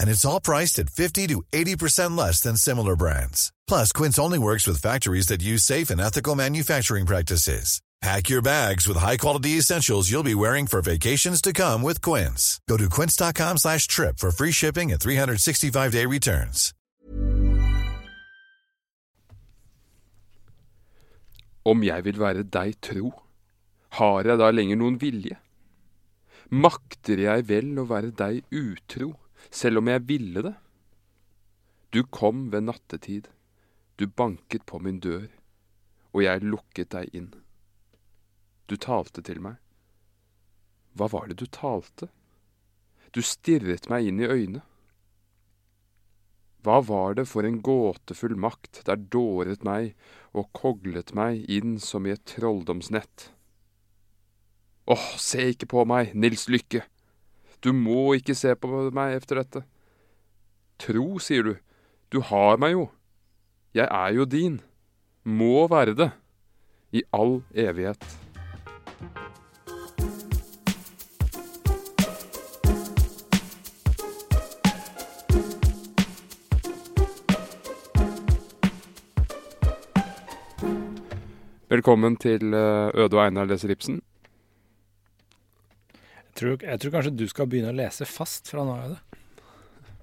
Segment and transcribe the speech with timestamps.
[0.00, 3.52] And it's all priced at 50 to 80% less than similar brands.
[3.68, 7.80] Plus, Quince only works with factories that use safe and ethical manufacturing practices.
[8.00, 12.58] Pack your bags with high-quality essentials you'll be wearing for vacations to come with Quince.
[12.66, 16.72] Go to quince.com slash trip for free shipping and 365-day returns.
[21.62, 23.10] Om jeg vil være deg tro,
[24.00, 25.36] har jeg da lenger noen vilje?
[26.48, 29.12] Makter jeg vel å være deg utro,
[29.50, 30.54] selv om jeg ville det?
[31.90, 33.28] Du kom ved nattetid,
[33.98, 35.26] du banket på min dør,
[36.14, 37.32] og jeg lukket deg inn.
[38.70, 39.58] Du talte til meg.
[40.94, 42.10] Hva var det du talte?
[43.10, 44.62] Du stirret meg inn i øynene.
[46.62, 49.94] Hva var det for en gåtefull makt der dåret meg
[50.36, 53.30] og koglet meg inn som i et trolldomsnett?
[54.90, 56.84] Åh, se ikke på meg, Nils Lykke!
[57.60, 59.60] Du må ikke se på meg efter dette.
[60.80, 61.52] Tro, sier du.
[62.08, 62.86] Du har meg jo.
[63.76, 64.62] Jeg er jo din.
[65.28, 66.08] Må være det.
[66.96, 68.00] I all evighet.
[81.70, 84.00] Velkommen til eh, Øde og Einar leser Ibsen.
[86.40, 88.94] Tror, jeg tror kanskje du skal begynne å lese fast fra nå av.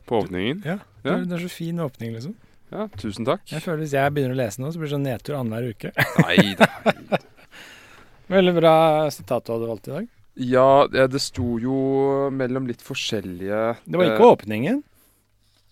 [0.08, 0.62] På åpningen.
[0.68, 2.36] Ja, det, er, det er så fin åpning, liksom.
[2.70, 3.46] Ja, tusen takk.
[3.48, 5.92] Jeg føler Hvis jeg begynner å lese nå, så blir det sånn nedtur annenhver uke.
[6.24, 7.20] Nei nei.
[8.38, 8.76] Veldig bra
[9.14, 10.08] sitat du hadde valgt i dag.
[10.38, 11.78] Ja, det det sto jo
[12.36, 14.82] mellom litt forskjellige Det var ikke eh, åpningen.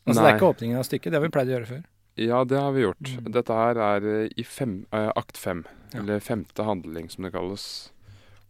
[0.05, 1.83] Altså Det er ikke åpningen av stykket, det har vi pleid å gjøre før.
[2.15, 3.11] Ja, det har vi gjort.
[3.11, 3.27] Mm.
[3.35, 5.99] Dette her er eh, i fem, eh, akt fem, Ja.
[5.99, 7.91] eller femte handling som det kalles.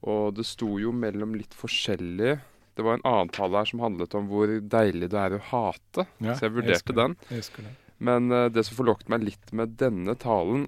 [0.06, 2.36] Og det sto jo mellom litt forskjellig
[2.78, 6.06] Det var en annen tale her som handlet om hvor deilig det er å hate,
[6.22, 7.16] Ja, så jeg vurderte jeg den.
[7.32, 7.74] Jeg.
[8.06, 10.68] Men uh, det som forlokket meg litt med denne talen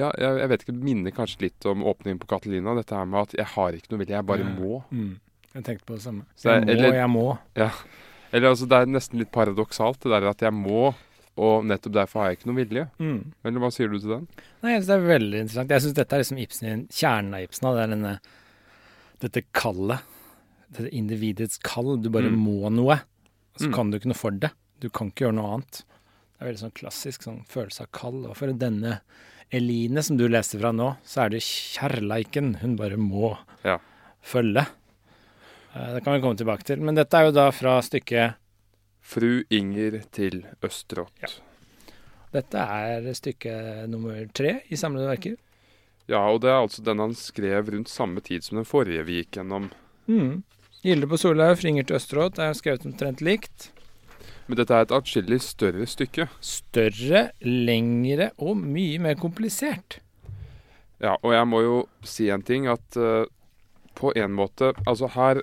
[0.00, 2.72] Ja, jeg, jeg vet ikke, det minner kanskje litt om åpningen på Catalina.
[2.78, 4.54] Dette her med at jeg har ikke noe vilje, jeg bare Ja.
[4.56, 4.82] må.
[4.90, 5.18] Mm.
[5.52, 6.24] Jeg tenkte på det samme.
[6.38, 7.26] Så jeg må, eller- jeg må.
[8.32, 10.94] Eller altså, det er nesten litt paradoksalt, det der at jeg må,
[11.40, 12.84] og nettopp derfor har jeg ikke noe vilje.
[13.02, 13.32] Mm.
[13.44, 14.28] Eller hva sier du til den?
[14.62, 15.74] Nei, jeg synes det er veldig interessant.
[15.74, 17.68] Jeg syns dette er liksom Ibsen, kjernen av Ibsen.
[17.74, 18.14] Det er denne,
[19.20, 20.00] dette kallet.
[20.72, 21.96] Dette individets kall.
[22.00, 22.38] Du bare Mm.
[22.44, 23.00] må noe.
[23.56, 23.74] Så Mm.
[23.74, 24.52] kan du ikke noe for det.
[24.80, 25.82] Du kan ikke gjøre noe annet.
[26.38, 28.26] Det er veldig sånn klassisk sånn følelse av kall.
[28.26, 29.00] Og for denne
[29.52, 33.78] Eline som du leste fra nå, så er det kjærleiken hun bare må Ja.
[34.22, 34.66] følge.
[35.74, 36.78] Eh, Det kan vi komme tilbake til.
[36.80, 38.34] Men dette er jo da fra stykket
[39.02, 41.10] Fru Inger til Østerått.
[41.20, 41.28] Ja.
[42.32, 45.36] Dette er stykke nummer tre i samlede verker.
[46.08, 49.20] Ja, og det er altså den han skrev rundt samme tid som den forrige vi
[49.20, 49.68] gikk gjennom.
[50.10, 50.40] Mm.
[50.82, 53.68] Gilde på Solhaug, Fringer til Østerått er skrevet omtrent likt.
[54.48, 56.26] Men dette er et atskillig større stykke.
[56.42, 60.00] Større, lengre og mye mer komplisert.
[61.00, 63.28] Ja, og jeg må jo si en ting, at uh,
[63.96, 65.40] på en måte Altså her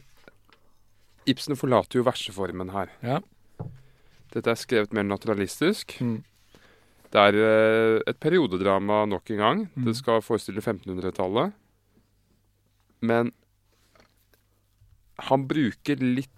[1.28, 2.92] Ibsen forlater jo verseformen her.
[3.04, 3.18] Ja.
[4.32, 5.98] Dette er skrevet mer naturalistisk.
[6.00, 6.22] Mm.
[7.14, 9.60] Det er eh, et periodedrama nok en gang.
[9.76, 9.86] Mm.
[9.88, 11.48] Det skal forestille 1500-tallet.
[13.08, 13.26] Men
[15.30, 16.34] han bruker litt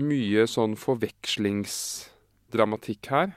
[0.00, 3.28] mye sånn forvekslingsdramatikk her.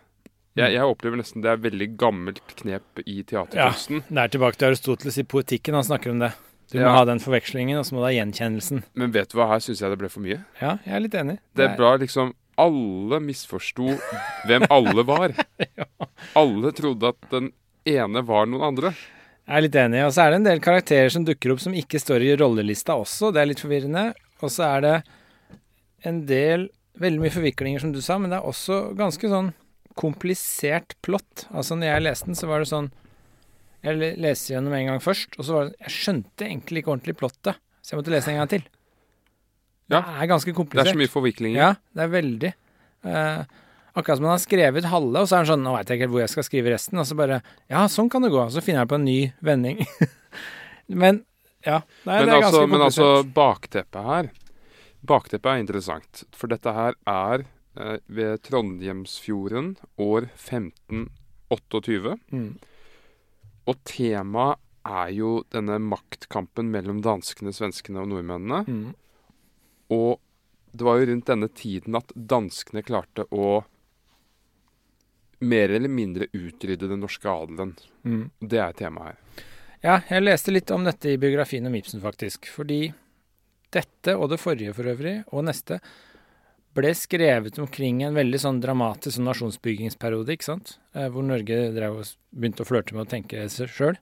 [0.57, 4.01] Jeg, jeg opplever nesten det er veldig gammelt knep i teaterkunsten.
[4.09, 5.77] Det er tilbake til Aristoteles i poetikken.
[5.77, 6.31] Han snakker om det.
[6.71, 6.95] Du må Ja.
[6.97, 8.77] ha den forvekslingen, og så må du ha gjenkjennelsen.
[8.97, 10.39] Men vet du hva, her syns jeg det ble for mye.
[10.59, 11.37] Ja, jeg er litt enig.
[11.55, 13.91] Det er bra liksom Alle misforsto
[14.49, 15.35] hvem alle var.
[16.41, 17.51] Alle trodde at den
[17.87, 18.91] ene var noen andre.
[19.47, 20.01] Jeg er litt enig.
[20.07, 22.97] Og så er det en del karakterer som dukker opp som ikke står i rollelista
[22.99, 23.29] også.
[23.31, 24.09] Det er litt forvirrende.
[24.41, 24.95] Og så er det
[26.07, 26.67] en del
[26.97, 29.51] Veldig mye forviklinger, som du sa, men det er også ganske sånn
[29.97, 31.43] komplisert plott.
[31.51, 32.87] Altså, når jeg leste den, så var det sånn
[33.85, 37.17] Jeg leste gjennom en gang først, og så var det Jeg skjønte egentlig ikke ordentlig
[37.19, 38.65] plottet, så jeg måtte lese en gang til.
[39.87, 40.01] Ja.
[40.01, 40.89] Det er ganske komplisert.
[40.89, 41.59] Det er så mye forviklinger.
[41.61, 42.53] Ja, det er veldig.
[43.07, 43.63] Eh,
[43.97, 46.05] Akkurat som han har skrevet halve, og så er han sånn Nå veit jeg ikke
[46.05, 46.99] helt hvor jeg skal skrive resten.
[47.01, 48.43] Og så bare Ja, sånn kan det gå.
[48.43, 49.81] Og så finner jeg på en ny vending.
[51.01, 51.23] men
[51.65, 51.79] ja.
[52.05, 54.29] Nei, Men det er altså, ganske men altså bakteppet her
[55.07, 56.23] Bakteppet er interessant.
[56.35, 57.45] For dette her er
[57.79, 59.73] eh, ved Trondheimsfjorden
[60.03, 62.15] år 1528.
[62.33, 62.49] Mm.
[63.67, 68.61] Og temaet er jo denne maktkampen mellom danskene, svenskene og nordmennene.
[68.67, 68.95] Mm.
[69.93, 70.19] Og
[70.71, 73.63] det var jo rundt denne tiden at danskene klarte å
[75.39, 77.75] mer eller mindre utrydde den norske adelen.
[78.03, 78.29] Mm.
[78.39, 79.45] Det er temaet her.
[79.85, 82.49] Ja, jeg leste litt om dette i biografien om Ibsen, faktisk.
[82.49, 82.87] Fordi
[83.73, 85.77] dette, og det forrige for øvrig, og neste,
[86.77, 90.75] ble skrevet omkring en veldig sånn dramatisk sånn nasjonsbyggingsperiode, ikke sant?
[90.97, 93.99] Eh, hvor Norge drev og begynte å flørte med å tenke seg sjøl.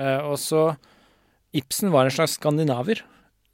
[0.00, 0.64] Eh, og så
[1.56, 3.04] Ibsen var en slags skandinaver.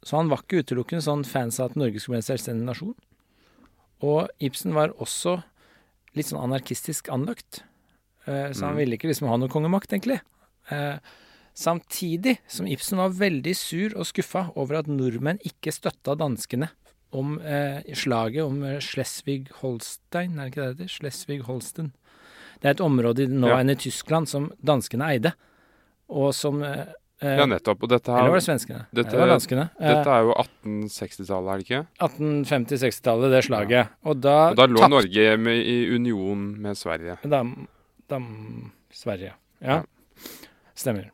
[0.05, 2.95] Så han var ikke utelukkende sånn fans av at Norge skulle bli en selvstendig nasjon.
[4.05, 5.39] Og Ibsen var også
[6.15, 7.63] litt sånn anarkistisk anlagt.
[8.27, 8.77] Eh, så han Mm.
[8.77, 10.21] ville ikke liksom ha noe kongemakt, egentlig.
[10.71, 10.97] Eh,
[11.57, 16.67] Samtidig som Ibsen var veldig sur og skuffa over at nordmenn ikke støtta danskene
[17.13, 20.91] om eh, slaget om Schleswig-Holstein, er det ikke det det heter?
[20.97, 21.91] Schleswig-Holsten.
[22.59, 25.31] Det er et område i nåværende Tyskland som danskene eide,
[26.09, 26.85] og som eh,
[27.23, 27.83] Ja, nettopp.
[27.83, 28.85] Og dette, Eller var det svenskene?
[28.91, 29.69] Dette- det var danskene.
[29.79, 31.81] Eh, dette er jo 1860-tallet, er det ikke?
[32.03, 33.87] 1850-60-tallet, det slaget.
[34.03, 34.91] Og da, Og da lå tapt.
[34.91, 37.17] Norge med, i union med Sverige.
[37.23, 37.67] Dam,
[38.09, 39.31] dam Sverige.
[39.61, 39.81] Ja.
[40.75, 41.11] Stemmer.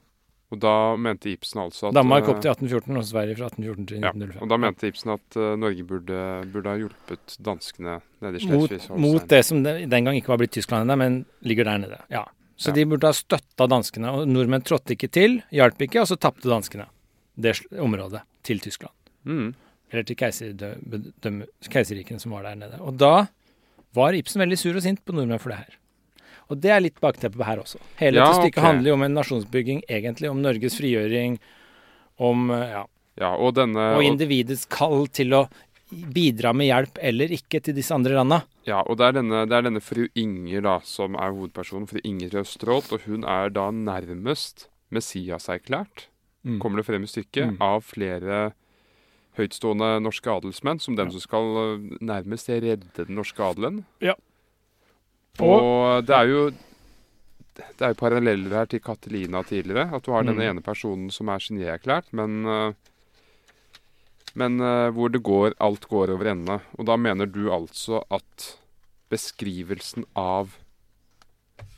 [0.52, 3.86] Og da mente Ibsen altså at Danmark eh, opp til 1814, og Sverige fra 1814
[3.88, 4.34] til 1905.
[4.36, 6.18] ja, Og da mente Ibsen at uh, Norge burde,
[6.52, 10.42] burde ha hjulpet danskene nede i mot, mot det som den, den gang ikke var
[10.42, 12.02] blitt Tyskland ennå, men ligger der nede.
[12.12, 12.26] Ja.
[12.62, 12.76] Så Ja.
[12.78, 14.12] de burde ha støtta danskene.
[14.14, 16.86] Og nordmenn trådte ikke til, hjalp ikke, og så tapte danskene
[17.40, 18.94] det området til Tyskland.
[19.26, 19.56] Mm.
[19.92, 22.78] Eller til keiserrikene som var der nede.
[22.80, 23.26] Og da
[23.96, 25.74] var Ibsen veldig sur og sint på nordmenn for det her.
[26.52, 27.80] Og det er litt bakteppet her også.
[28.00, 28.68] Hele Ja, dette stykket okay.
[28.68, 30.30] handler jo om en nasjonsbygging, egentlig.
[30.30, 31.40] Om Norges frigjøring,
[32.20, 32.86] om eh, ja,
[33.20, 35.46] Ja, og denne og, individets kall til å
[35.92, 38.44] bidra med hjelp eller ikke til disse andre landa.
[38.68, 41.88] Ja, og det, er denne, det er denne fru Inger da, som er hovedpersonen.
[41.90, 42.92] Fru Inger Østrålt.
[42.94, 46.08] Og hun er da nærmest Messias-erklært,
[46.44, 46.60] Mm.
[46.60, 47.58] kommer det frem i stykket, Mm.
[47.62, 48.54] av flere
[49.38, 51.12] høytstående norske adelsmenn, som dem Ja.
[51.12, 53.86] som skal eh, nærmest redde den norske adelen.
[54.02, 54.14] Ja.
[55.40, 56.50] Og det er jo
[57.56, 59.94] det er jo paralleller her til Catelina tidligere.
[59.94, 60.28] At du har Mm.
[60.34, 62.74] denne ene personen som er genierklært, men eh,
[64.40, 66.62] men uh, hvor det går, alt går over ende.
[66.80, 68.54] Og da mener du altså at
[69.12, 70.56] beskrivelsen av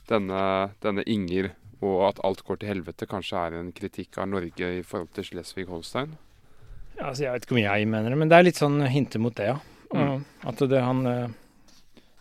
[0.08, 1.50] denne, denne Inger,
[1.84, 5.24] og at alt går til helvete, kanskje er en kritikk av Norge i forhold til
[5.28, 6.10] Schleswig-Holstein?
[6.94, 9.18] Ja, altså, jeg vet ikke om jeg mener det, men det er litt sånn hinter
[9.22, 9.58] mot det, ja.
[9.94, 10.08] Og
[10.48, 11.30] At det han eh,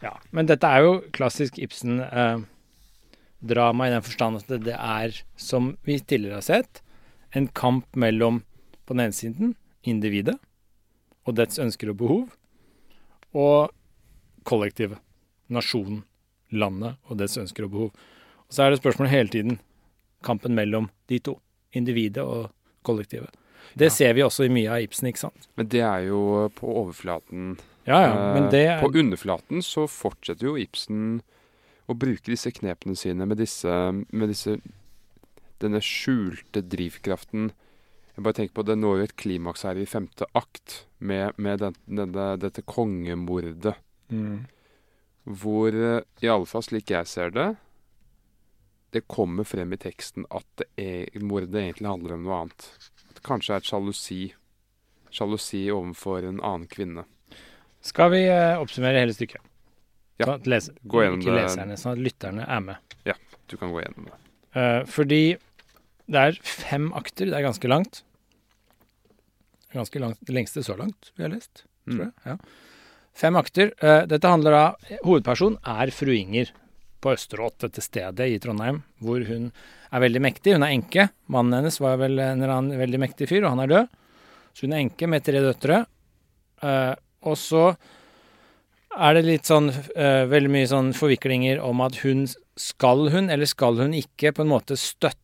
[0.03, 0.13] Ja.
[0.35, 5.09] Men dette er jo klassisk Ibsen-drama i den forstand at det, det er,
[5.39, 6.73] som vi tidligere har sett,
[7.33, 8.43] en kamp mellom
[8.83, 10.37] på den ene siden individet
[11.27, 12.23] og dets ønsker og behov,
[13.33, 13.71] og
[14.47, 14.99] kollektivet.
[15.53, 16.03] Nasjonen,
[16.51, 17.93] landet og dets ønsker og behov.
[18.47, 19.59] Og så er det spørsmålet hele tiden
[20.23, 21.37] kampen mellom de to.
[21.73, 22.51] Individet og
[22.85, 23.31] kollektivet.
[23.73, 25.47] Det ser vi også i mye av Ibsen, ikke sant?
[25.57, 27.55] Men det er jo på overflaten.
[27.87, 31.21] Ja, ja, men Eh, det er På underflaten så fortsetter jo Ibsen
[31.89, 33.67] å bruke disse knepene sine med disse,
[34.11, 34.59] med disse
[35.63, 37.53] Denne skjulte drivkraften.
[38.13, 41.59] Jeg bare tenker på Det når jo et klimaks her i femte akt med, med
[41.63, 43.75] den, denne, dette kongemordet.
[44.13, 44.43] mm.
[45.23, 47.45] Hvor, eh, i alle fall slik jeg ser det,
[48.91, 52.65] det kommer frem i teksten at det er, mordet egentlig handler om noe annet.
[53.07, 54.19] At det kanskje er et sjalusi.
[55.13, 57.05] Sjalusi overfor en annen kvinne.
[57.83, 59.41] Skal vi eh, oppsummere hele stykket?
[60.21, 61.39] Ja, Sånn at leser, gå gjennom ikke det.
[61.47, 62.93] leserne, sånn at lytterne er med.
[63.09, 63.15] Ja,
[63.49, 64.19] Du kan gå gjennom det.
[64.59, 65.21] Eh, fordi
[66.11, 68.01] det er fem akter, det er ganske langt.
[69.73, 71.99] Ganske langt, det lengste så langt vi har lest, tror Mm.
[72.03, 72.13] jeg.
[72.25, 72.37] Ja.
[73.13, 73.71] Fem akter.
[73.81, 76.51] Eh, dette handler da Hovedpersonen er fru Inger
[77.01, 79.51] på Østerått, dette stedet i Trondheim, hvor hun
[79.91, 80.53] er veldig mektig.
[80.53, 81.09] Hun er enke.
[81.27, 83.89] Mannen hennes var vel en eller annen veldig mektig fyr, og han er død.
[84.53, 85.85] Så hun er enke med tre døtre.
[86.63, 87.75] Eh, og så
[88.95, 93.45] er det litt sånn eh, veldig mye sånn forviklinger om at hun skal hun, eller
[93.45, 95.17] skal hun ikke, på en måte støtte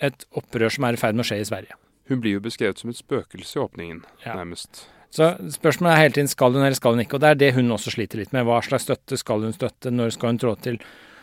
[0.00, 1.76] et opprør som er i ferd med å skje i Sverige.
[2.08, 4.34] Hun blir jo beskrevet som et spøkelse i åpningen, Ja.
[4.36, 4.86] nærmest.
[5.10, 7.54] Så spørsmålet er hele tiden skal hun eller skal hun ikke, og det er det
[7.54, 8.44] hun også sliter litt med.
[8.44, 10.78] Hva slags støtte skal hun støtte, når skal hun trå til?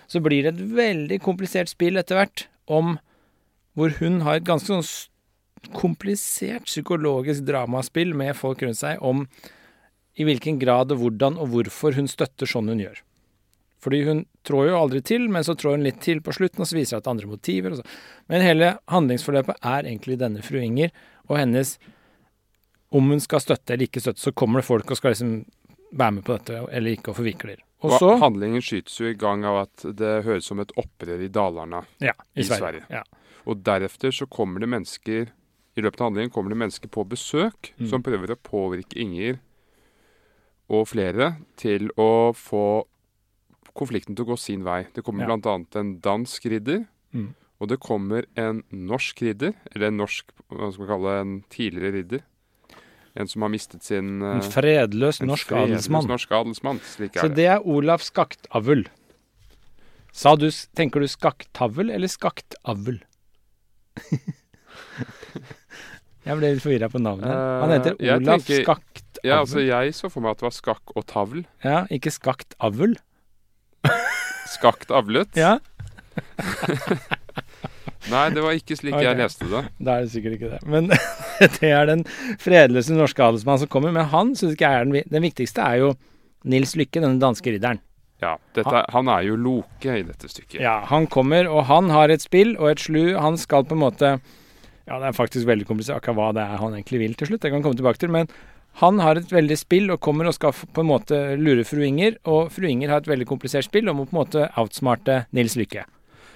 [0.08, 2.98] Så blir det et veldig komplisert spill etter hvert om
[3.76, 5.08] hvor hun har et ganske sånn
[5.74, 9.28] komplisert psykologisk dramaspill med folk rundt seg om
[10.20, 12.98] i hvilken grad og hvordan og hvorfor hun støtter sånn hun gjør.
[13.82, 16.70] Fordi hun trår jo aldri til, men så trår hun litt til på slutten, og
[16.70, 17.74] så viser det at andre motiver.
[17.74, 17.86] Og så.
[18.30, 20.94] Men hele handlingsforløpet er egentlig denne fru Inger
[21.30, 21.78] og hennes
[22.92, 25.46] Om hun skal støtte eller ikke støtte, så kommer det folk og skal liksom
[25.96, 27.62] være med på dette, eller ikke, og forvikler.
[27.88, 31.30] Og så handlingen skytes jo i gang av at det høres som et opprør i
[31.32, 31.80] Dalarna.
[32.04, 32.60] Ja, i, i Sverige.
[32.60, 32.84] Sverige.
[32.92, 33.38] Ja.
[33.48, 37.72] Og deretter så kommer det mennesker I løpet av handlingen kommer det mennesker på besøk
[37.80, 37.88] Mm.
[37.90, 39.40] som prøver å påvirke Inger
[40.72, 42.84] og flere til å få
[43.76, 44.88] konflikten til å gå sin vei.
[44.94, 45.34] Det kommer Ja.
[45.36, 47.34] annet en dansk ridder, Mm.
[47.60, 51.94] og det kommer en norsk ridder, eller en norsk, hva skal vi kalle en tidligere
[51.94, 52.22] ridder.
[53.16, 56.08] En som har mistet sin En eh, fredløs en norsk fredløs adelsmann.
[56.08, 56.80] norsk adelsmann.
[56.80, 57.36] Slik Så er det.
[57.36, 58.88] det er Olav Skaktavl.
[60.14, 63.02] Sa du, tenker du skaktavl eller skaktavl?
[66.26, 67.28] jeg ble litt forvirra på navnet.
[67.32, 68.98] Han heter Eh, Olav tenker- Skaktavl.
[69.24, 71.46] Ja, altså Jeg så for meg at det var skakk og tavl.
[71.64, 72.96] Ja, ikke skaktavl.
[74.56, 75.32] Skakt avlet.
[75.40, 75.60] Ja,
[78.12, 79.06] Nei, det var ikke slik okay.
[79.06, 79.62] jeg leste det.
[79.78, 80.62] da er det sikkert ikke det.
[80.70, 80.90] Men
[81.60, 82.04] det er den
[82.42, 83.94] fredløse norske adelsmann som kommer.
[83.96, 85.64] Men han syns ikke jeg er den, den viktigste.
[85.64, 85.94] er jo
[86.50, 87.82] Nils Lykke, denne danske ridderen.
[88.22, 90.60] Ja, dette, Han er jo Loke i dette stykket.
[90.62, 93.16] Ja, han kommer, og han har et spill og et slu.
[93.18, 94.16] Han skal på en måte
[94.90, 97.42] Ja, det er faktisk veldig komplisert akkurat hva det er han egentlig vil til slutt.
[97.42, 98.14] Det kan vi komme tilbake til.
[98.14, 98.30] Men
[98.80, 102.16] han har et veldig spill og kommer og skal på en måte lure fru Inger.
[102.26, 105.56] Og fru Inger har et veldig komplisert spill og må på en måte outsmarte Nils
[105.60, 105.84] Lykke.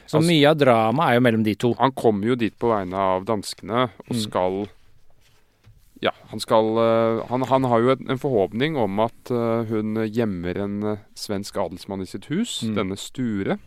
[0.06, 1.74] Så Altså- mye av dramaet er jo mellom de to.
[1.80, 4.22] Han kommer jo dit på vegne av danskene og Mm.
[4.22, 4.68] skal
[6.02, 9.96] Ja, han skal eh, Han, han har jo en, en forhåpning om at eh, hun
[10.12, 12.76] gjemmer en eh, svensk adelsmann i sitt hus, Mm.
[12.76, 13.58] denne Sture.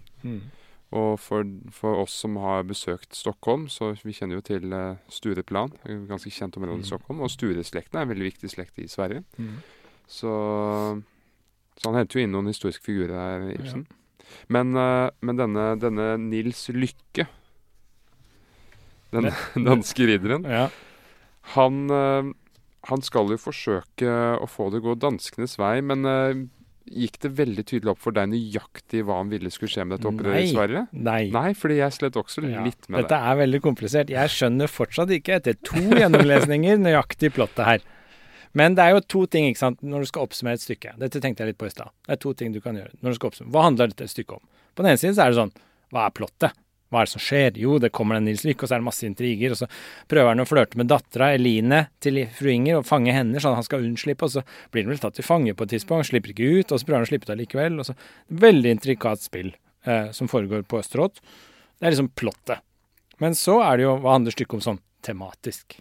[0.97, 5.75] Og for, for oss som har besøkt Stockholm, så vi kjenner jo til uh, Stureplan.
[6.09, 7.21] Ganske kjent område i Stockholm.
[7.21, 9.21] Og Stureslekten er en veldig viktig slekt i Sverige.
[9.37, 9.59] Mm.
[10.09, 10.33] Så,
[11.77, 13.85] så han henter jo inn noen historiske figurer her, Ibsen.
[14.53, 17.29] Men, eh, men denne, denne Nils Lykke,
[19.13, 19.31] den
[19.69, 20.67] danske ridderen, Ja.
[21.55, 22.33] han, eh,
[22.89, 26.43] han skal jo forsøke å få det å gå danskenes vei, men eh,
[26.91, 30.09] gikk det veldig tydelig opp for deg nøyaktig hva han ville skulle skje med dette
[30.11, 30.83] opprøret i Sverige?
[30.93, 31.21] Nei.
[31.35, 34.11] Nei, fordi jeg slet også Ja, litt med Dette er veldig komplisert.
[34.13, 37.87] Jeg skjønner fortsatt ikke, etter to gjennomlesninger, nøyaktig plottet her.
[38.57, 40.95] Men det er jo to ting ikke sant, når du skal oppsummere et stykke.
[40.99, 41.93] Dette tenkte jeg litt på i stad.
[42.09, 42.95] Det er to ting du kan gjøre.
[43.03, 43.53] når du skal oppsummere.
[43.55, 44.47] Hva handler dette stykket om?
[44.75, 45.53] På den ene siden så er det sånn
[45.93, 46.57] Hva er plottet?
[46.89, 47.59] Hva er det som skjer?
[47.61, 49.53] Jo, det kommer en Nils Lykke, og så er det masse intriger.
[49.53, 49.69] Og så
[50.09, 53.61] prøver han å flørte med dattera Eline til fru Inger og fange henne sånn at
[53.61, 54.25] han skal unnslippe.
[54.25, 56.81] Og så blir han vel tatt til fange på et tidspunkt, slipper ikke ut, og
[56.81, 57.77] så prøver han å slippe ut allikevel.
[57.83, 57.97] Og så
[58.49, 59.53] Veldig intrikat spill
[59.85, 61.21] eh, som foregår på Østerått.
[61.79, 62.65] Det er liksom plottet.
[63.21, 65.79] Men så er det jo hva handler stykket om sånn tematisk.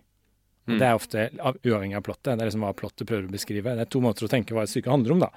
[0.67, 0.77] Mm.
[0.79, 2.33] Det er ofte av, uavhengig av plottet.
[2.33, 3.75] Det er liksom hva plottet prøver å beskrive.
[3.77, 5.31] Det er to måter å tenke hva et stykke handler om, da.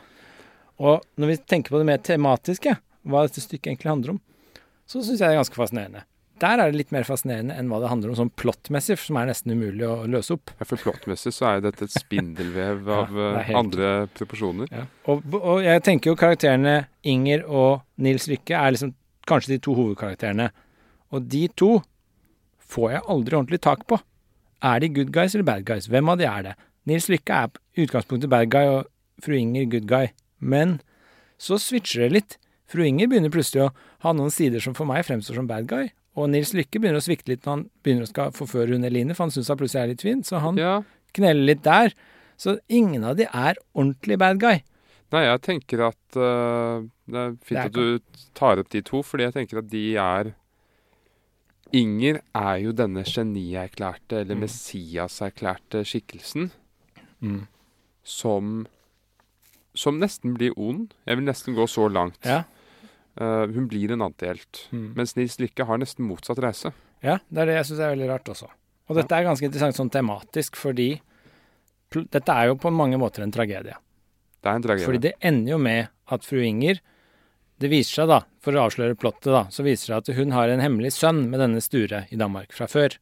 [0.80, 2.74] Og når vi tenker på det mer tematiske,
[3.06, 4.20] hva dette stykket egentlig handler om,
[4.90, 6.02] så syns jeg det er ganske fascinerende.
[6.40, 9.26] Der er det litt mer fascinerende enn hva det handler om sånn plottmessig, som er
[9.28, 10.54] nesten umulig å løse opp.
[10.56, 14.70] Ja, For plottmessig så er jo dette et spindelvev av eh, helt- andre proporsjoner.
[14.72, 14.86] Ja.
[15.12, 16.78] Og, og jeg tenker jo karakterene
[17.12, 18.94] Inger og Nils Lykke er liksom
[19.28, 20.48] kanskje de to hovedkarakterene.
[21.12, 21.74] Og de to
[22.72, 24.00] får jeg aldri ordentlig tak på.
[24.64, 25.90] Er de good guys eller bad guys?
[25.92, 26.56] Hvem av de er det?
[26.88, 28.88] Nils Lykke er utgangspunktet bad guy, og
[29.24, 30.08] fru Inger good guy.
[30.40, 30.78] Men
[31.40, 32.38] så switcher det litt.
[32.70, 33.72] Fru Inger begynner plutselig å
[34.06, 35.88] ha noen sider som for meg fremstår som bad guy.
[36.18, 39.14] Og Nils Lykke begynner å svikte litt når han begynner å skal forføre hun Eline,
[39.14, 40.22] for han syns hun plutselig er litt fin.
[40.26, 40.82] Så han Ja.
[41.14, 41.92] kneller litt der.
[42.38, 44.62] Så ingen av de er ordentlig bad guy.
[45.12, 47.98] Nei, jeg tenker at uh, Det er fint Det er at du
[48.38, 50.34] tar opp de to, fordi jeg tenker at de er
[51.72, 54.40] Inger er jo denne genierklærte, eller Mm.
[54.46, 56.50] Messias-erklærte skikkelsen
[57.22, 57.46] Mm.
[58.04, 58.66] som
[59.74, 60.94] Som nesten blir ond.
[61.06, 62.18] Jeg vil nesten gå så langt.
[62.24, 62.42] Ja.
[63.18, 64.66] Eh, hun blir en antihelt.
[64.70, 64.92] Mm.
[64.98, 66.72] Mens Nils Lykke har nesten motsatt reise.
[67.02, 68.50] Ja, det er det jeg syns er veldig rart også.
[68.90, 70.92] Og dette er ganske interessant sånn tematisk, fordi
[71.90, 73.76] dette er jo på mange måter en tragedie.
[74.40, 74.86] Det er en tragedie.
[74.86, 76.80] Fordi det ender jo med at fru Inger
[77.60, 80.30] Det viser seg, da, for å avsløre plottet, da, så viser det seg at hun
[80.32, 82.94] har en hemmelig sønn med denne Sture i Danmark fra før,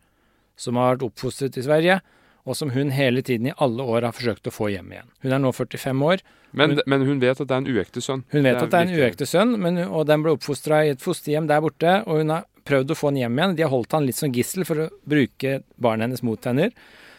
[0.58, 2.00] som har vært oppfostret i Sverige,
[2.48, 5.10] og som hun hele tiden i alle år har forsøkt å få hjem igjen.
[5.22, 6.22] Hun er nå 45 år.
[6.56, 8.22] men, hun- men hun vet at det er en uekte sønn.
[8.32, 9.04] Hun vet at det er en viktig.
[9.04, 12.46] uekte sønn, men, og den ble oppfostra i et fosterhjem der borte, og hun har
[12.64, 13.56] prøvd å få han hjem igjen.
[13.56, 16.70] De har holdt han litt som gissel for å bruke barnet hennes mot henne.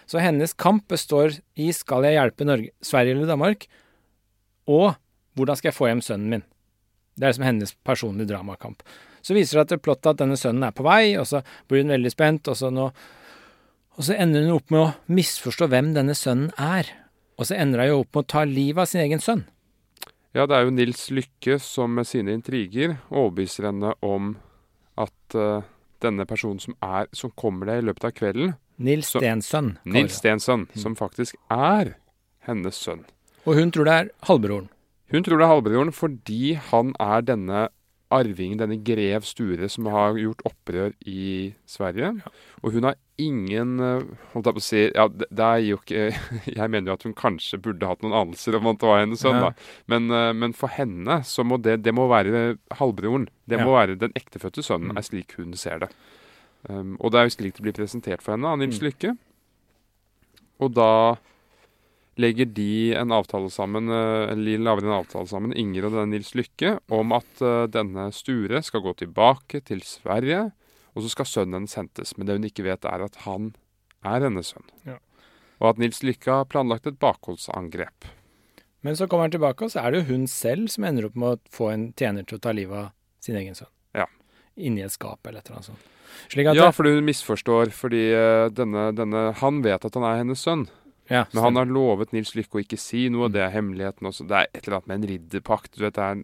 [0.10, 3.68] Så hennes kamp består i skal jeg hjelpe Norge, Sverige eller Danmark,
[4.70, 4.96] og
[5.38, 6.44] hvordan skal jeg få hjem sønnen min?
[7.20, 8.82] Det er liksom hennes personlige dramakamp.
[9.22, 11.84] Så viser det at det plottet at denne sønnen er på vei, og så blir
[11.84, 12.90] hun veldig spent, og så, nå,
[14.00, 16.88] og så ender hun opp med å misforstå hvem denne sønnen er.
[17.36, 19.44] Og så ender hun jo opp med å ta livet av sin egen sønn.
[20.32, 24.38] Ja, det er jo Nils Lykke som med sine intriger overbeviser henne om
[25.00, 25.66] at uh,
[26.00, 29.74] denne personen som, er, som kommer der i løpet av kvelden, Nils Stensønn.
[29.84, 31.98] Nils Stensønn, Stensson, som faktisk er
[32.48, 33.04] hennes sønn.
[33.44, 34.70] Og hun tror det er halvbroren.
[35.12, 37.66] Hun tror det er halvbroren fordi han er denne
[38.14, 42.10] arvingen, denne grev Sture, som har gjort opprør i Sverige.
[42.64, 45.78] Og hun har ingen eh, Holdt jeg på å si Ja, det, det er jo
[45.82, 46.06] ikke
[46.60, 49.22] Jeg mener jo at hun kanskje burde hatt noen anelser om at det var hennes
[49.22, 49.50] sønn, Ja.
[49.50, 49.70] da.
[49.92, 53.28] Men, eh, men for henne så må det Det må være halvbroren.
[53.50, 55.90] Det må være den ektefødte sønnen, er slik hun ser det.
[56.70, 59.14] Um, og det er jo slik det blir presentert for henne av Nils Lykke.
[60.60, 60.90] Og da
[62.20, 66.34] legger de en avtale sammen, eh, eller lager en avtale sammen, Inger og denne Nils
[66.36, 70.50] Lykke, om at eh, denne Sture skal gå tilbake til Sverige,
[70.96, 72.16] og så skal sønnen hennes hentes.
[72.18, 73.54] Men det hun ikke vet, er at han
[74.04, 74.68] er hennes sønn.
[74.88, 74.98] Ja.
[75.60, 78.10] Og at Nils Lykke har planlagt et bakholdsangrep.
[78.82, 81.16] Men så kommer han tilbake, og så er det jo hun selv som ender opp
[81.20, 82.92] med å få en tjener til å ta livet av
[83.24, 83.72] sin egen sønn.
[83.96, 84.08] Ja.
[84.56, 85.88] Inni et skap eller et eller annet sånt.
[86.36, 90.66] Ja, fordi hun misforstår, fordi eh, denne, denne Han vet at han er hennes sønn.
[91.10, 94.28] Ja, Men han har lovet Nils Lykke å ikke si noe, det er hemmeligheten også.
[94.30, 95.72] Det er et eller annet med en ridderpakt.
[95.76, 96.20] Du vet, det er,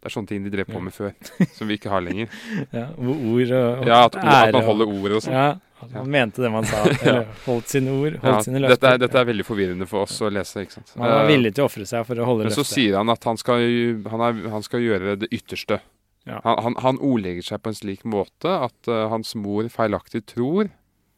[0.00, 1.12] det er sånne ting de drev på med før,
[1.56, 2.30] som vi ikke har lenger.
[2.78, 3.10] ja, ord
[3.52, 5.36] og, og Ja, at, at man holder ordet og sånn.
[5.36, 6.80] Ja, at man mente det man sa.
[7.04, 8.76] Eller holdt sine ord, holdt Ja, sine løfter.
[8.80, 10.92] dette, er, dette er veldig forvirrende for oss å lese, ikke sant.
[10.96, 13.12] Man var Eh, villig til å ofre seg for å holde Men så sier han
[13.12, 13.64] at han skal,
[14.12, 15.80] han er, han skal gjøre det ytterste.
[16.28, 16.40] Ja.
[16.44, 20.68] Han, han, han ordlegger seg på en slik måte at uh, hans mor feilaktig tror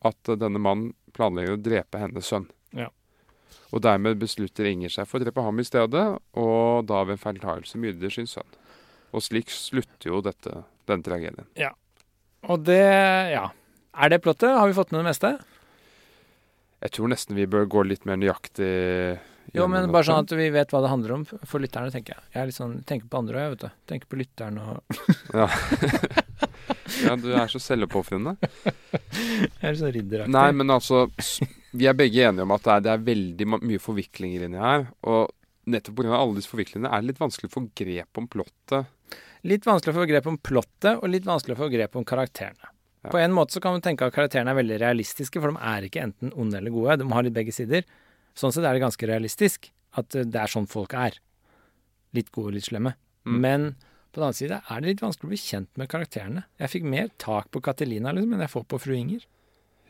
[0.07, 2.47] at uh, denne mannen planlegger å drepe hennes sønn.
[2.75, 2.87] Ja.
[3.73, 6.05] Og dermed beslutter Inger seg for å drepe ham i stedet,
[6.37, 8.59] og da ved en feiltagelse myrder sin sønn.
[9.17, 11.49] Og slik slutter jo dette, denne tragedien.
[12.52, 12.83] Og det,
[13.33, 13.47] ja.
[13.93, 14.52] Er det plottet?
[14.57, 15.35] Har vi fått med det meste?
[16.83, 18.71] Jeg tror nesten vi bør gå litt mer nøyaktig
[19.55, 22.25] Jo, men bare sånn at vi vet hva det handler om for lytterne, tenker jeg.
[22.35, 23.81] Jeg er litt sånn, tenker på andre jeg, vet du.
[23.93, 24.99] Tenker på lytterne og
[25.41, 25.47] Ja.
[27.07, 28.35] ja, du er så selvoppofrende.
[29.62, 30.33] Jeg er så ridderaktig.
[30.35, 31.07] Nei, men altså
[31.73, 34.87] Vi er begge enige om at det er, det er veldig mye forviklinger inni her.
[35.09, 35.33] Og
[35.73, 36.19] nettopp pga.
[36.19, 39.19] alle disse forviklingene er det litt vanskelig å få grep om plottet.
[39.49, 42.71] Litt vanskelig å få grep om plottet, og litt vanskelig å få grep om karakterene.
[43.03, 43.11] Ja.
[43.11, 45.89] På en måte så kan man tenke at karakterene er veldig realistiske, for de er
[45.89, 47.01] ikke enten onde eller gode.
[47.01, 47.87] De har litt begge sider.
[48.39, 51.19] Sånn sett er det ganske realistisk at eh, det er sånn folk er.
[52.17, 52.95] Litt gode, litt slemme.
[53.27, 53.39] Mm.
[53.43, 53.67] Men
[54.13, 56.45] på den annen side er det litt vanskelig å bli kjent med karakterene.
[56.63, 59.27] Jeg fikk mer tak på Catelina liksom, enn jeg får på fru Inger.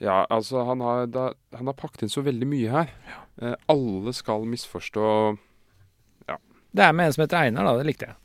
[0.02, 2.90] Ja, altså Han har, da, han har pakket inn så veldig mye her.
[3.38, 5.04] Eh, alle skal misforstå
[6.72, 7.76] Det er med en som heter Einar, da.
[7.78, 8.16] Det likte jeg.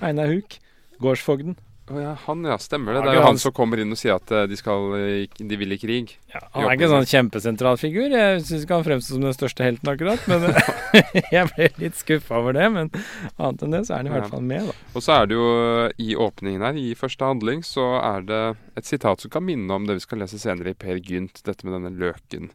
[0.06, 0.58] Einar Huk.
[1.02, 1.58] Gårdsfogden.
[1.88, 3.02] Ja, han ja, stemmer det.
[3.04, 5.56] Det er jo han- som kommer inn og sier at eh, de, skal, eh, de
[5.60, 6.16] vil i krig.
[6.34, 8.08] Ja, han er ikke en sånn kjempesentral figur.
[8.10, 10.24] Jeg syns ikke han fremstår som den største helten akkurat.
[10.26, 10.48] Men
[11.36, 12.66] jeg ble litt skuffa over det.
[12.74, 12.90] Men
[13.38, 14.74] annet enn det, så er han i hvert fall med, da.
[14.98, 15.46] Og så er det jo
[15.86, 18.42] eh, i åpningen her, i første handling, så er det
[18.82, 21.62] et sitat som kan minne om det vi skal lese senere i Per Gynt, dette
[21.68, 22.50] med denne løken.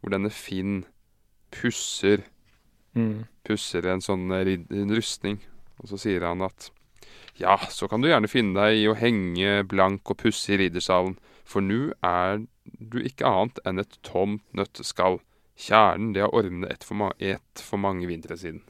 [0.00, 0.84] Hvor denne Finn
[1.50, 2.22] pusser
[2.96, 3.24] Mm.
[3.46, 4.26] pusser en sånn
[4.90, 5.36] rustning.
[5.78, 6.70] Og så sier han at
[7.40, 11.16] ja, så kan du gjerne finne deg i å henge blank og pusse i riddersalen,
[11.48, 15.18] for nu er du ikke annet enn et tomt nøtteskall.
[15.60, 18.62] Kjernen det har ormene et for, ma et for mange vintre siden.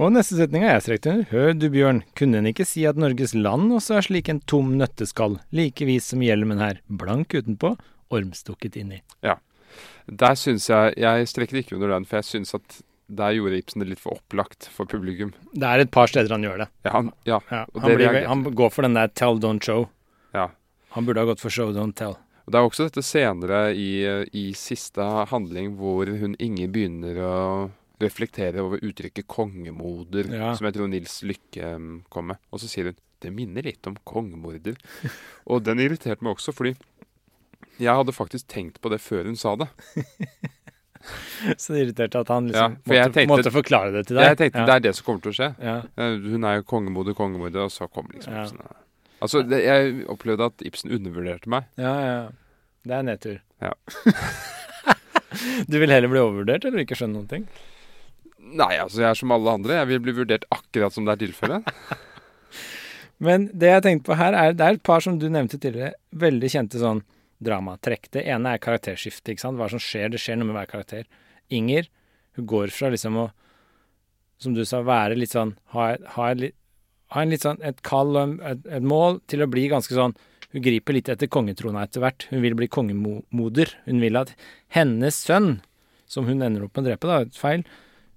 [0.00, 1.26] Og neste setning er jeg strekt under.
[1.28, 4.70] Hør du, Bjørn, kunne en ikke si at Norges land også er slik en tom
[4.80, 7.74] nøtteskall, likevis som hjelmen her, blank utenpå,
[8.12, 9.02] ormstukket inni.
[9.24, 9.36] Ja.
[10.08, 13.82] Der syns jeg Jeg strekker ikke under den, for jeg syns at der gjorde Ibsen
[13.82, 15.32] det litt for opplagt for publikum.
[15.52, 16.68] Det er et par steder han gjør det.
[16.86, 19.88] Ja, han, ja, Ja, han, blir, han går for den der tell, don't show.
[20.32, 20.50] ja.
[20.92, 22.18] Han burde ha gått for show, don't tell.
[22.44, 24.04] Og Det er også dette senere i,
[24.36, 27.36] i siste handling hvor hun Inge begynner å
[28.02, 30.50] reflektere over uttrykket kongemoder, Ja.
[30.58, 32.36] som jeg tror Nils Lykke um, kom med.
[32.52, 34.76] Og så sier hun det minner litt om kongemorder.
[35.50, 36.74] og den irriterte meg også, fordi
[37.80, 39.70] jeg hadde faktisk tenkt på det før hun sa det.
[41.62, 44.28] Så det irriterte at han Ja, liksom for måtte, tenkte- måtte forklare det til deg.
[44.30, 44.66] Jeg tenkte ja.
[44.68, 45.48] det er det som kommer til å skje.
[45.62, 45.76] Ja.
[45.96, 48.44] Eh, Hun er jo kongemoder, kongemoder, og så kom liksom Ja.
[48.46, 48.62] Ibsen.
[49.22, 51.68] Altså, det, jeg opplevde at Ibsen undervurderte meg.
[51.78, 52.22] Ja, ja.
[52.82, 53.36] Det er nedtur.
[53.62, 53.70] Ja.
[55.70, 57.44] du vil heller bli overvurdert, eller ikke skjønne noen ting?
[58.42, 59.78] Nei, altså, jeg er som alle andre.
[59.78, 61.70] Jeg vil bli vurdert akkurat som det er tilfellet.
[63.26, 65.94] Men det jeg tenkte på her, er det er et par som du nevnte tidligere,
[66.10, 67.04] veldig kjente sånn
[67.44, 68.10] dramatrekk.
[68.16, 69.34] Det ene er karakterskiftet.
[69.34, 69.60] ikke sant.
[69.60, 70.12] Hva som skjer.
[70.12, 71.06] Det skjer noe med hver karakter.
[71.52, 71.88] Inger,
[72.38, 73.28] hun går fra liksom å,
[74.40, 76.54] som du sa, være litt sånn Ha, ha, et
[77.12, 80.14] ha en litt sånn et kall og et, et mål, til å bli ganske sånn
[80.52, 82.26] Hun griper litt etter kongetrona etter hvert.
[82.28, 83.70] Hun vil bli kongemoder.
[83.86, 84.34] Hun vil at
[84.76, 85.62] hennes sønn,
[86.04, 87.62] som hun ender opp med å drepe, da, et feil,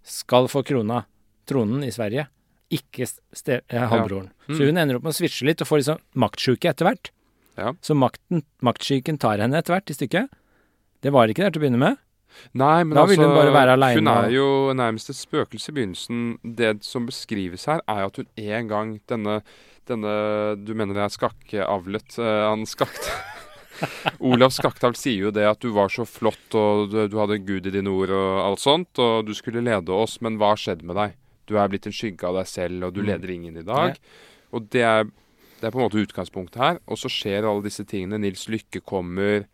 [0.04, 1.06] skal få krona,
[1.48, 2.28] tronen i Sverige.
[2.76, 4.34] Ikke halvbroren.
[4.34, 4.50] Ja.
[4.50, 4.58] Mm.
[4.58, 7.14] Så hun ender opp med å switche litt og får liksom maktsjuke etter hvert.
[7.58, 7.74] Ja.
[7.82, 10.34] Så makten, maktsyken tar henne etter hvert i stykket.
[11.06, 12.02] Det var ikke der til å begynne med.
[12.52, 15.76] Nei, men Da altså, hun bare være alene Hun er jo nærmest et spøkelse i
[15.78, 16.24] begynnelsen.
[16.44, 19.38] Det som beskrives her, er at hun en gang denne,
[19.88, 20.16] denne
[20.66, 22.18] Du mener det er skakkeavlet?
[22.20, 23.08] Uh, han skakt...
[24.24, 27.66] Olav Skaktavl sier jo det at du var så flott, og du, du hadde Gud
[27.68, 30.84] i dine ord og alt sånt, og du skulle lede oss, men hva har skjedd
[30.88, 31.18] med deg?
[31.46, 33.10] Du er blitt en skygge av deg selv, og du Mm.
[33.12, 34.00] leder ingen i dag.
[34.56, 35.10] Og det er,
[35.66, 36.80] det er på en måte utgangspunktet her.
[36.86, 38.20] Og så skjer alle disse tingene.
[38.22, 39.48] Nils Lykke kommer.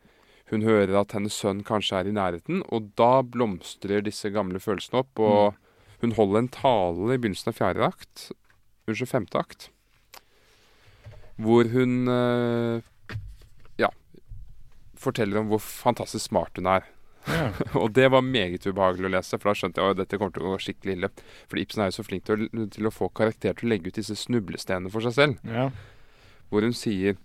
[0.52, 5.06] Hun hører at hennes sønn kanskje er i nærheten, og da blomstrer disse gamle følelsene
[5.06, 5.22] opp.
[5.24, 8.26] Og hun holder en tale i begynnelsen av fjerde akt,
[8.92, 9.70] unnskyld, femte akt,
[11.40, 12.84] hvor hun eh,
[13.80, 13.94] ja,
[15.00, 16.84] forteller om hvor fantastisk smart hun er.
[16.84, 17.54] Ja.
[17.82, 20.44] Og det var meget ubehagelig å lese, for da skjønte jeg at dette kommer til
[20.44, 21.10] å gå skikkelig ille.
[21.48, 23.94] For Ibsen er jo så flink til å, til å få karakter til å legge
[23.94, 25.70] ut disse snublestenene for seg selv Ja.
[26.52, 27.16] Hvor hun sier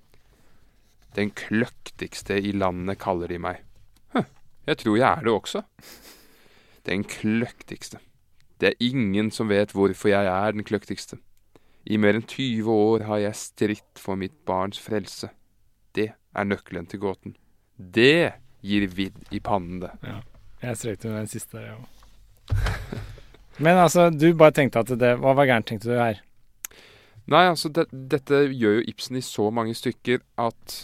[1.17, 3.63] Den kløktigste i landet kaller de meg.
[4.13, 4.27] Huh,
[4.69, 5.63] jeg tror jeg er det også.
[6.85, 7.99] Den kløktigste.
[8.61, 11.17] Det er ingen som vet hvorfor jeg er den kløktigste.
[11.87, 15.31] I mer enn 20 år har jeg stritt for mitt barns frelse.
[15.97, 17.37] Det er nøkkelen til gåten.
[17.79, 19.93] Det gir vidd i pannen, det.
[20.05, 20.21] Ja.
[20.63, 21.87] Jeg strekte med den siste jeg òg.
[23.65, 26.21] Men altså, du bare tenkte at det Hva var gærent, tenkte du her?
[27.33, 30.77] Nei, altså, det, dette gjør jo Ibsen i så mange stykker at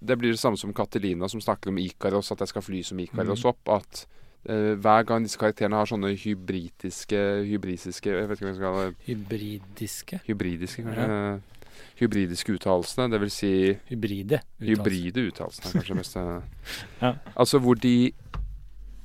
[0.00, 2.98] det blir det samme som Katelina som snakker om Ikaros, at jeg skal fly som
[3.02, 3.60] Ikaros opp.
[3.74, 4.04] At
[4.48, 8.68] uh, hver gang disse karakterene har sånne hybridiske Hybridiske, Jeg vet ikke hva jeg skal
[8.68, 9.06] kalle det.
[9.08, 10.20] Hybridiske?
[10.28, 11.08] Hybridiske, kanskje.
[11.08, 11.56] eh,
[11.98, 13.08] Hybridiske uttalelsene.
[13.10, 13.52] Det vil si
[13.90, 14.38] Hybride.
[14.38, 14.70] uttalelse.
[14.70, 16.18] hybride uttalelsene, er kanskje mest.
[17.02, 17.12] Ja.
[17.34, 18.12] Altså hvor de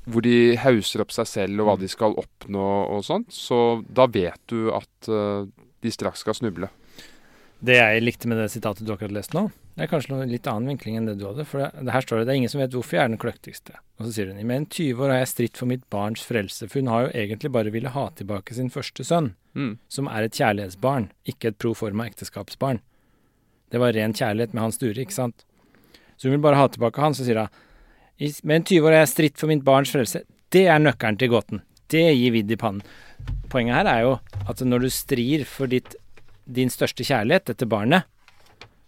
[0.06, 3.30] hvor de hauser opp seg selv og hva de skal oppnå og sånt.
[3.32, 5.46] Så da vet du at eh,
[5.84, 6.70] de straks skal snuble.
[7.64, 9.46] Det jeg likte med det sitatet du akkurat leste nå,
[9.78, 11.46] det er kanskje noe litt annen vinkling enn det du hadde.
[11.48, 13.78] For det, her står det det er ingen som vet hvorfor jeg er den kløktigste.
[13.98, 16.26] Og så sier hun i mer enn 20 år har jeg stritt for mitt barns
[16.28, 19.78] frelse, for hun har jo egentlig bare ville ha tilbake sin første sønn, Mm.
[19.88, 22.80] som er et kjærlighetsbarn, ikke et proforma ekteskapsbarn.
[23.70, 25.44] Det var ren kjærlighet med Hans Sture, ikke sant?
[26.18, 27.50] Så hun vil bare ha tilbake han, så sier hun
[28.18, 30.24] i mer enn 20 år har jeg stritt for mitt barns frelse.
[30.50, 31.62] Det er nøkkelen til gåten.
[31.94, 32.84] Det gir vidd i pannen.
[33.54, 34.14] Poenget her er jo
[34.50, 35.96] at når du strir for ditt,
[36.50, 38.10] din største kjærlighet, dette barnet,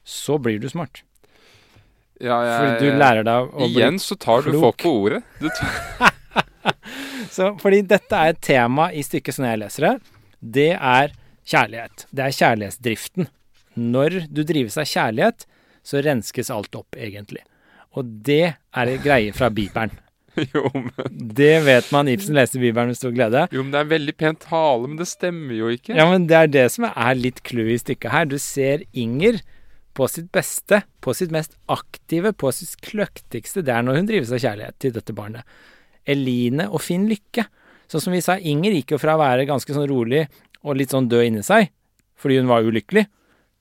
[0.05, 1.03] så blir du smart.
[2.21, 4.61] Ja, jeg, Fordi du lærer deg å Igjen så tar du klok.
[4.63, 5.21] folk på ordet.
[5.41, 5.49] Du
[7.35, 9.95] så, Fordi dette er et tema i stykket som jeg leser det.
[10.39, 11.11] Det er
[11.45, 12.05] kjærlighet.
[12.15, 13.29] Det er kjærlighetsdriften.
[13.75, 15.45] Når du drives av kjærlighet,
[15.85, 17.43] så renskes alt opp, egentlig.
[17.95, 19.91] Og det er en greie fra Bibelen.
[20.53, 22.09] jo, men, Det vet man.
[22.11, 23.47] Ibsen leste Bibelen med stor glede.
[23.51, 25.95] jo, men det er veldig pent tale, men det stemmer jo ikke.
[25.97, 28.29] Ja, men det er det som er litt clouet i stykket her.
[28.29, 29.41] Du ser Inger
[29.95, 33.63] på sitt beste, på sitt mest aktive, på sitt kløktigste.
[33.63, 35.47] Det er når hun drives av kjærlighet til dette barnet.
[36.05, 37.47] Eline og Finn Lykke.
[37.91, 40.25] Sånn som vi sa, Inger gikk jo fra å være ganske sånn rolig
[40.65, 41.69] og litt sånn død inni seg,
[42.19, 43.05] fordi hun var ulykkelig,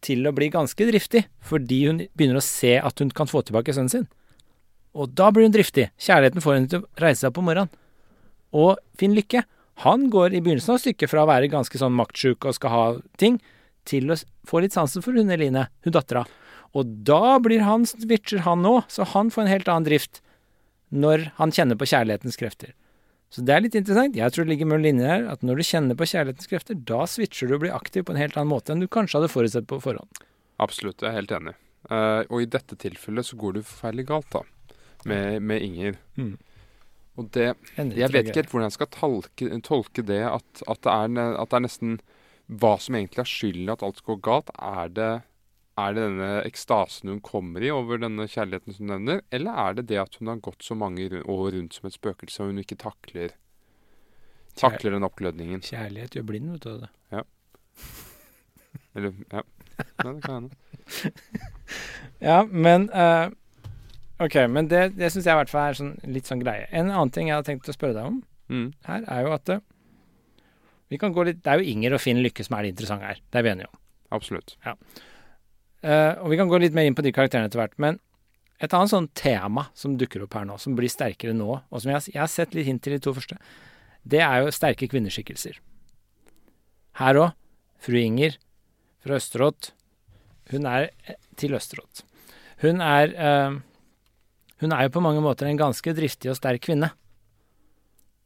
[0.05, 3.73] til å bli ganske driftig, fordi hun begynner å se at hun kan få tilbake
[3.77, 4.07] sønnen sin.
[4.95, 5.89] Og da blir hun driftig.
[5.99, 7.73] Kjærligheten får henne til å reise seg om morgenen.
[8.55, 9.43] Og Finn Lykke,
[9.83, 12.85] han går i begynnelsen av stykket fra å være ganske sånn maktsjuk og skal ha
[13.21, 13.41] ting,
[13.85, 14.17] til å
[14.49, 16.23] få litt sansen for hun Eline, hun dattera.
[16.75, 20.23] Og da blir han switcher han nå, så han får en helt annen drift
[20.95, 22.73] når han kjenner på kjærlighetens krefter.
[23.35, 24.15] Så det er litt interessant.
[24.15, 27.03] Jeg tror det ligger mellom linjene her at når du kjenner på kjærlighetens krefter, da
[27.11, 29.67] switcher du og blir aktiv på en helt annen måte enn du kanskje hadde forutsett
[29.71, 30.23] på forhånd.
[30.63, 31.57] Absolutt, jeg er helt enig.
[31.91, 34.45] Uh, og i dette tilfellet så går det forferdelig galt, da.
[35.11, 35.99] Med, med Inger.
[36.17, 36.35] Mm.
[37.15, 40.95] Og det Jeg vet ikke helt hvordan jeg skal tolke, tolke det at, at, det
[40.95, 42.01] er, at det er nesten
[42.51, 44.51] hva som egentlig er skylden at alt går galt.
[44.59, 45.13] Er det,
[45.81, 49.79] er det denne ekstasen hun kommer i over denne kjærligheten som hun nevner, eller er
[49.79, 52.63] det det at hun har gått så mange år rundt som et spøkelse, og hun
[52.65, 53.39] ikke takler
[54.55, 55.65] Takler den oppglødningen?
[55.67, 56.85] Kjærlighet gjør blind, vet du.
[56.85, 56.91] det.
[58.95, 59.43] Eller Ja.
[60.05, 60.51] Nei, det kan hende.
[62.23, 63.31] Ja, men eh,
[64.23, 66.69] Ok, men det, det syns jeg i hvert fall er sånn, litt sånn greie.
[66.71, 68.75] En annen ting jeg hadde tenkt å spørre deg om Mm.
[68.85, 69.61] her, er jo at eh,
[70.93, 73.07] vi kan gå litt Det er jo Inger og Finn Lykke som er det interessante
[73.09, 73.21] her.
[73.33, 73.79] Det er vi enige om.
[74.13, 74.53] Absolutt.
[74.65, 77.75] Eh, og vi kan gå litt mer inn på de karakterene etter hvert.
[77.81, 77.99] Men
[78.61, 81.91] et annet sånn tema som dukker opp her nå, som blir sterkere nå, og som
[81.91, 83.37] jeg, har- jeg har sett litt hint til de to første,
[84.07, 85.59] det er jo sterke kvinneskikkelser.
[87.01, 87.33] Her òg.
[87.85, 88.37] Fru Inger
[89.05, 89.73] fra Østerått.
[90.53, 92.05] Hun er eh, til Østerått.
[92.63, 93.59] Hun er eh,
[94.63, 96.93] Hun er jo på mange måter en ganske driftig og sterk kvinne.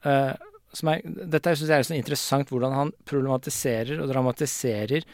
[0.05, 5.07] Uh, er, dette syns jeg er så interessant hvordan han problematiserer og dramatiserer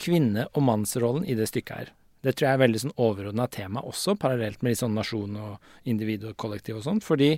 [0.00, 1.92] kvinne- og mannsrollen i det stykket her.
[2.24, 6.24] Det tror jeg er veldig sånn overordna tema også, parallelt med sånn nasjon og individ
[6.30, 7.02] og kollektiv og sånn.
[7.04, 7.34] Fordi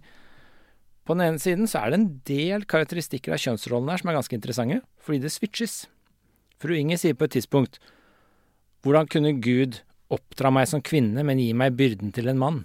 [1.06, 4.18] på den ene siden så er det en del karakteristikker av kjønnsrollen her som er
[4.20, 5.74] ganske interessante, fordi det switches.
[6.62, 7.80] Fru Inger sier på et tidspunkt
[8.86, 9.80] Hvordan kunne Gud
[10.14, 12.62] oppdra meg som kvinne, men gi meg byrden til en mann?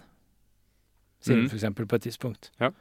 [1.21, 2.49] Sier hun for eksempel på et tidspunkt.
[2.61, 2.71] Ja.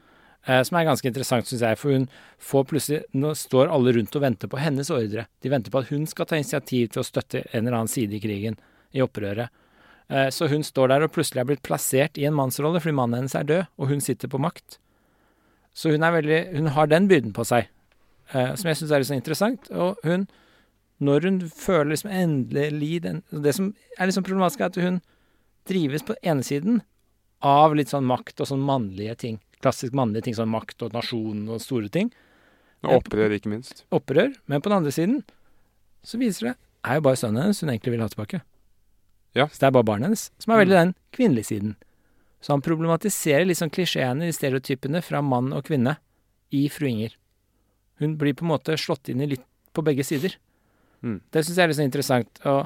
[0.47, 2.07] Eh, som er ganske interessant, syns jeg, for hun
[2.41, 5.27] får plutselig Nå står alle rundt og venter på hennes ordre.
[5.41, 8.17] De venter på at hun skal ta initiativ til å støtte en eller annen side
[8.17, 8.57] i krigen,
[8.97, 9.53] i opprøret.
[10.09, 13.21] Eh, så hun står der og plutselig er blitt plassert i en mannsrolle fordi mannen
[13.21, 14.79] hennes er død, og hun sitter på makt.
[15.77, 17.69] Så hun er veldig Hun har den byrden på seg,
[18.33, 19.71] eh, som jeg syns er litt sånn interessant.
[19.71, 20.27] Og hun
[21.01, 25.01] Når hun føler liksom endelig den Det som er sånn problematisk, er at hun
[25.65, 26.81] drives på ene siden
[27.45, 29.39] av litt sånn makt og sånn mannlige ting.
[29.61, 32.11] Klassisk mannlige ting, sånn makt og nasjon og store ting.
[32.85, 33.83] Og opprør, ikke minst.
[33.93, 34.33] Opprør.
[34.49, 35.21] Men på den andre siden
[36.05, 38.41] så viser det er jo bare sønnen hennes hun egentlig vil ha tilbake.
[39.37, 39.45] Ja.
[39.47, 41.75] Så det er bare barnet hennes, som er veldig den kvinnelige siden.
[42.41, 45.99] Så han problematiserer litt sånn klisjeene, de stereotypene fra mann og kvinne
[46.51, 47.13] i Fru Inger.
[48.01, 50.33] Hun blir på en måte slått inn i litt på begge sider.
[51.05, 51.19] Mm.
[51.29, 52.41] Det syns jeg er litt sånn interessant.
[52.49, 52.65] Og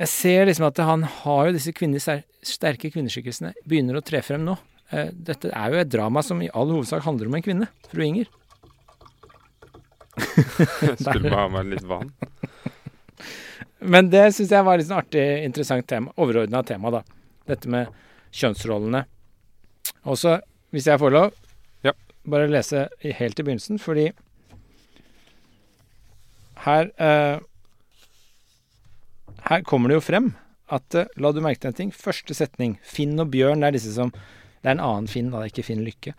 [0.00, 2.02] jeg ser liksom at han har jo disse kvinner,
[2.44, 4.56] sterke kvinneskikkelsene begynner å tre frem nå.
[4.92, 8.02] Eh, Dette er jo et drama som i all hovedsak handler om en kvinne, fru
[8.06, 8.28] Inger.
[10.98, 12.12] Skulle bare ha meg litt vann.
[13.84, 17.02] Men det syns jeg var litt sånn artig, interessant tema, overordna tema, da.
[17.48, 17.90] Dette med
[18.34, 19.04] kjønnsrollene.
[20.08, 20.38] Og så,
[20.74, 21.34] hvis jeg får lov,
[21.84, 21.92] Ja.
[22.24, 24.06] bare lese helt i begynnelsen, fordi
[26.64, 27.38] her eh,
[29.48, 30.30] Her kommer det jo frem
[30.72, 31.92] at eh, La du merke til en ting?
[31.92, 32.78] Første setning.
[32.82, 35.84] Finn og Bjørn, det er disse som Det er en annen Finn, da, ikke Finn
[35.84, 36.14] Lykke.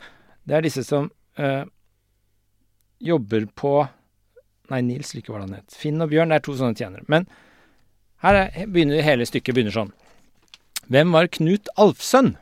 [0.45, 1.09] Det er disse som
[1.41, 1.65] øh,
[3.01, 3.73] jobber på
[4.69, 5.77] Nei, Nils Lykke var det han het.
[5.77, 7.05] Finn og Bjørn, det er to sånne tjenere.
[7.09, 7.25] Men
[8.25, 9.91] her er, begynner hele stykket begynner sånn.
[10.93, 12.35] Hvem var Knut Alfsønn?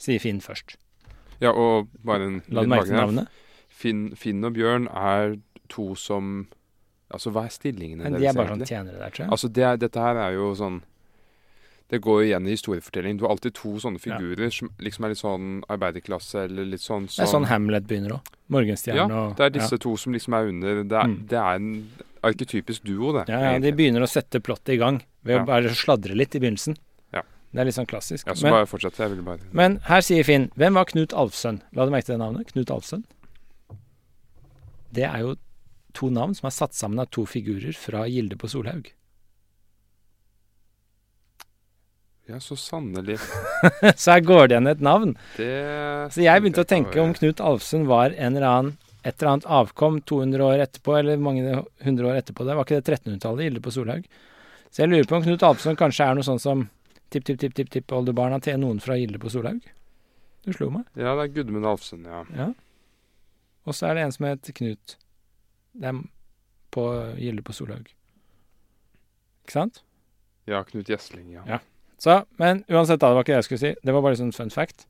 [0.00, 0.76] sier Finn først.
[1.40, 3.32] Ja, og bare en La du merke til navnet?
[3.68, 5.36] Finn, Finn og Bjørn er
[5.72, 6.46] to som
[7.12, 9.30] Altså, hva er stillingene Men de er bare sånn tjenere der, tror jeg.
[9.30, 10.82] Altså, det dette her er jo sånn
[11.88, 13.16] Det går jo igjen i historiefortellingen.
[13.18, 14.18] Du har alltid to sånne Ja.
[14.18, 18.10] figurer som liksom er litt sånn arbeiderklasse, eller litt sånn Det er sånn Hamlet begynner
[18.18, 18.22] òg.
[18.50, 21.26] Morgenstjerne Ja, og det er disse to som liksom er under Det er, Mm.
[21.28, 21.88] det er en
[22.24, 23.28] arketypisk duo, det.
[23.28, 25.42] Ja, ja, de begynner å sette plottet i gang ved Ja.
[25.44, 26.76] å bare sladre litt i begynnelsen.
[27.14, 27.22] Ja.
[27.54, 28.26] Det er litt sånn klassisk.
[28.26, 28.96] ja, så men, bare fortsett.
[28.98, 31.62] Jeg vil bare men her sier Finn Hvem var Knut Alfsønn?
[31.72, 32.46] La du merke til det navnet?
[32.52, 33.04] Knut Alfsønn.
[34.92, 35.36] Det er jo
[35.96, 38.92] to navn som er satt sammen av to figurer fra Gilde på Solhaug.
[42.26, 43.20] Ja, så sannelig.
[43.96, 45.12] Så her går det igjen et navn.
[45.36, 45.50] Det
[46.10, 48.72] Så jeg begynte å tenke om Knut Alfsund var en eller annen
[49.06, 52.42] et eller annet avkom 200 år etterpå, eller mange hundre år etterpå.
[52.42, 54.08] Det var ikke det 1300-tallet, Gilde på Solhaug.
[54.74, 56.64] Så jeg lurer på om Knut Alfsund kanskje er noe sånn som
[57.14, 59.62] tipp-tipp-tipp-tipp-oldebarna til noen fra Gilde på Solhaug.
[60.42, 60.88] Du slo meg.
[60.98, 62.24] Ja, det er Gudmund Alfsen, ja.
[62.34, 62.48] Ja.
[63.66, 64.96] Og så er det en som heter Knut.
[65.76, 66.02] Det er
[66.74, 66.84] på
[67.20, 67.88] Gilde på Solhaug.
[69.44, 69.82] Ikke sant?
[70.46, 71.44] Ja, Knut Gjesling, ja.
[71.48, 71.60] Ja.
[71.98, 73.72] Så, men uansett, da, det var ikke det jeg skulle si.
[73.82, 74.84] Det var bare sånn fun fact.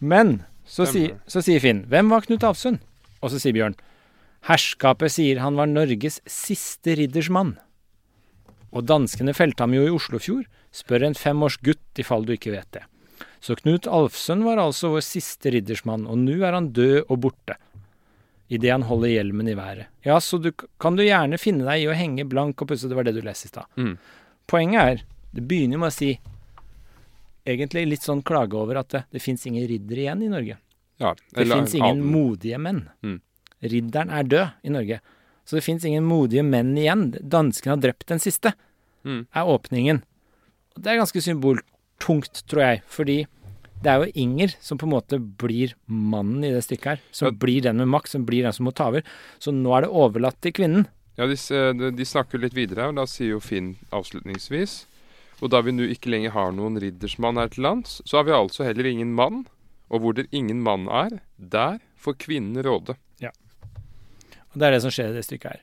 [0.00, 2.80] Men så, si, så sier Finn Hvem var Knut Avsund?
[3.20, 3.76] Og så sier Bjørn
[4.48, 7.58] Herskapet sier han var Norges siste riddersmann.
[8.72, 10.46] Og danskene felte ham jo i Oslofjord.
[10.72, 12.86] Spør en fem års gutt i fall du ikke vet det.
[13.44, 17.56] Så Knut Alfsund var altså vår siste riddersmann, og nå er han død og borte.
[18.50, 19.86] Idet han holder hjelmen i været.
[20.02, 20.50] Ja, så du,
[20.82, 23.20] kan du gjerne finne deg i å henge blank og pusse, det var det du
[23.22, 23.66] leste i stad.
[23.78, 23.92] Mm.
[24.50, 26.16] Poenget er, det begynner med å si
[27.46, 30.56] egentlig litt sånn klage over at det, det fins ingen riddere igjen i Norge.
[31.00, 32.82] ja Det fins ingen annen- modige menn.
[33.02, 33.20] Mm.
[33.62, 35.00] Ridderen er død i Norge.
[35.46, 37.10] Så det fins ingen modige menn igjen.
[37.22, 38.52] Danskene har drept den siste,
[39.04, 39.26] Mm.
[39.34, 40.02] er åpningen.
[40.76, 43.26] Og det er ganske symboltungt, tror jeg, fordi
[43.82, 47.00] det er jo Inger som på en måte blir mannen i det stykket her.
[47.12, 47.32] Som Ja.
[47.32, 49.02] blir den med makt, som blir den som må ta over.
[49.38, 50.86] Så nå er det overlatt til kvinnen.
[51.16, 51.36] Ja, de,
[51.78, 54.86] de, de snakker litt videre, her, og da sier jo Finn avslutningsvis
[55.42, 58.32] Og da vi nå ikke lenger har noen riddersmann her til lands, så har vi
[58.36, 59.46] altså heller ingen mann.
[59.88, 62.96] Og hvor det ingen mann er, der får kvinnen råde.
[64.50, 65.60] Og det er det som skjer i det stykket her.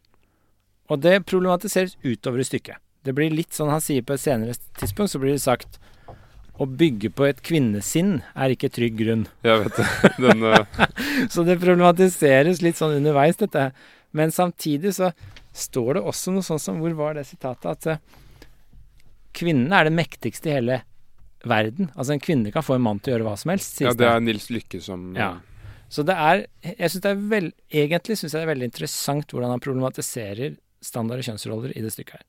[0.88, 2.80] Og det problematiseres utover i stykket.
[3.03, 5.75] Det blir litt sånn han sier på et senere tidspunkt, så blir det sagt
[6.58, 9.26] å bygge på et kvinnesinn er ikke trygg grunn.
[9.46, 9.88] Jeg vet det.
[10.26, 10.86] Den uh...
[11.34, 13.70] Så det problematiseres litt sånn underveis, dette.
[14.17, 15.12] Men samtidig så
[15.58, 17.67] står det også noe sånn som Hvor var det sitatet?
[17.74, 18.48] At eh,
[19.38, 20.80] kvinnen er det mektigste i hele
[21.48, 21.91] verden.
[21.96, 24.10] Altså en kvinne kan få en mann til å gjøre hva som helst, Ja, det
[24.10, 25.36] er Nils Lykke som Ja.
[25.89, 29.32] Så det er Jeg synes det er vel, Egentlig syns jeg det er veldig interessant
[29.32, 32.26] hvordan han problematiserer standard kjønnsroller i det stykket her.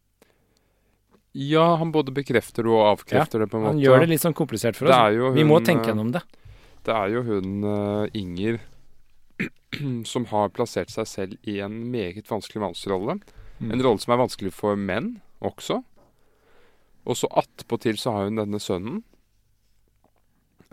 [1.32, 3.74] Ja, han både bekrefter det og avkrefter det, på en måte.
[3.76, 5.12] Han gjør det litt sånn komplisert for oss.
[5.12, 6.22] Hun, Vi må tenke eh, gjennom det.
[6.86, 8.62] Det er jo hun uh, Inger
[10.12, 13.18] som har plassert seg selv i en meget vanskelig mannsrolle.
[13.58, 13.74] Mm.
[13.74, 15.82] En rolle som er vanskelig for menn også.
[17.08, 19.04] Og så attpåtil så har hun denne sønnen.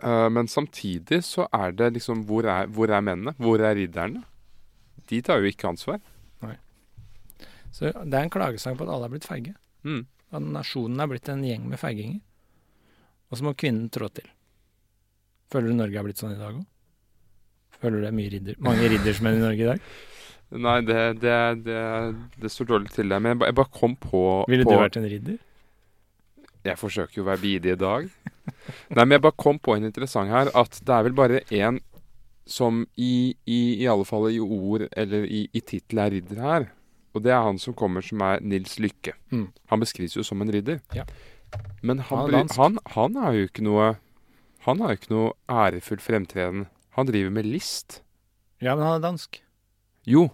[0.02, 3.32] Uh, men samtidig så er det liksom Hvor er, hvor er mennene?
[3.40, 4.24] Hvor er ridderne?
[5.08, 6.02] De tar jo ikke ansvar.
[6.44, 6.56] Nei.
[7.72, 9.54] Så det er en klagesang på at alle er blitt feige.
[9.86, 10.04] Mm.
[10.34, 12.22] At nasjonen er blitt en gjeng med feiginger.
[13.30, 14.26] Og så må kvinnen trå til.
[15.52, 16.64] Føler du Norge er blitt sånn i dag òg?
[17.76, 19.88] Føler du det er mye ridder, mange riddersmenn i Norge i dag?
[20.56, 21.36] Nei, det, det,
[21.66, 21.80] det,
[22.38, 23.22] det står dårlig til der.
[23.22, 25.42] Men jeg, ba, jeg bare kom på Ville på, du vært en ridder?
[26.66, 28.08] Jeg forsøker jo å være bidig i dag.
[28.94, 31.80] Nei, men jeg bare kom på en interessant her, at det er vel bare én
[32.46, 36.68] som i, i, i alle fall i ord eller i, i tittel er ridder her.
[37.16, 39.14] Og det er han som kommer, som er Nils Lykke.
[39.32, 39.46] Mm.
[39.72, 40.82] Han beskrives jo som en ridder.
[40.94, 41.06] Ja.
[41.80, 43.94] Men Han han, er han, han har jo ikke noe
[44.66, 46.66] Han har jo ikke noe ærefull fremtreden.
[46.98, 48.02] Han driver med list.
[48.60, 49.38] Ja, men han er dansk.
[50.06, 50.28] Jo,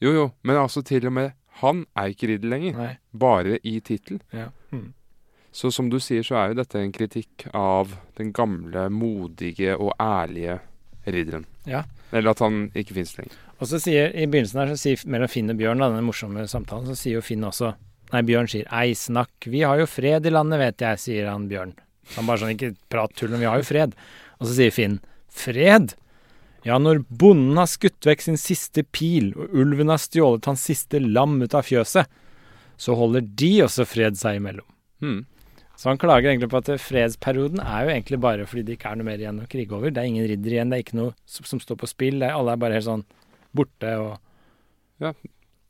[0.00, 0.26] jo, jo.
[0.42, 2.76] Men altså til og med han er ikke ridder lenger.
[2.78, 2.92] Nei.
[3.18, 4.20] Bare i tittel.
[4.30, 4.50] Ja.
[4.70, 4.92] Mm.
[5.50, 9.94] Så som du sier, så er jo dette en kritikk av den gamle, modige og
[9.98, 10.60] ærlige
[11.08, 11.48] ridderen.
[11.66, 11.82] Ja.
[12.12, 13.34] Eller at han ikke fins lenger.
[13.58, 16.46] Og så sier i begynnelsen her, så sier mellom Finn og Bjørn, da, denne morsomme
[16.50, 17.74] samtalen, så sier jo Finn også
[18.08, 21.44] Nei, Bjørn sier 'ei, snakk, vi har jo fred i landet, vet jeg', sier han
[21.50, 21.74] Bjørn.
[22.08, 23.92] Så han bare sånn, ikke prat tull, men vi har jo fred.
[24.40, 24.94] Og så sier Finn
[25.28, 25.92] 'fred'?
[26.64, 31.02] Ja, når bonden har skutt vekk sin siste pil, og ulven har stjålet hans siste
[31.04, 32.08] lam ut av fjøset,
[32.78, 34.66] så holder de også fred seg imellom.
[35.02, 35.26] Hmm.
[35.78, 38.98] Så han klager egentlig på at fredsperioden er jo egentlig bare fordi det ikke er
[38.98, 39.92] noe mer igjen å krige over.
[39.94, 42.18] Det er ingen ridder igjen, det er ikke noe som, som står på spill.
[42.18, 43.04] Det er, alle er bare helt sånn
[43.54, 44.18] borte og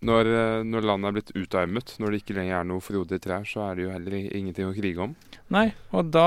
[0.01, 3.43] Når, eh, når landet er blitt utarmet, når det ikke lenger er noe frodige trær,
[3.45, 5.17] så er det jo heller ingenting å krige om.
[5.51, 6.27] Nei, og da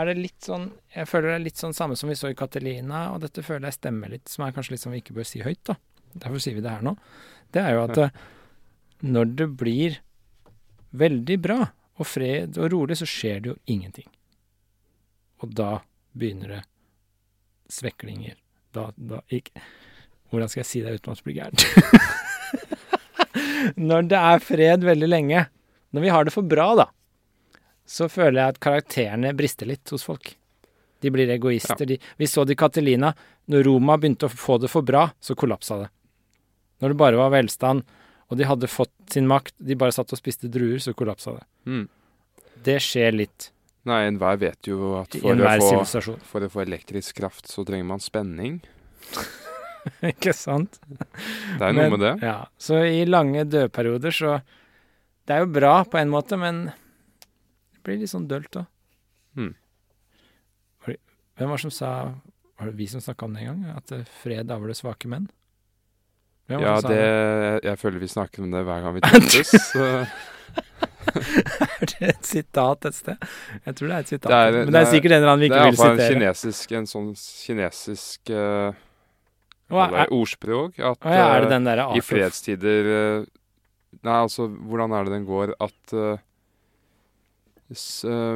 [0.00, 2.34] er det litt sånn Jeg føler det er litt sånn samme som vi så i
[2.38, 5.28] Catelina, og dette føler jeg stemmer litt, som er kanskje litt som vi ikke bør
[5.28, 5.76] si høyt, da.
[6.14, 6.96] Derfor sier vi det her nå.
[7.52, 8.04] Det er jo at Ja.
[8.04, 8.10] eh,
[9.04, 9.98] når det blir
[10.92, 11.60] veldig bra
[11.98, 14.08] og fred og rolig, så skjer det jo ingenting.
[15.42, 15.82] Og da
[16.16, 16.62] begynner det
[17.68, 18.36] sveklinger.
[18.72, 19.60] Da, da ikke
[20.32, 21.64] Hvordan skal jeg si det uten at det blir gærent?
[23.90, 25.46] når det er fred veldig lenge,
[25.92, 26.86] når vi har det for bra, da,
[27.84, 30.32] så føler jeg at karakterene brister litt hos folk.
[31.02, 31.84] De blir egoister.
[31.86, 33.10] De, vi så det i Catelina.
[33.50, 35.88] Når Roma begynte å få det for bra, så kollapsa det.
[36.80, 37.82] Når det bare var velstand,
[38.30, 41.44] og de hadde fått sin makt, de bare satt og spiste druer, så kollapsa det.
[41.68, 41.88] Mm.
[42.62, 43.50] Det skjer litt
[43.90, 47.88] Nei, enhver vet jo at for å, få, for å få elektrisk kraft, så trenger
[47.88, 48.60] man spenning.
[50.12, 50.78] Ikke sant?
[50.88, 52.12] Det er noe noe med det.
[52.22, 54.36] Ja, så i lange dødperioder så
[55.26, 58.66] Det er jo bra på en måte, men det blir litt sånn dølt òg.
[59.34, 59.54] Hmm.
[60.86, 61.90] Hvem var det som sa
[62.60, 63.76] Var det vi som snakka om det en gang?
[63.80, 65.24] At eh, fred avler svake menn?
[66.50, 69.72] Hvem Ja, sa det Jeg føler vi snakker om det hver gang vi treffes.
[71.12, 73.24] Er det et sitat et sted?
[73.66, 74.28] Jeg tror det er et sitat.
[74.30, 75.64] Det er- men det er det er- sikkert en eller annen vi Det ikke er
[75.64, 76.14] vil iallfall en sitere.
[76.14, 77.08] kinesisk, en sånn
[77.46, 78.74] kinesisk hva
[79.72, 80.76] er, ordspråk.
[80.78, 83.30] At ja, er det eh, den der i fredstider eh,
[84.02, 85.52] Nei, altså, hvordan er det den går?
[85.60, 86.16] At uh,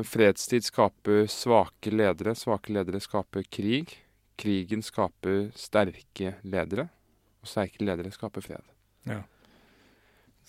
[0.04, 2.34] fredstid skaper svake ledere.
[2.36, 3.94] Svake ledere skaper krig.
[4.36, 6.90] Krigen skaper sterke ledere.
[7.40, 8.68] Og sterke ledere skaper fred.
[9.08, 9.22] Ja.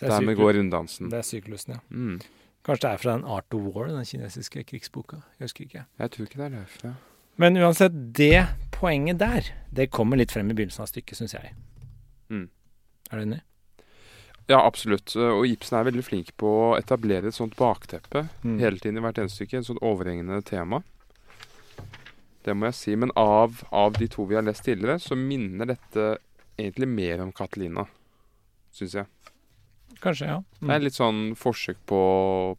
[0.04, 1.10] Dermed går runddansen.
[1.10, 1.82] Det er syklusen, ja.
[1.90, 2.20] Mm.
[2.68, 5.24] Kanskje det er fra den Art of War, den kinesiske krigsboka.
[5.40, 5.86] Jeg husker ikke.
[5.98, 6.94] Jeg tror ikke det er derfra.
[7.38, 11.54] Men uansett, det poenget der, det kommer litt frem i begynnelsen av stykket, syns jeg.
[12.34, 12.48] Mm.
[13.12, 13.40] Er du enig?
[14.48, 15.12] Ja, absolutt.
[15.20, 18.60] Og Ibsen er veldig flink på å etablere et sånt bakteppe Mm.
[18.62, 19.60] hele tiden i hvert eneste stykke.
[19.60, 20.82] Et sånt overhengende tema.
[22.44, 22.96] Det må jeg si.
[22.96, 26.18] Men av, av de to vi har lest tidligere, så minner dette
[26.58, 27.86] egentlig mer om Catalina,
[28.72, 29.06] syns jeg.
[30.02, 30.40] Kanskje, ja.
[30.62, 32.58] Det er litt sånn forsøk på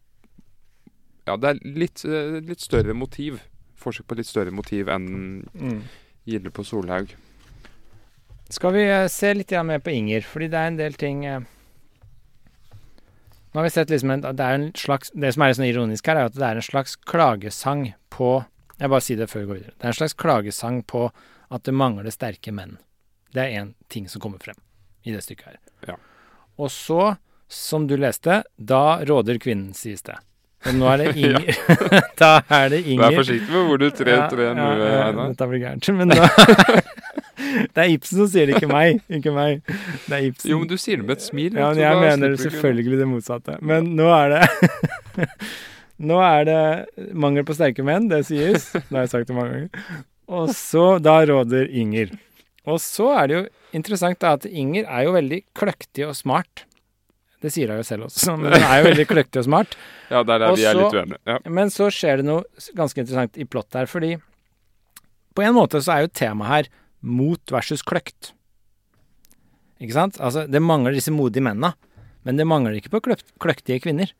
[1.27, 3.39] Ja, det er litt, eh, litt større motiv.
[3.79, 5.09] Forsøk på litt større motiv enn
[5.55, 5.81] Mm.
[6.29, 7.15] Gilde på Solhaug.
[8.49, 11.39] Skal vi eh, se litt mer på Inger, fordi det er en del ting eh,
[13.49, 15.69] Nå har vi sett liksom en, det er en slags Det som er litt sånn
[15.69, 18.43] ironisk her, er at det er en slags klagesang på
[18.79, 19.73] Jeg bare sier det før vi går videre.
[19.77, 21.07] Det er en slags klagesang på
[21.49, 22.77] at det mangler sterke menn.
[23.33, 24.57] Det er én ting som kommer frem
[25.03, 25.57] i det stykket her.
[25.87, 25.95] Ja.
[26.61, 27.15] Og så,
[27.49, 30.15] som du leste, da råder kvinnen, sies det.
[30.67, 31.45] Og nå er det Inger.
[32.21, 33.05] da er det Inger.
[33.05, 35.31] Vær forsiktig med hvor du trer trer nå, Einar.
[35.31, 35.91] Dette blir gærent.
[35.99, 36.27] Men da
[37.73, 38.99] Det er Ibsen som sier det, ikke meg.
[39.15, 39.61] Ikke meg.
[40.05, 40.51] Det er Ibsen.
[40.51, 41.55] Jo, men du sier det med et smil.
[41.55, 43.55] Ja, men jeg mener selvfølgelig det motsatte.
[43.65, 45.27] Men nå er det
[45.99, 48.69] Nå er det mangel på sterke menn, det sies.
[48.75, 50.03] Det har jeg sagt det mange ganger.
[50.29, 52.13] Og så Da råder Inger.
[52.69, 53.43] Og så er det jo
[53.79, 56.65] interessant da at Inger er jo veldig kløktig og smart.
[57.39, 59.77] Det sier hun jo selv også, men hun er jo veldig kløktig og smart.
[60.09, 61.21] Ja, der er vi er litt uenige.
[61.29, 61.37] Ja.
[61.59, 64.15] Men så skjer det noe ganske interessant i plottet her, fordi
[65.37, 66.71] på en måte så er jo temaet her
[67.05, 68.33] mot versus kløkt.
[69.79, 70.17] Ikke sant?
[70.19, 71.71] Altså, det mangler disse modige mennene,
[72.27, 74.11] men det mangler ikke på kløkt, kløktige kvinner.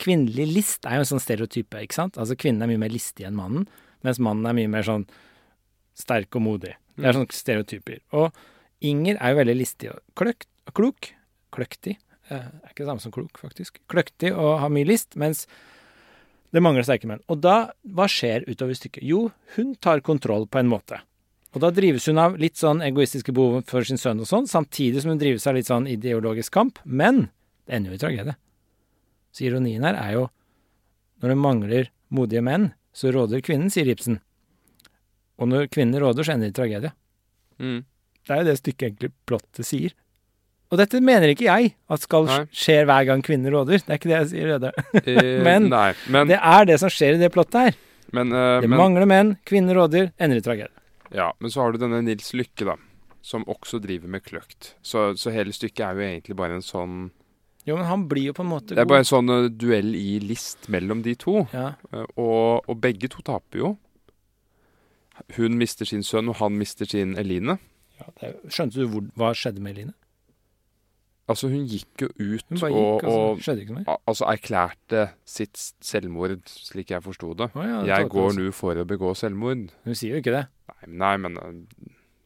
[0.00, 2.16] Kvinnelig list er jo en sånn stereotype, ikke sant?
[2.16, 3.66] Altså kvinnen er mye mer listig enn mannen,
[4.06, 5.04] mens mannen er mye mer sånn
[5.98, 6.72] sterk og modig.
[6.96, 8.00] Det er sånne stereotyper.
[8.16, 8.32] Og
[8.82, 11.12] Inger er jo veldig listig og kløkt, klok.
[11.52, 11.98] Kløktig.
[12.32, 13.78] Eh, er ikke det samme som klok, faktisk.
[13.92, 15.44] Kløktig og har mye list, mens
[16.52, 17.22] det mangler sterke menn.
[17.32, 19.04] Og da, hva skjer utover stykket?
[19.08, 19.26] Jo,
[19.56, 21.00] hun tar kontroll på en måte.
[21.52, 25.02] Og da drives hun av litt sånn egoistiske behov for sin sønn og sånn, samtidig
[25.04, 26.80] som hun drives av litt sånn ideologisk kamp.
[26.84, 27.26] Men
[27.68, 28.36] det ender jo i tragedie.
[29.32, 30.28] Så ironien her er jo
[31.22, 34.18] når det mangler modige menn, så råder kvinnen, sier Ibsen.
[35.40, 36.92] Og når kvinnen råder, så ender det i tragedie.
[37.62, 37.84] Mm.
[38.22, 39.94] Det er jo det stykket egentlig plottet sier.
[40.72, 43.82] Og dette mener ikke jeg at skal skje hver gang kvinner råder.
[43.84, 44.70] Det er ikke det jeg sier, Røde.
[45.04, 47.76] Eh, Men- Nei, men, Det er det som skjer i det plottet her.
[48.12, 50.72] men, uh, Det men mangler menn, kvinner råder, ender i tragedie.
[51.12, 52.78] Ja, men så har du denne Nils Lykke, da.
[53.22, 54.72] Som også driver med kløkt.
[54.82, 57.10] Så, så hele stykket er jo egentlig bare en sånn
[57.68, 59.92] Jo, men han blir jo på en måte Det er bare en sånn uh, duell
[59.94, 61.44] i list mellom de to.
[61.52, 63.74] Ja, Uh, og, og begge to taper jo.
[65.36, 67.58] Hun mister sin sønn, og han mister sin Eline.
[68.00, 69.92] ja det er, Skjønte du hvor, hva skjedde med Eline?
[71.30, 75.60] Altså, hun gikk jo ut og, gikk, og og så ikke noe altså erklærte sitt
[75.84, 77.48] selvmord, slik jeg forsto det.
[77.54, 79.68] Oh, ja, det Jeg går nå for å begå selvmord.
[79.86, 80.42] Hun sier jo ikke det.
[80.72, 81.54] Nei, nei men uh,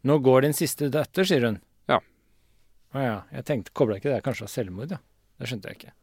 [0.07, 1.61] Nå går din siste døtter, sier hun.
[1.93, 2.01] Ja.
[2.97, 3.21] Å ja.
[3.37, 5.03] Jeg tenkte, kobla ikke det kanskje av selvmord, ja.
[5.37, 5.95] Det skjønte jeg ikke.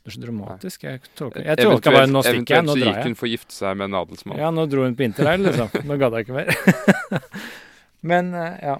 [0.00, 0.84] Det er så dramatisk.
[0.84, 2.84] Jeg tolka Jeg tolka bare nå stikker jeg, nå drar jeg.
[2.84, 4.38] eventuelt så gikk hun for å gifte seg med en adelsmann.
[4.40, 5.74] Ja, nå dro hun på interrail, liksom.
[5.88, 7.20] Nå gadd jeg ikke mer.
[8.12, 8.78] Men, eh, ja.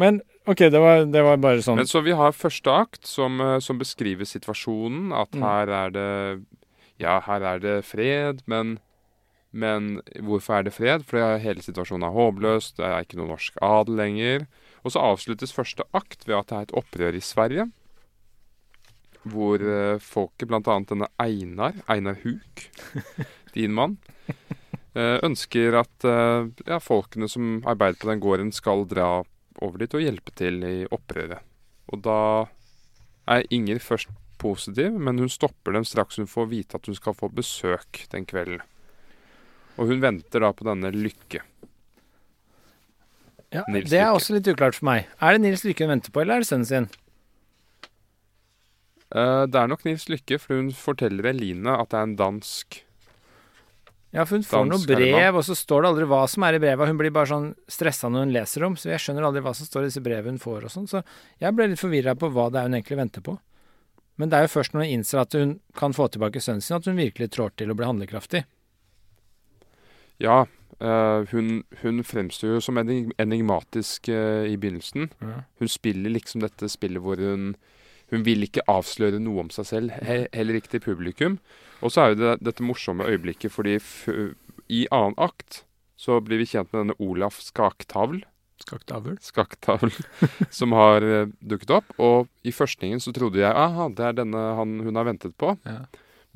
[0.00, 1.76] Men OK, det var, det var bare sånn.
[1.82, 5.10] Men så vi har første akt som, eh, som beskriver situasjonen.
[5.12, 5.42] At Mm.
[5.44, 6.46] her er det
[6.98, 8.78] Ja, her er det fred, men
[9.52, 11.04] men hvorfor er det fred?
[11.06, 14.46] Fordi hele situasjonen er håpløs, det er ikke noe norsk adel lenger.
[14.84, 17.70] Og så avsluttes første akt ved at det er et opprør i Sverige.
[19.28, 20.60] Hvor eh, folket, bl.a.
[20.60, 22.68] denne Einar, Einar Huk,
[23.54, 23.96] din mann,
[24.94, 26.08] eh, ønsker at
[26.66, 29.22] ja, folkene som arbeider på den gården, skal dra
[29.64, 31.44] over dit og hjelpe til i opprøret.
[31.92, 32.20] Og da
[33.28, 37.16] er Inger først positiv, men hun stopper dem straks hun får vite at hun skal
[37.16, 38.62] få besøk den kvelden.
[39.78, 41.42] Og hun venter da på denne Lykke.
[43.54, 45.06] ja, Nils det er også litt uklart for meg.
[45.20, 46.90] Er det Nils Lykke hun venter på, eller er det sønnen sin?
[49.08, 52.82] Uh, det er nok Nils Lykke, for hun forteller Eline at det er en dansk
[54.10, 56.60] Ja, for hun får noen brev, og så står det aldri hva som er i
[56.62, 56.88] brevet.
[56.88, 59.68] Hun blir bare sånn stressa når hun leser dem, så jeg skjønner aldri hva som
[59.68, 60.88] står i disse brevene hun får og sånn.
[60.88, 61.02] Så
[61.42, 63.36] jeg ble litt forvirra på hva det er hun egentlig venter på.
[64.18, 66.78] Men det er jo først når hun innser at hun kan få tilbake sønnen sin,
[66.80, 68.42] at hun virkelig trår til og blir handlekraftig.
[70.24, 70.40] Ja,
[70.80, 75.12] øh, hun, hun fremstår jo som enigmatisk øh, i begynnelsen.
[75.20, 75.42] Ja.
[75.60, 77.52] Hun spiller liksom dette spillet hvor hun
[78.12, 81.38] Hun vil ikke avsløre noe om seg selv, he, heller ikke til publikum.
[81.84, 83.76] Og så er jo det dette morsomme øyeblikket fordi
[84.68, 85.62] i annen akt
[85.98, 88.20] så blir vi kjent med denne Olaf Skaktavl,
[88.58, 89.16] Skaktavl.
[89.22, 89.92] Skaktavl
[90.58, 91.94] som har eh, dukket opp.
[92.02, 95.54] Og i førstningen så trodde jeg aha, det er denne han, hun har ventet på.
[95.68, 95.84] Ja.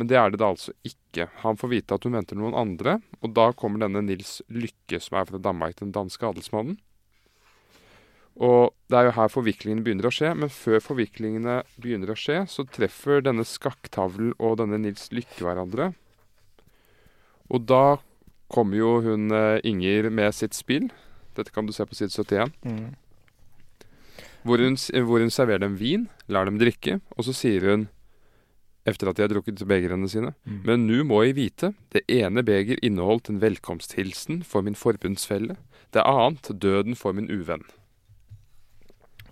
[0.01, 1.29] Men det er det da altså ikke.
[1.43, 5.19] Han får vite at hun venter noen andre, og da kommer denne Nils Lykke, som
[5.21, 6.79] er fra Danmark, den danske adelsmannen.
[8.41, 12.39] Og det er jo her forviklingene begynner å skje, men før forviklingene begynner å skje,
[12.49, 15.91] så treffer denne skakktavlen og denne Nils Lykke hverandre.
[17.53, 17.99] Og da
[18.53, 20.89] kommer jo hun eh, Inger med sitt spill.
[21.37, 22.53] Dette kan du se på side 71.
[22.65, 22.95] Mm.
[24.43, 24.77] Hvor hun,
[25.07, 27.85] hvor hun serverer dem vin, lar dem drikke, og så sier hun,
[28.89, 30.63] etter at de har drukket begrene sine, Mm.
[30.67, 35.55] men nå må jeg vite, det ene beger inneholdt en velkomsthilsen for min forbundsfelle,
[35.95, 37.63] det annet døden for min uvenn.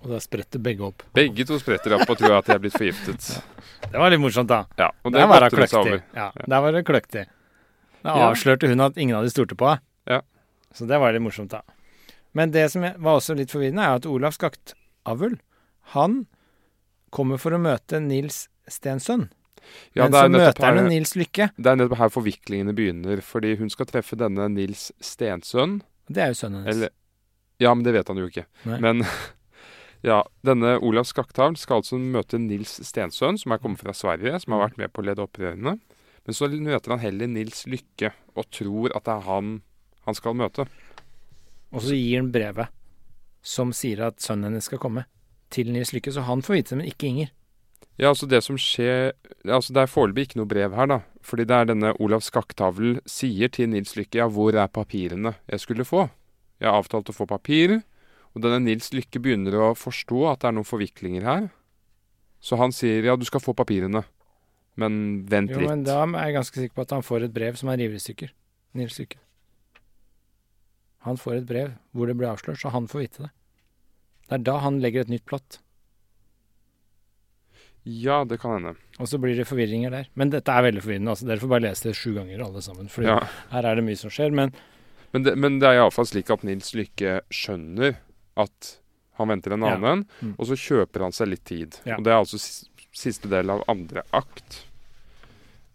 [0.00, 1.02] Og da spretter begge opp.
[1.16, 3.26] Begge to spretter opp og tror at de er blitt forgiftet.
[3.90, 4.64] Det var litt morsomt, da.
[4.76, 6.00] Ja, og det Der var kløktig.
[6.12, 7.22] Ja, der var det kløktig.
[8.04, 9.80] Da avslørte hun at ingen av de stolte på henne.
[10.08, 10.20] Ja.
[10.76, 11.62] Så det var litt morsomt, da.
[12.36, 15.38] Men det som var også litt forvirrende, er at Olav Skaktavl,
[15.96, 16.20] han
[17.10, 19.30] kommer for å møte Nils Stensønn.
[19.96, 21.50] Ja, Men så er møter han Nils Lykke.
[21.56, 25.80] Det er nettopp her forviklingene begynner, fordi hun skal treffe denne Nils Stensønn.
[26.10, 26.76] Det er jo sønnen hennes.
[26.76, 26.96] Eller
[27.60, 28.46] Ja, men det vet han jo ikke.
[28.68, 28.78] Nei.
[28.80, 29.04] Men
[30.06, 34.56] ja, denne Olav Skaktavl skal altså møte Nils Stensønn, som er kommet fra Sverige, som
[34.56, 35.76] har vært med på å lede opprørene.
[36.24, 39.58] Men så møter han heller Nils Lykke, og tror at det er han
[40.06, 40.64] han skal møte.
[41.70, 42.72] Og så gir han brevet
[43.46, 45.06] som sier at sønnen hennes skal komme,
[45.50, 46.12] til Nils Lykke.
[46.12, 47.30] Så han får vite det, men ikke Inger.
[48.00, 49.10] Ja, altså det som skjer
[49.44, 50.98] Altså det er foreløpig ikke noe brev her, da.
[51.24, 55.64] Fordi det er denne Olav Skaktavl sier til Nils Lykke ja, hvor er papirene jeg
[55.64, 56.06] skulle få?
[56.60, 57.80] Jeg har avtalt å få papirer.
[58.34, 61.48] Og denne Nils Lykke begynner å forstå at det er noen forviklinger her.
[62.40, 64.04] Så han sier ja, du skal få papirene.
[64.80, 65.68] Men vent Jo, litt.
[65.68, 67.98] men da er jeg ganske sikker på at han får et brev som er revet
[68.00, 68.30] i stykker.
[68.78, 69.18] Nils Lykke.
[71.08, 73.30] Han får et brev hvor det blir avslørt, så han får vite det.
[74.28, 75.58] Det er da han legger et nytt plott.
[77.88, 78.74] Ja, det kan hende.
[79.00, 80.08] Og så blir det forvirringer der.
[80.14, 81.10] Men dette er veldig forvirrende.
[81.14, 82.88] altså Dere får bare lese det sju ganger, alle sammen.
[82.92, 83.18] For Ja.
[83.50, 84.30] her er det mye som skjer.
[84.32, 84.52] Men
[85.12, 87.96] Men det, men det er iallfall slik at Nils Lykke skjønner
[88.36, 88.76] at
[89.18, 89.74] han venter en Ja.
[89.76, 90.34] annen, Mm.
[90.38, 91.76] og så kjøper han seg litt tid.
[91.84, 91.96] Ja.
[91.96, 92.38] Og det er altså
[92.92, 94.64] siste del av andre akt.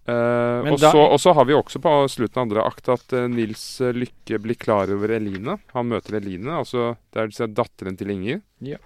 [0.07, 3.13] Uh, og, da- så, og så har vi også på slutten av andre akt at
[3.17, 5.57] uh, Nils uh, Lykke blir klar over Eline.
[5.73, 8.41] Han møter Eline, altså det er disse datteren til Inger.
[8.61, 8.77] Ja.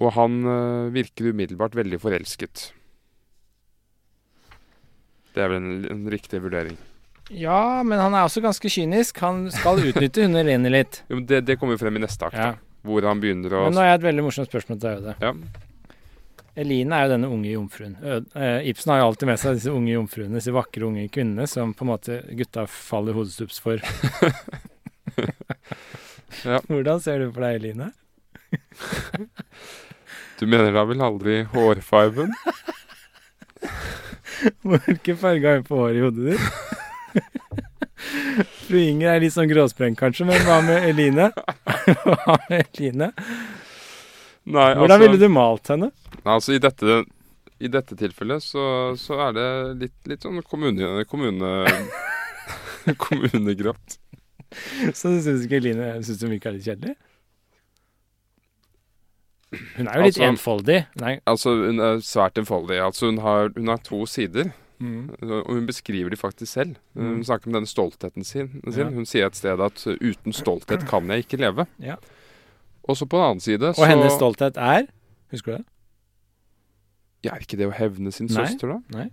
[0.00, 0.38] Og han
[0.94, 2.70] virker umiddelbart veldig forelsket.
[5.34, 6.78] Det er vel en, en riktig vurdering.
[7.30, 9.20] ja, men han er også ganske kynisk.
[9.22, 11.02] Han skal utnytte hun Elene litt.
[11.12, 12.54] Jo, det, det kommer frem i neste akt, Ja.
[12.86, 15.34] Hvor han begynner å Men nå har jeg et veldig morsomt spørsmål til deg, ja.
[16.60, 17.92] Eline er jo denne unge jomfruen.
[18.68, 21.86] Ibsen har jo alltid med seg disse unge jomfruene, disse vakre unge kvinnene som på
[21.86, 23.80] en måte gutta faller hodestups for.
[26.44, 26.60] Ja.
[26.68, 27.90] Hvordan ser du for deg Eline?
[30.40, 32.30] Du mener da vel aldri hårfarben?
[34.64, 36.86] Hvilken farge har hun på håret i hodet ditt?
[38.66, 41.30] Fru Inger er litt sånn gråspreng kanskje, men hva med Eline?
[42.06, 43.10] Hva med Eline?
[44.50, 45.90] Nei, Hvordan ville du malt henne?
[46.24, 47.02] Altså, i dette,
[47.60, 48.64] i dette tilfellet så,
[48.98, 49.48] så er det
[49.84, 51.04] litt, litt sånn kommune...
[51.10, 51.52] kommune
[53.04, 53.98] kommunegrått.
[54.96, 56.96] Så du syns ikke Eline syns hun virka litt kjedelig?
[59.76, 60.78] Hun er jo litt Altså- enfoldig.
[61.02, 61.14] Nei.
[61.28, 62.78] Altså, hun er svært enfoldig.
[62.82, 65.10] Altså, hun har, hun har to sider, Mm.
[65.20, 66.76] og hun beskriver de faktisk selv.
[66.96, 67.24] Hun Mm.
[67.24, 68.62] snakker om denne stoltheten sin.
[68.64, 68.84] Ja.
[68.88, 71.66] Hun sier et sted at uh, 'uten stolthet kan jeg ikke leve'.
[71.78, 71.96] Ja.
[72.88, 74.86] Og så på den annen side så Og hennes stolthet er
[75.30, 75.66] Husker du det?
[77.24, 78.46] Ja, Er ikke det å hevne sin Nei.
[78.46, 79.08] søster, da?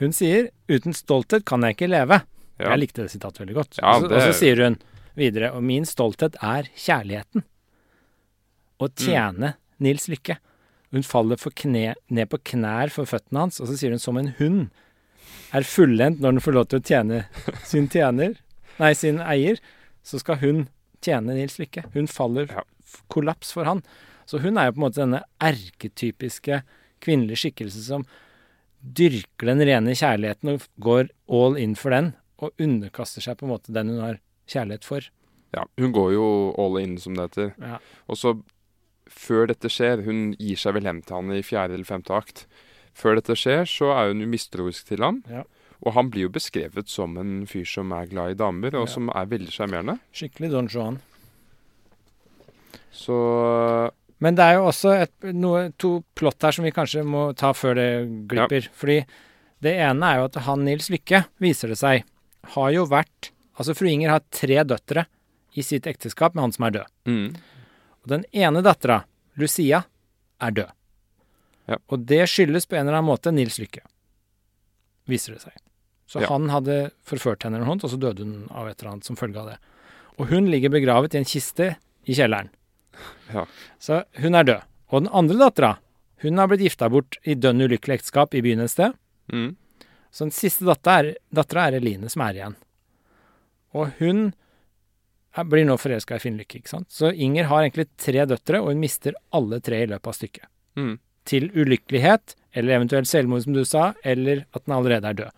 [0.00, 2.22] Hun sier 'uten stolthet kan jeg ikke leve'.
[2.58, 2.70] Ja.
[2.70, 3.70] Jeg likte det sitatet veldig godt.
[3.76, 4.78] Det- og så sier hun
[5.16, 7.42] videre 'og min stolthet er kjærligheten'.
[8.80, 10.38] Å tjene Nils Lykke.
[10.94, 14.18] Hun faller for kne, ned på knær for føttene hans, og så sier hun 'som
[14.18, 14.70] en hund'.
[15.52, 17.24] Er fullendt når den får lov til å tjene
[17.64, 18.36] sin tjener,
[18.78, 19.58] nei, sin eier,
[20.02, 20.68] så skal hun
[21.04, 21.84] tjene Nils Lykke.
[21.94, 22.48] Hun faller
[23.08, 23.82] kollaps for han.
[24.28, 26.62] Så hun er jo på en måte denne erketypiske
[27.04, 28.04] kvinnelige skikkelse som
[28.82, 33.54] dyrker den rene kjærligheten og går all in for den, og underkaster seg på en
[33.54, 34.20] måte den hun har
[34.50, 35.08] kjærlighet for.
[35.56, 36.26] Ja, hun går jo
[36.60, 37.54] all in, som det heter.
[37.56, 37.78] Ja.
[38.06, 38.34] Og så,
[39.08, 42.46] før dette skjer Hun gir seg vel hjem til han i fjerde eller femte akt.
[42.98, 45.22] Før dette skjer, så er hun mistroisk til ham.
[45.30, 45.44] Ja.
[45.86, 48.92] Og han blir jo beskrevet som en fyr som er glad i damer, og Ja.
[48.94, 49.98] som er veldig sjarmerende.
[50.12, 50.98] Skikkelig Don Juan.
[52.90, 53.90] Så
[54.20, 57.52] Men det er jo også et, noe, to plott her som vi kanskje må ta
[57.54, 57.88] før det
[58.30, 58.66] glipper.
[58.74, 59.04] Fordi
[59.62, 62.04] det ene er jo at han Nils Lykke, viser det seg,
[62.54, 65.02] har jo vært Altså fru Inger har tre døtre
[65.58, 66.90] i sitt ekteskap med han som er død.
[67.10, 67.32] mm,
[68.08, 69.02] Og den ene dattera,
[69.36, 69.82] Lucia,
[70.40, 70.70] er død.
[71.68, 71.76] Ja.
[71.92, 73.82] Og det skyldes på en eller annen måte Nils Lykke,
[75.08, 75.52] viser det seg.
[76.08, 76.28] Så Ja.
[76.32, 79.04] han hadde forført henne eller noe sånt, og så døde hun av et eller annet
[79.04, 79.58] som følge av det.
[80.18, 81.76] Og hun ligger begravet i en kiste
[82.08, 82.48] i kjelleren.
[83.34, 83.44] Ja.
[83.78, 84.62] Så hun er død.
[84.90, 85.78] Og den andre dattera,
[86.24, 88.94] hun har blitt gifta bort i dønn ulykkelig ekteskap i byen et sted.
[89.30, 89.54] mm,
[90.10, 92.56] Så den siste dattera er, dattera er Eline, som er igjen.
[93.74, 94.32] Og hun
[95.46, 96.88] blir nå forelska i Finn Lykke, ikke sant.
[96.90, 100.46] Så Inger har egentlig tre døtre, og hun mister alle tre i løpet av stykket.
[100.76, 100.98] mm.
[101.28, 105.30] Til ulykkelighet, eller eventuelt selvmord, som du sa, eller at den allerede er død.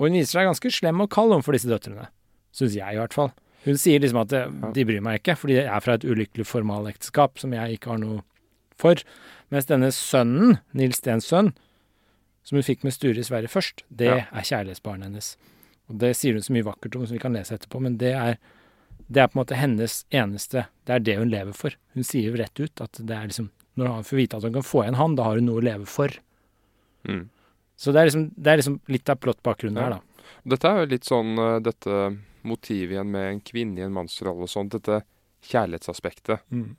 [0.00, 2.08] Og hun viser seg ganske slem og kald overfor disse døtrene.
[2.52, 3.30] Syns jeg, i hvert fall.
[3.64, 4.40] Hun sier liksom at det,
[4.74, 8.00] de bryr meg ikke, fordi jeg er fra et ulykkelig formalekteskap som jeg ikke har
[8.02, 8.24] noe
[8.76, 8.98] for.
[9.54, 11.52] Mens denne sønnen, Nils Stens sønn,
[12.42, 14.24] som hun fikk med Sture i Sverige først, det Ja.
[14.32, 15.36] er kjærlighetsbarnet hennes.
[15.88, 18.10] Og det sier hun så mye vakkert om som vi kan lese etterpå, men det
[18.18, 18.38] er,
[19.12, 21.74] det er på en måte hennes eneste Det er det hun lever for.
[21.94, 24.52] Hun sier jo rett ut at det er liksom Når hun får vite at hun
[24.56, 26.12] kan få igjen han, da har hun noe å leve for.
[27.08, 27.28] Mm.
[27.76, 29.82] Så det er liksom, det er liksom litt av plottbakgrunnen Ja.
[29.82, 30.26] her, da.
[30.52, 31.96] Dette er jo litt sånn eh, dette
[32.44, 34.72] motivet igjen med en kvinne i en mannsrolle og sånt.
[34.76, 35.00] Dette
[35.48, 36.40] kjærlighetsaspektet.
[36.52, 36.76] Mm.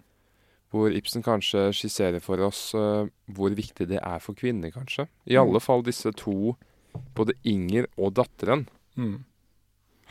[0.74, 5.08] Hvor Ibsen kanskje skisserer for oss uh, hvor viktig det er for kvinner, kanskje.
[5.30, 5.42] I Mm.
[5.44, 6.56] alle fall disse to,
[7.16, 8.68] både Inger og datteren,
[8.98, 9.24] Mm.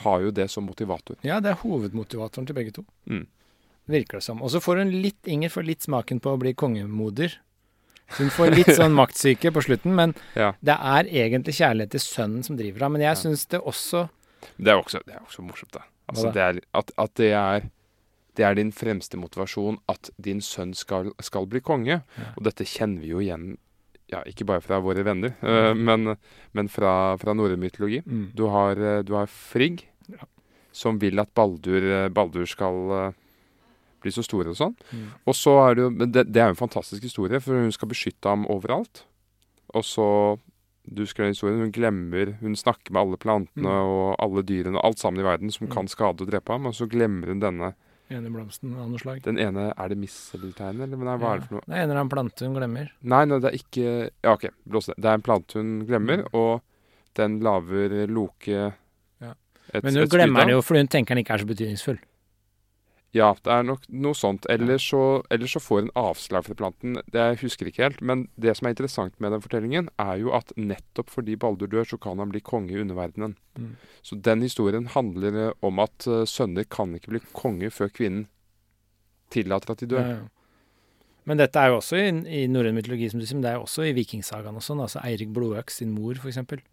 [0.05, 1.17] Har jo det som motivator.
[1.27, 2.85] Ja, det er hovedmotivatoren til begge to.
[3.11, 3.25] Mm.
[3.93, 4.43] Virker det som.
[4.43, 7.35] Og så får hun litt Inger får litt smaken på å bli kongemoder.
[8.19, 10.53] Hun får litt sånn maktsyke på slutten, men Ja.
[10.61, 12.99] det er egentlig kjærlighet til sønnen som driver henne.
[12.99, 14.09] Men jeg syns det også
[14.59, 15.87] Det er også, det er også morsomt, da.
[16.11, 17.71] Altså, det er, at, at det er
[18.37, 21.99] det er din fremste motivasjon at din sønn skal, skal bli konge.
[22.37, 23.59] Og dette kjenner vi jo igjen,
[24.09, 26.15] ja, ikke bare fra våre venner, eh, men,
[26.57, 28.01] men fra, fra norrøn mytologi.
[28.07, 28.31] Mm.
[28.37, 29.85] Du har, eh, du har Frigg,
[30.73, 33.13] som vil at Baldur, eh, Baldur skal eh,
[34.03, 34.75] bli så stor og sånn.
[34.93, 35.09] Mm.
[35.31, 37.89] Og så er det jo det, det er jo en fantastisk historie, for hun skal
[37.93, 39.05] beskytte ham overalt.
[39.75, 40.39] Og så
[40.85, 41.61] Du skrev historien.
[41.63, 43.87] Hun glemmer Hun snakker med alle plantene Mm.
[43.87, 45.73] og alle dyrene og alt sammen i verden som Mm.
[45.73, 47.75] kan skade og drepe ham, og så glemmer hun denne
[48.11, 49.23] ene blomsten av noe slag.
[49.23, 51.63] Den ene Er det misseltegnet, eller nei, hva er det for noe?
[51.69, 52.91] Det er en eller annen plante hun glemmer.
[53.05, 54.97] Nei, nei, det er ikke Ja, OK, blås det.
[54.99, 56.63] Det er en plante hun glemmer, og
[57.15, 58.51] den lager Loke Mm.
[58.51, 58.71] Ja.
[59.71, 62.01] Et, Men hun glemmer han jo fordi hun tenker den ikke er så betydningsfull.
[63.13, 64.47] Ja, det er nok noe sånt.
[64.51, 66.97] Eller så, eller så får hun avslag fra planten.
[67.13, 68.01] Det jeg husker ikke helt.
[68.01, 71.85] Men det som er interessant med den fortellingen, er jo at nettopp fordi Baldur dør,
[71.91, 73.37] så kan han bli konge i underverdenen.
[73.61, 73.75] Mm.
[74.01, 78.31] Så den historien handler eh, om at eh, sønner kan ikke bli konge før kvinnen
[79.33, 80.09] tillater at de dør.
[80.09, 80.31] Ja, ja.
[81.29, 82.09] Men dette er jo også i,
[82.43, 84.81] i norrøn mytologi, som du sier, men det er jo også i vikingsagaen og sånn.
[84.83, 86.65] Altså Eirik Blodøks sin mor, eksempel,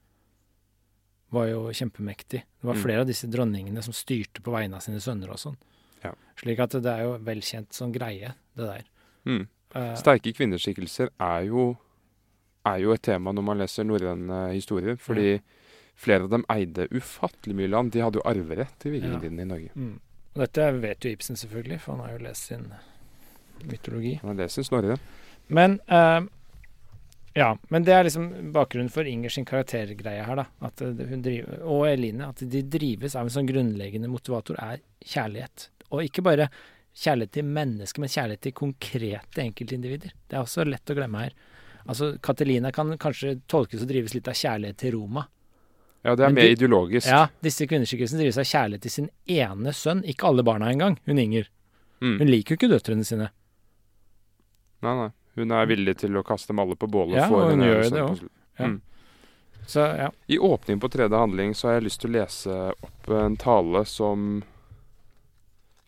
[1.32, 2.42] var jo kjempemektig.
[2.60, 2.82] Det var Mm.
[2.84, 5.58] flere av disse dronningene som styrte på vegne av sine sønner og sånn.
[6.04, 6.14] Ja.
[6.38, 8.84] Slik at det er jo velkjent sånn greie, det der.
[9.26, 9.48] Mm.
[9.76, 11.78] Eh, Sterke kvinneskikkelser er jo,
[12.66, 14.96] er jo et tema når man leser norrøne historier.
[14.98, 15.42] Fordi
[15.96, 17.92] flere av dem eide ufattelig mye land.
[17.92, 19.70] De hadde jo arverett til vikingtiden i Norge.
[19.76, 20.00] mm.
[20.36, 22.72] Og dette vet jo Ibsen selvfølgelig, for han har jo lest sin
[23.66, 24.20] mytologi.
[24.22, 24.98] Han har lest sin Snorre.
[25.50, 26.22] Men eh,
[27.38, 30.46] Ja, men det er liksom bakgrunnen for Ingers karaktergreie her, da.
[30.66, 32.30] At eh, hun driver, og Eline.
[32.34, 35.70] At de drives av en sånn grunnleggende motivator er kjærlighet.
[35.92, 36.50] Og ikke bare
[37.00, 40.12] kjærlighet til mennesker, men kjærlighet til konkrete enkeltindivider.
[40.28, 41.36] Det er også lett å glemme her.
[41.90, 45.28] Altså, Catelina kan kanskje tolkes og drives litt av kjærlighet til Roma.
[46.04, 47.08] Ja, det er Men mer de- ideologisk.
[47.08, 50.04] Ja, disse kvinneskikkelsene drives av kjærlighet til sin ene sønn.
[50.08, 51.48] Ikke alle barna engang, hun Inger.
[52.02, 52.18] Mm.
[52.22, 53.30] Hun liker jo ikke døtrene sine.
[54.82, 55.10] Nei, nei.
[55.38, 57.20] Hun er villig til å kaste dem alle på bålet.
[57.22, 58.24] Ja, for hun en gjør det òg.
[58.60, 58.70] Ja.
[58.70, 58.80] Mm.
[59.70, 60.08] Så ja.
[60.28, 63.84] I åpningen på tredje handling så har jeg lyst til å lese opp en tale
[63.86, 64.42] som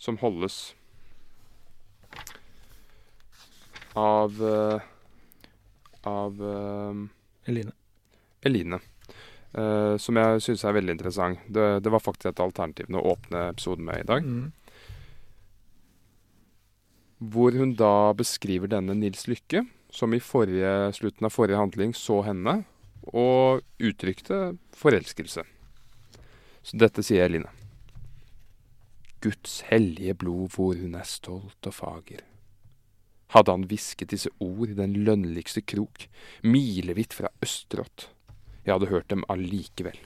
[0.02, 0.76] som holdes
[3.94, 4.88] av eh,
[6.02, 7.74] av eh, Eline.
[8.42, 8.80] Eline.
[9.52, 11.42] Uh, som jeg syns er veldig interessant.
[11.52, 14.24] Det, det var faktisk et alternativ å åpne episoden med i dag.
[14.24, 14.52] Mm.
[17.22, 19.64] Hvor hun da beskriver denne Nils Lykke,
[19.94, 22.64] som i forrige, slutten av forrige handling så henne,
[23.14, 25.44] og uttrykte forelskelse.
[26.62, 27.50] Så dette sier Eline.
[29.22, 32.24] Guds hellige blod hvor hun er stolt og fager.
[33.32, 36.08] Hadde han hvisket disse ord i den lønnligste krok,
[36.44, 38.10] milevidt fra Østerått,
[38.66, 39.98] jeg hadde hørt dem allikevel.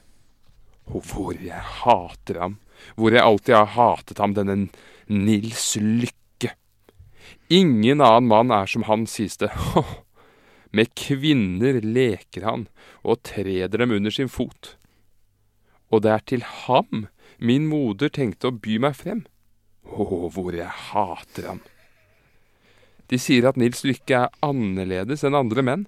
[0.93, 2.59] Og hvor jeg hater ham,
[2.95, 4.68] hvor jeg alltid har hatet ham, denne
[5.07, 6.22] Nils Lykke.
[7.54, 9.52] Ingen annen mann er som han, sies det.
[10.76, 12.66] Med kvinner leker han
[13.06, 14.76] og treder dem under sin fot.
[15.93, 17.06] Og det er til ham
[17.38, 19.26] min moder tenkte å by meg frem.
[19.86, 21.62] Å, hvor jeg hater ham.
[23.12, 25.86] De sier at Nils Lykke er annerledes enn andre menn.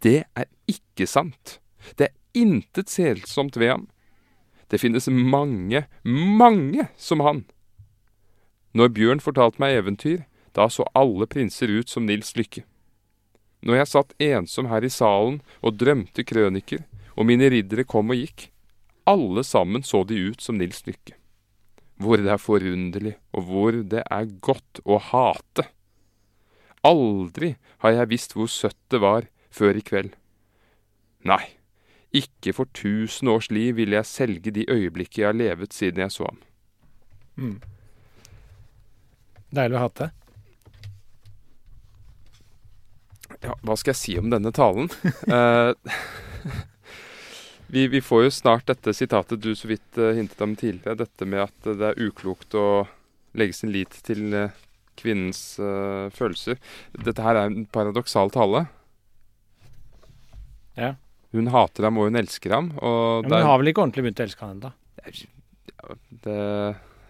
[0.00, 1.58] Det er ikke sant.
[2.00, 3.88] Det er intet selsomt ved ham.
[4.70, 7.44] Det finnes mange, mange som han.
[8.72, 10.22] Når Bjørn fortalte meg eventyr,
[10.56, 12.64] da så alle prinser ut som Nils Lykke.
[13.66, 16.86] Når jeg satt ensom her i salen og drømte krøniker,
[17.16, 18.48] og mine riddere kom og gikk,
[19.10, 21.16] alle sammen så de ut som Nils Lykke.
[22.00, 25.66] Hvor det er forunderlig, og hvor det er godt å hate.
[26.86, 30.14] Aldri har jeg visst hvor søtt det var før i kveld.
[31.28, 31.42] Nei,
[32.16, 36.14] ikke for tusen års liv ville jeg selge de øyeblikket jeg har levet siden jeg
[36.14, 36.40] så ham.
[37.36, 37.58] Mm.
[39.54, 40.10] Deilig å hate.
[43.44, 44.90] Ja, hva skal jeg si om denne talen?
[45.30, 45.72] Eh,
[47.74, 50.98] vi, vi får jo snart dette sitatet du så vidt eh, hintet om tidligere.
[51.04, 52.66] Dette med at det er uklokt å
[53.38, 54.56] legge sin lit til eh,
[55.00, 56.58] kvinnens uh, følelser.
[56.92, 58.66] Dette her er en paradoksal tale.
[60.76, 60.94] Ja.
[61.32, 62.72] Hun hater ham, og hun elsker ham.
[62.76, 64.72] Og Ja, men hun har vel ikke ordentlig begynt å elske ham ennå?
[66.26, 66.40] det,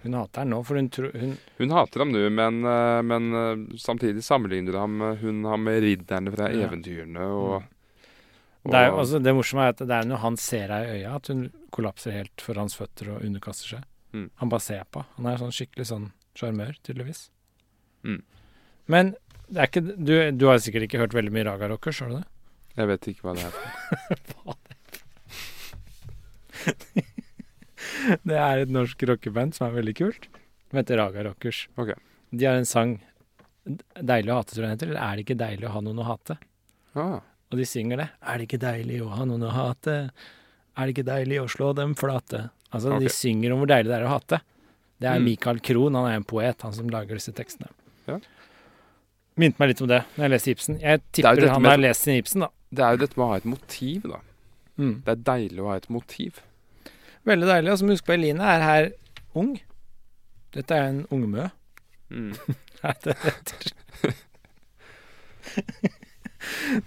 [0.02, 3.26] Hun hater ham nå, for hun tror hun, hun hater ham nå, men, eh, men
[3.36, 6.66] eh, samtidig sammenligner ham, eh, hun ham med ridderne fra Ja.
[6.68, 7.26] eventyrene.
[7.36, 7.62] Og,
[8.64, 11.02] og det, er, altså, det morsomme er at det er når han ser henne i
[11.02, 11.42] øya, at hun
[11.76, 13.84] kollapser helt for hans føtter og underkaster seg.
[14.16, 14.30] Mm.
[14.40, 15.04] Han bare ser på.
[15.18, 16.08] Han er sånn skikkelig sånn
[16.40, 17.26] sjarmør, tydeligvis.
[18.08, 18.22] Mm.
[18.90, 19.14] Men
[19.50, 22.16] det er ikke, du, du har sikkert ikke hørt veldig mye Raga Rockers, har du
[22.20, 22.26] det?
[22.78, 23.54] Jeg vet ikke hva det er.
[24.32, 24.56] for
[26.94, 27.04] Det
[28.30, 30.28] er et norsk rockeband som er veldig kult.
[30.70, 31.68] De heter Raga Rockers.
[31.78, 31.94] Okay.
[32.30, 33.00] De har en sang
[33.70, 34.88] 'Deilig å hate', tror jeg den heter.
[34.90, 36.38] Eller 'Er det ikke deilig å ha noen å hate'?
[36.96, 37.20] Ah,
[37.52, 38.08] Og de synger det.
[38.22, 40.10] 'Er det ikke deilig å ha noen å hate'?
[40.78, 42.50] Er det ikke deilig å slå dem flate?
[42.72, 43.04] Altså, okay.
[43.06, 44.40] de synger om hvor deilig det er å hate.
[45.00, 45.24] Det er Mm.
[45.24, 47.68] Michael Krohn, han er en poet, han som lager disse tekstene.
[48.06, 48.18] Ja.
[49.36, 50.80] Minte meg litt om det når jeg leste Ibsen.
[50.80, 52.48] Jeg Det er tipper han med- har lest sin Ibsen, da.
[52.72, 54.20] det er jo dette med å ha et motiv, da.
[54.78, 55.02] Mm.
[55.04, 56.40] Det er deilig å ha et motiv.
[57.28, 57.72] Veldig deilig.
[57.72, 58.90] Og så må huske på Eline er her
[59.38, 59.52] ung.
[60.54, 61.48] Dette er en ungmø.
[62.10, 62.32] Mm.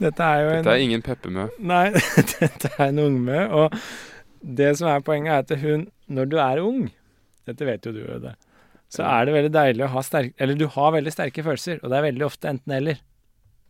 [0.02, 1.48] Dette er jo en Dette er ingen peppermø.
[1.64, 1.86] Nei,
[2.40, 3.40] dette er en ungmø.
[3.54, 3.78] Og
[4.44, 6.90] det som er poenget, er at hun, når du er ung
[7.48, 8.34] Dette vet jo du, det.
[8.92, 11.92] Så er det veldig deilig å ha sterke Eller du har veldig sterke følelser, og
[11.92, 13.00] det er veldig ofte enten-eller.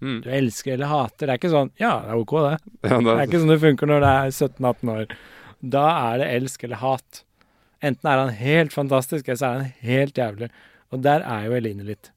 [0.04, 0.18] Mm.
[0.26, 1.26] Du elsker eller hater.
[1.28, 2.58] Det er ikke sånn Ja, det er OK, det.
[2.84, 5.16] Ja, Det er det, ikke sånn det funker når du er 17-18 år.
[5.64, 5.84] Da
[6.14, 7.24] er det elsk eller hat.
[7.84, 10.50] Enten er han helt fantastisk, eller så er han helt jævlig.
[10.92, 12.12] Og der er jo Eline litt.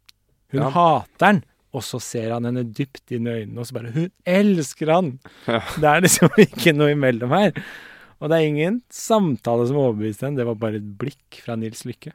[0.53, 0.71] Hun Ja.
[0.71, 1.45] hater han,
[1.75, 5.19] og så ser han henne dypt inn i øynene, og så bare Hun elsker han!
[5.47, 5.61] Ja.
[5.81, 7.53] Det er liksom ikke noe imellom her.
[8.21, 11.83] Og det er ingen samtale som overbeviste henne, det var bare et blikk fra Nils
[11.85, 12.13] Lykke.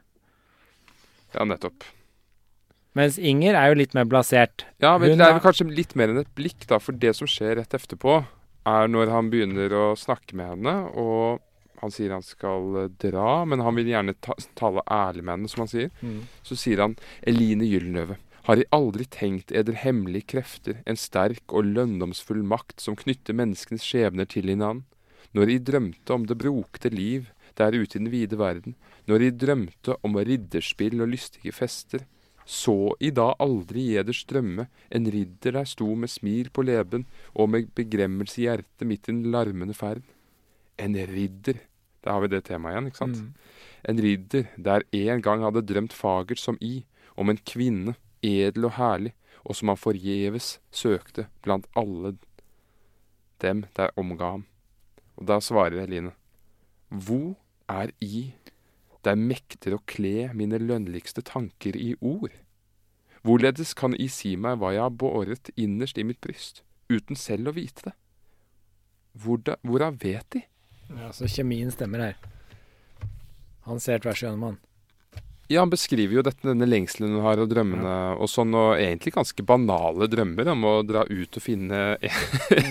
[1.34, 1.84] ja, nettopp.
[2.98, 4.64] Mens Inger er jo litt mer blasert.
[4.82, 6.76] Ja, men Hun det er vel kanskje litt mer enn et blikk, da.
[6.82, 8.18] For det som skjer rett etterpå,
[8.68, 11.42] er når han begynner å snakke med henne, og
[11.82, 15.50] han sier han skal eh, dra, men han vil gjerne ta, tale ærlig med henne,
[15.50, 15.90] som han sier.
[16.46, 16.94] Så sier han
[17.26, 18.18] Eline Gyldenløve.
[18.46, 23.84] Har jeg aldri tenkt eder hemmelige krefter, en sterk og lønndomsfull makt som knytter menneskenes
[23.86, 24.86] skjebner til hinanden?
[25.32, 28.74] Når jeg drømte om det brokte liv der ute i den vide verden,
[29.08, 32.04] når jeg drømte om ridderspill og lystige fester,
[32.44, 37.06] så I da aldri i eders drømme en ridder der sto med smir på leben
[37.34, 40.02] og med begremmelse i hjertet midt i den larmende ferd?
[40.78, 41.60] En ridder,
[42.02, 43.22] da har vi det temaet igjen, ikke sant?
[43.22, 43.32] Mm.
[43.88, 46.84] En ridder der en gang hadde drømt fagert som I,
[47.16, 52.14] om en kvinne, edel og herlig, og som han forgjeves søkte blant alle
[53.42, 54.44] dem der omga ham.
[55.18, 56.14] Og da svarer Eline,
[56.88, 57.34] Hvor
[57.68, 58.32] er I,
[59.06, 62.32] der mekter å kle mine lønnligste tanker i ord?
[63.22, 67.52] Hvorledes kan I si meg hva jeg har båret innerst i mitt bryst, uten selv
[67.52, 67.94] å vite det?
[69.12, 70.42] Hvorda, hvorav vet De?
[70.92, 72.20] Ja, så kjemien stemmer her.
[73.68, 74.60] Han ser tvers igjennom han.
[75.52, 79.12] Ja, han beskriver jo dette, denne lengselen hun har, og drømmene og sånn, og egentlig
[79.14, 81.80] ganske banale drømmer om å dra ut og finne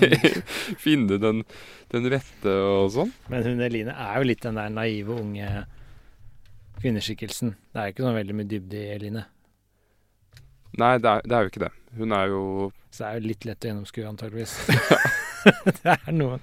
[0.85, 1.43] Finne den,
[1.93, 3.13] den rette og sånn.
[3.29, 5.65] Men hun Eline er jo litt den der naive, unge
[6.81, 7.55] kvinneskikkelsen.
[7.71, 9.25] Det er ikke sånn veldig mye dybde i Eline.
[10.79, 11.71] Nei, det er, det er jo ikke det.
[11.99, 12.43] Hun er jo
[12.91, 14.55] Så det er jo litt lett å gjennomskue, antageligvis.
[15.81, 16.39] det er noe.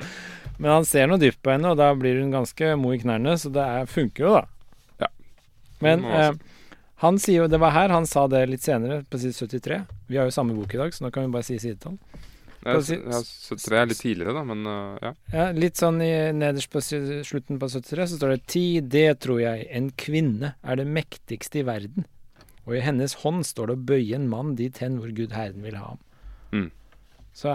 [0.59, 3.37] Men han ser noe dypt på henne, og da blir hun ganske mo i knærne,
[3.41, 5.07] så det er, funker jo, da.
[5.07, 5.11] Ja.
[5.85, 6.33] Men eh,
[6.99, 9.81] han sier jo Det var her han sa det litt senere, på side 73.
[10.11, 11.97] Vi har jo samme bok i dag, så nå kan vi bare si sidetall.
[12.67, 15.13] Jeg, jeg, jeg er litt tidligere, da, men uh, ja.
[15.31, 19.41] Ja, litt sånn i, nederst på slutten på 73 så står det Ti, det tror
[19.45, 22.09] jeg, en kvinne er det mektigste i verden.
[22.67, 25.63] Og i hennes hånd står det å bøye en mann dit hen hvor Gud Herren
[25.65, 26.03] vil ha ham.
[26.53, 26.69] Mm.
[27.37, 27.55] Så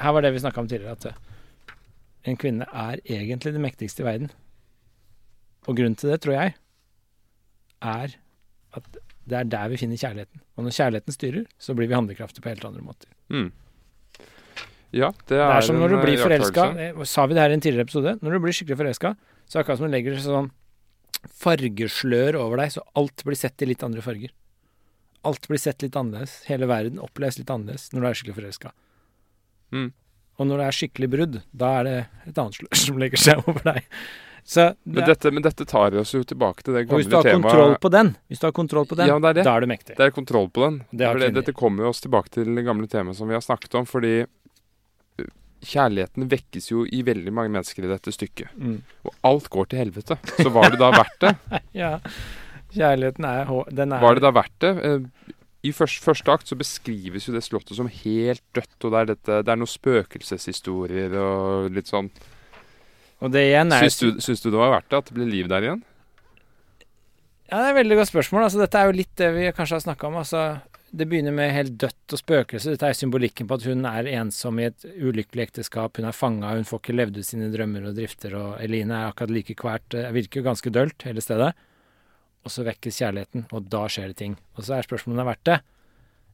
[0.00, 1.78] her var det vi snakka om tidligere, at eh,
[2.28, 4.32] en kvinne er egentlig det mektigste i verden.
[5.64, 6.54] Og grunnen til det, tror jeg,
[7.80, 8.16] er
[8.74, 10.42] at det er der vi finner kjærligheten.
[10.56, 13.08] Og når kjærligheten styrer, så blir vi handlekraftige på helt andre måter.
[13.32, 13.48] Mm.
[14.94, 16.66] Ja, det Det er, er som når du blir forelska.
[17.10, 18.14] Sa vi det her i en tidligere episode?
[18.22, 19.14] Når du blir skikkelig forelska,
[19.48, 20.52] så er det akkurat som du legger sånn
[21.40, 24.32] fargeslør over deg, så alt blir sett i litt andre farger.
[25.24, 26.42] Alt blir sett litt annerledes.
[26.50, 28.74] Hele verden oppleves litt annerledes når du er skikkelig forelska.
[29.74, 29.88] Mm.
[30.34, 31.96] Og når det er skikkelig brudd, da er det
[32.28, 33.88] et annet slør som legger seg over deg.
[34.44, 37.14] Så det, Men dette, men dette tar oss jo tilbake til det og hvis du
[37.14, 37.46] gamle har temaet.
[37.48, 39.44] kontroll på den, hvis du har kontroll på den, Ja, er det.
[39.46, 39.96] da er du mektig.
[39.96, 40.76] Det er kontroll på den.
[40.92, 43.88] Det dette kommer oss tilbake til det gamle temaet som vi har snakket om.
[43.88, 44.26] Fordi
[45.68, 48.52] kjærligheten vekkes jo i veldig mange mennesker i dette stykket.
[48.56, 48.80] Mm.
[49.06, 50.18] Og alt går til helvete.
[50.38, 51.34] Så var det da verdt det?
[51.84, 51.96] Ja.
[52.74, 54.72] Kjærligheten er Den er Var det da verdt det?
[54.82, 55.34] Eh,
[55.70, 59.10] I første, første akt så beskrives jo det slottet som helt dødt, og det er,
[59.14, 62.10] dette, det er noen spøkelseshistorier og litt sånn.
[63.24, 65.28] Og det igjen er Syns du, syns du det var verdt det at det ble
[65.30, 65.82] liv der igjen?
[67.48, 68.46] Ja, det er et veldig godt spørsmål.
[68.46, 70.16] Altså, dette er jo litt det vi kanskje har snakka om.
[70.20, 70.44] Altså,
[70.94, 72.74] det begynner med helt dødt og spøkelse.
[72.74, 75.98] Dette er symbolikken på at hun er ensom i et ulykkelig ekteskap.
[75.98, 78.36] Hun er fanga, hun får ikke levd ut sine drømmer og drifter.
[78.38, 79.88] Og Eline er akkurat like kvært.
[79.94, 81.50] Det virker jo ganske dølt, hele stedet.
[82.44, 84.36] Og så vekkes kjærligheten, og da skjer det ting.
[84.54, 85.58] Og så er spørsmålet om det er verdt det.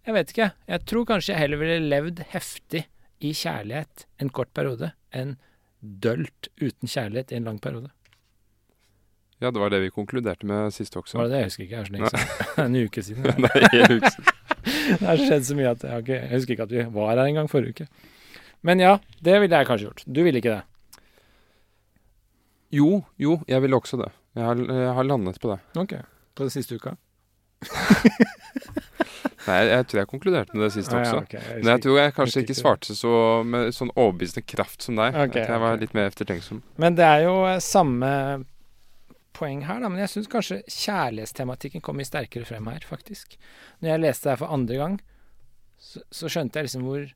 [0.08, 0.50] Jeg vet ikke.
[0.74, 2.84] Jeg tror kanskje jeg heller ville levd heftig
[3.20, 5.38] i kjærlighet en kort periode enn
[5.80, 7.92] dølt uten kjærlighet i en lang periode.
[9.40, 11.16] Ja, det var det vi konkluderte med sist også.
[11.16, 11.38] Var det det?
[11.40, 11.74] Jeg husker ikke.
[11.74, 12.64] Jeg er så lenge siden.
[12.66, 13.30] en uke siden.
[13.46, 14.36] Nei, jeg husker.
[14.64, 17.12] Det har skjedd så mye at jeg, har ikke, jeg husker ikke at vi var
[17.12, 18.08] her engang forrige uke.
[18.66, 20.02] Men ja, det ville jeg kanskje gjort.
[20.06, 20.64] Du ville ikke det?
[22.76, 24.10] Jo, jo, jeg ville også det.
[24.38, 25.58] Jeg har, jeg har landet på det.
[25.80, 25.96] Ok.
[26.36, 26.94] På det siste uka?
[29.48, 31.24] Nei, jeg, tror jeg konkluderte med det sist Ah, ja, også.
[31.24, 31.40] Okay.
[31.40, 33.12] Jeg Men jeg tror jeg kanskje ikke svarte så
[33.46, 35.16] med sånn overbevisende kraft som deg.
[35.16, 36.62] Ok, jeg tror jeg var litt mer eftertenksom.
[36.80, 38.10] Men det er jo samme
[39.40, 39.88] poeng her, da.
[39.90, 43.38] Men jeg syns kanskje kjærlighetstematikken kom mye sterkere frem her, faktisk.
[43.80, 45.00] Når jeg leste det her for andre gang,
[45.80, 47.08] så, så skjønte jeg liksom hvor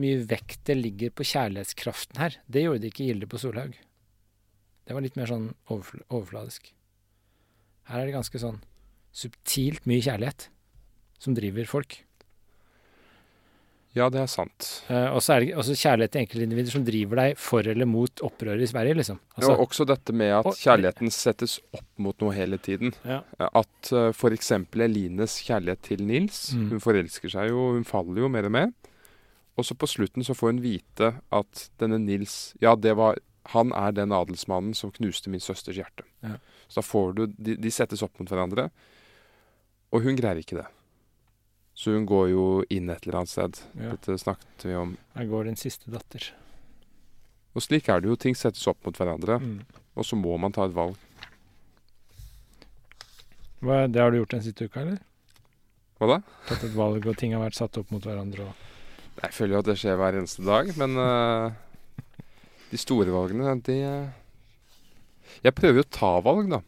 [0.00, 2.38] mye vekt det ligger på kjærlighetskraften her.
[2.48, 3.76] Det gjorde det ikke Gilde på Solhaug.
[4.88, 6.72] Det var litt mer sånn overfl overfladisk.
[7.90, 8.62] Her er det ganske sånn
[9.14, 10.48] subtilt mye kjærlighet
[11.20, 12.00] som driver folk.
[13.98, 14.66] Ja, det er sant.
[14.86, 18.20] Uh, og så er det også kjærlighet til enkeltindivider som driver deg for eller mot
[18.22, 19.18] opprøret i Sverige, liksom.
[19.34, 22.92] Altså, og også dette med at og- kjærligheten settes opp mot noe hele tiden.
[23.04, 23.22] ja.
[23.40, 24.52] At uh, f.eks.
[24.78, 26.68] Elines kjærlighet til Nils Mm.
[26.70, 28.70] Hun forelsker seg jo, hun faller jo mer og mer.
[29.58, 33.18] Og så på slutten så får hun vite at denne Nils Ja, det var
[33.50, 36.04] Han er den adelsmannen som knuste min søsters hjerte.
[36.22, 36.36] Ja.
[36.68, 38.70] Så da får du de, de settes opp mot hverandre.
[39.92, 40.66] Og hun greier ikke det.
[41.80, 43.60] Så hun går jo inn et eller annet sted.
[43.78, 43.94] Ja.
[43.94, 44.96] Dette snakket vi om.
[45.16, 46.26] Her går din siste datter.
[47.56, 48.18] Og slik er det jo.
[48.20, 49.38] Ting settes opp mot hverandre.
[49.40, 49.62] Mm.
[49.96, 50.98] Og så må man ta et valg.
[53.64, 55.00] Hva, det har du gjort den siste uka, eller?
[56.00, 56.20] Hva da?
[56.48, 58.46] Tatt et valg, og ting har vært satt opp mot hverandre.
[58.48, 59.16] Og...
[59.20, 61.56] Jeg føler jo at det skjer hver eneste dag, men uh,
[62.70, 66.60] de store valgene, de eh, Jeg prøver jo å ta valg, da.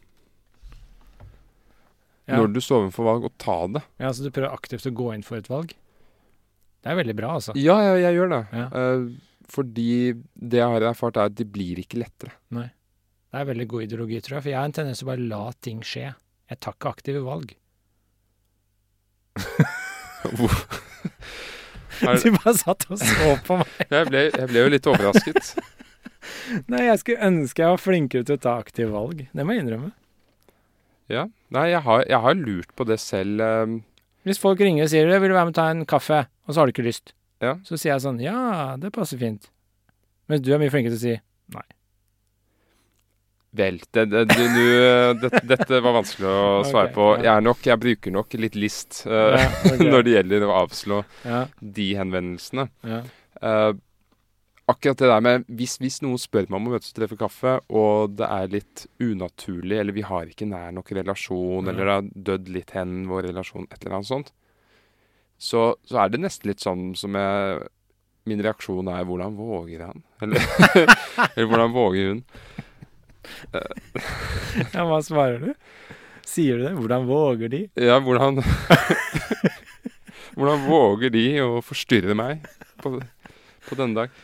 [2.29, 2.37] Ja.
[2.39, 3.81] Når du står overfor valg, og ta det.
[3.99, 5.73] ja, så du prøver aktivt å gå inn for et valg?
[6.83, 7.55] Det er veldig bra, altså.
[7.59, 8.41] Ja, jeg, jeg gjør det.
[8.59, 8.67] Ja.
[8.71, 9.89] Uh, fordi
[10.35, 12.35] det jeg har erfart, er at det blir ikke lettere.
[12.55, 12.69] Nei.
[13.33, 14.45] Det er veldig god ideologi, tror jeg.
[14.45, 16.11] For jeg har en tendens til å bare la ting skje.
[16.51, 17.55] Jeg tar ikke aktive valg.
[22.03, 23.69] Du bare satt og så på meg.
[23.93, 25.51] jeg, ble, jeg ble jo litt overrasket.
[26.71, 29.25] Nei, jeg skulle ønske jeg var flinkere til å ta aktive valg.
[29.31, 29.91] Det må jeg innrømme.
[31.13, 31.25] Ja.
[31.53, 33.39] Nei, jeg har, jeg har lurt på det selv.
[33.41, 33.79] eh,
[34.25, 36.59] Hvis folk ringer og sier 'vil du være med og ta en kaffe', og så
[36.61, 37.55] har du ikke lyst, Ja.
[37.63, 39.49] så sier jeg sånn 'ja, det passer fint'.
[40.29, 41.19] Mens du er mye flinkere til å si
[43.55, 47.03] Vel, det, det, du, du, det, dette var vanskelig å svare Ok, på.
[47.19, 47.21] ja.
[47.27, 49.83] Jeg er nok, jeg bruker nok litt list eh, Ja, ok.
[49.93, 52.65] når det gjelder å avslå ja, de henvendelsene.
[52.83, 53.03] ja.
[53.43, 53.73] Eh,
[54.71, 57.57] akkurat det der med hvis, hvis noen spør meg om å møtes og treffe kaffe,
[57.73, 61.69] og det er litt unaturlig, eller vi har ikke nær nok relasjon, mm.
[61.71, 64.33] eller det har dødd litt hen, vår relasjon, et eller annet sånt,
[65.43, 67.63] så, så er det nesten litt sånn som jeg
[68.23, 70.39] Min reaksjon er 'hvordan våger han?' Eller,
[71.35, 72.23] eller 'hvordan våger hun?'
[74.71, 75.51] ja, hva svarer du?
[76.23, 76.71] Sier du det?
[76.77, 77.61] Hvordan våger de?
[77.75, 78.39] Ja, hvordan
[80.37, 82.47] Hvordan våger de å forstyrre meg
[82.79, 82.95] på,
[83.67, 84.15] på denne dag?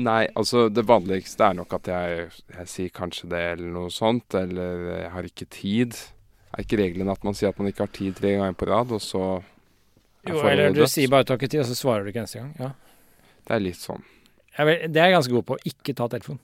[0.00, 4.34] Nei, altså det vanligste er nok at jeg, jeg sier kanskje det, eller noe sånt.
[4.38, 5.98] Eller jeg har ikke tid.
[6.52, 8.92] Er ikke regelen at man sier at man ikke har tid tre ganger på rad,
[8.92, 9.24] og så
[10.28, 12.54] Jo, eller du sier bare 'tar ikke tid', og så svarer du ikke neste gang.
[12.58, 12.70] Ja.
[13.42, 14.04] Det er litt sånn.
[14.58, 15.56] Vel, det er jeg ganske god på.
[15.66, 16.40] Ikke ta telefonen.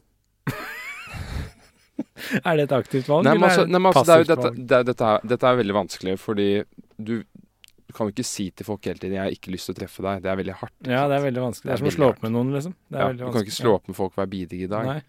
[2.48, 4.26] er det et aktivt valg, Nei, men altså, eller nei, men altså det er jo
[4.26, 6.48] et dette, det dette, er, dette er veldig vanskelig, fordi
[6.98, 7.14] du,
[7.88, 9.78] du kan jo ikke si til folk hele tiden 'jeg har ikke lyst til å
[9.78, 10.22] treffe deg'.
[10.22, 10.74] Det er veldig hardt.
[10.84, 11.64] Ja, det er veldig vanskelig.
[11.64, 12.74] Det Det er er som å slå opp med noen, liksom.
[12.90, 14.84] Det er ja, du kan ikke slå opp med folk hver bidige dag.
[14.84, 15.00] Nei.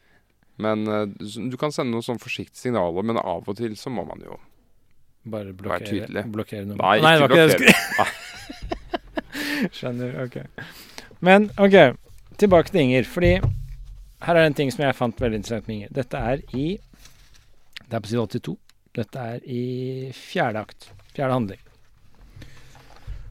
[0.59, 4.05] Men uh, du, kan sende noen sånn forsiktige signaler, men av og til så må
[4.07, 4.39] man jo
[5.29, 6.23] Bare blokkere, blokkere, tydelig.
[6.31, 6.79] blokkere noen.
[6.79, 8.07] Nei, Nei, ikke blokkere.
[9.75, 10.15] Skjønner.
[10.23, 10.37] Ok.
[11.19, 11.75] Men OK,
[12.39, 13.03] tilbake til Inger.
[13.03, 13.33] Fordi
[14.23, 15.95] her er en ting som jeg fant veldig interessant med Inger.
[15.99, 16.79] Dette er i
[17.89, 18.55] Det er på side 82.
[18.95, 19.63] Dette er i
[20.15, 20.93] fjerde akt.
[21.11, 21.68] Fjerde handling.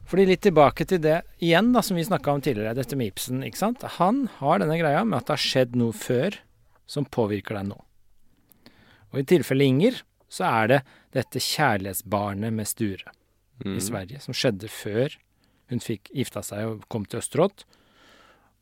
[0.09, 3.43] Fordi litt tilbake til det igjen da, som vi snakka om tidligere, dette med Ibsen.
[3.45, 3.85] ikke sant?
[3.99, 6.39] Han har denne greia med at det har skjedd noe før
[6.89, 7.77] som påvirker deg nå.
[9.13, 10.79] Og i tilfelle Inger, så er det
[11.13, 13.13] dette kjærlighetsbarnet med Sture.
[13.65, 13.75] Mm.
[13.77, 15.15] i Sverige, som skjedde før
[15.69, 17.65] hun fikk gifta seg og kom til Østerått.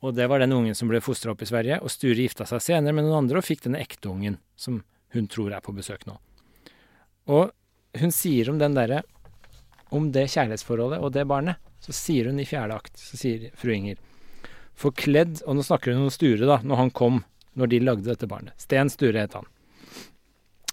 [0.05, 1.79] Og det var den ungen som ble fostra opp i Sverige.
[1.81, 4.81] Og Sture gifta seg senere med noen andre og fikk denne ekte ungen, som
[5.15, 6.17] hun tror er på besøk nå.
[7.31, 7.53] Og
[7.97, 9.03] hun sier om den derre
[9.95, 13.71] Om det kjærlighetsforholdet og det barnet, så sier hun i fjerde akt, så sier fru
[13.75, 13.99] Inger
[14.77, 17.21] Forkledd Og nå snakker hun om Sture, da, når han kom,
[17.57, 18.53] når de lagde dette barnet.
[18.61, 19.47] Sten Sture het han.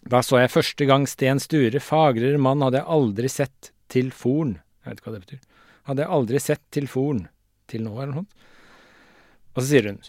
[0.05, 4.59] Da så jeg første gang Sten Sture, fagrere mann hadde jeg aldri sett til forn.
[4.85, 5.47] Jeg vet ikke hva det betyr.
[5.89, 7.23] Hadde jeg aldri sett til forn.
[7.73, 8.51] Til nå, eller noe.
[9.55, 10.03] Og så sier hun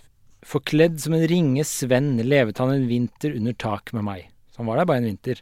[0.45, 4.27] Forkledd som en ringe svenn levet han en vinter under tak med meg.
[4.51, 5.39] Så han var der bare en vinter.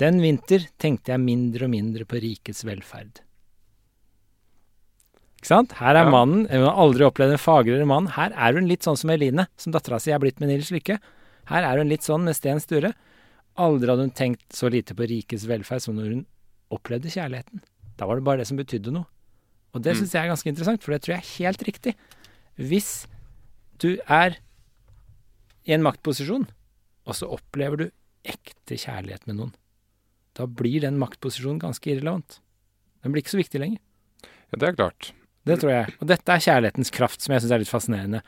[0.00, 3.20] Den vinter tenkte jeg mindre og mindre på rikets velferd.
[5.38, 5.72] Ikke sant?
[5.78, 6.10] Her er Ja.
[6.10, 8.06] mannen, hun har aldri opplevd en fagrere mann.
[8.08, 10.98] Her er hun litt sånn som Eline, som dattera si er blitt med Nils Lykke.
[11.46, 12.94] Her er hun litt sånn med Sten Sture.
[13.56, 16.26] Aldri hadde hun tenkt så lite på rikets velferd som når hun
[16.72, 17.60] opplevde kjærligheten.
[17.96, 19.06] Da var det bare det som betydde noe.
[19.74, 21.94] Og det syns jeg er ganske interessant, for det tror jeg er helt riktig.
[22.56, 23.06] Hvis
[23.78, 24.36] du er
[25.66, 26.48] i en maktposisjon,
[27.06, 27.90] og så opplever du
[28.24, 29.54] ekte kjærlighet med noen,
[30.38, 32.40] da blir den maktposisjonen ganske irrelevant.
[33.02, 33.82] Den blir ikke så viktig lenger.
[34.50, 35.12] Ja, det er klart.
[35.44, 35.94] Det tror jeg.
[36.00, 38.22] Og dette er kjærlighetens kraft, som jeg syns er litt fascinerende.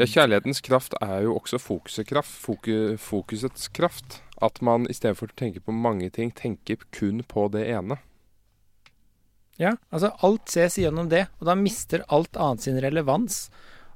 [0.00, 2.36] Ja, kjærlighetens kraft er jo også fokusets kraft.
[2.44, 4.20] Foku, fokusets kraft.
[4.40, 7.98] At man i stedet for å tenke på mange ting, tenker kun på det ene.
[9.60, 13.50] Ja, altså alt ses gjennom det, og da mister alt annet sin relevans.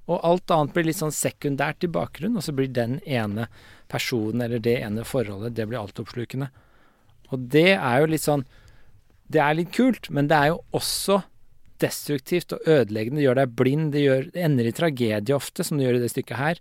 [0.04, 3.46] Og alt annet blir litt sånn sekundært i bakgrunnen, og så blir den ene
[3.88, 6.50] personen eller det ene forholdet, det blir altoppslukende.
[7.32, 8.44] Og det er jo litt sånn
[9.30, 11.22] Det er litt kult, men det er jo også
[11.82, 13.18] destruktivt og ødeleggende.
[13.18, 16.02] Det gjør deg blind, det, gjør, det ender i tragedie ofte, som det gjør i
[16.04, 16.60] det stykket her.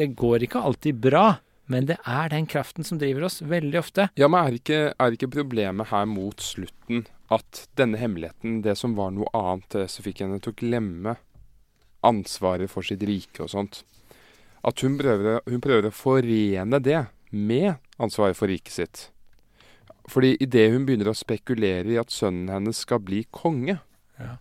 [0.00, 1.26] Det går ikke alltid bra,
[1.70, 4.08] men det er den kraften som driver oss, veldig ofte.
[4.18, 8.96] Ja, men er ikke, er ikke problemet her mot slutten at denne hemmeligheten, det som
[8.98, 11.16] var noe annet, det som fikk henne til å glemme
[12.04, 13.84] ansvaret for sitt rike og sånt
[14.66, 19.00] At hun prøver, hun prøver å forene det med ansvaret for riket sitt.
[20.10, 23.78] Fordi idet hun begynner å spekulere i at sønnen hennes skal bli konge,
[24.18, 24.36] Ja.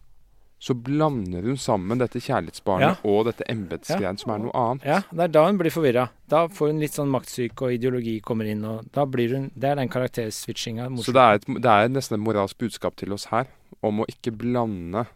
[0.60, 4.84] så blander hun sammen dette kjærlighetsbarnet og dette embetsgreien som er noe annet.
[4.86, 6.10] Ja, det er da hun blir forvirra.
[6.30, 9.70] Da får hun litt sånn maktsyke, og ideologi kommer inn, og da blir hun Det
[9.72, 10.90] er den karakterswitchinga.
[11.02, 13.48] Så det er, et, det er nesten et moralsk budskap til oss her
[13.82, 15.08] om å ikke blande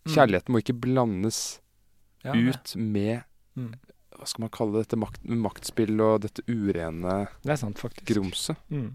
[0.00, 0.14] Mm.
[0.14, 1.60] Kjærligheten må ikke blandes
[2.24, 3.22] Ja, ut med
[3.56, 3.74] Mm.
[4.16, 8.56] Hva skal man kalle dette makt, maktspill og dette urene Det er grumset.
[8.70, 8.94] Mm.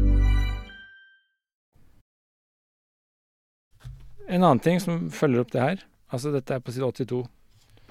[4.31, 7.21] En annen ting som følger opp det her, altså dette er på side 82,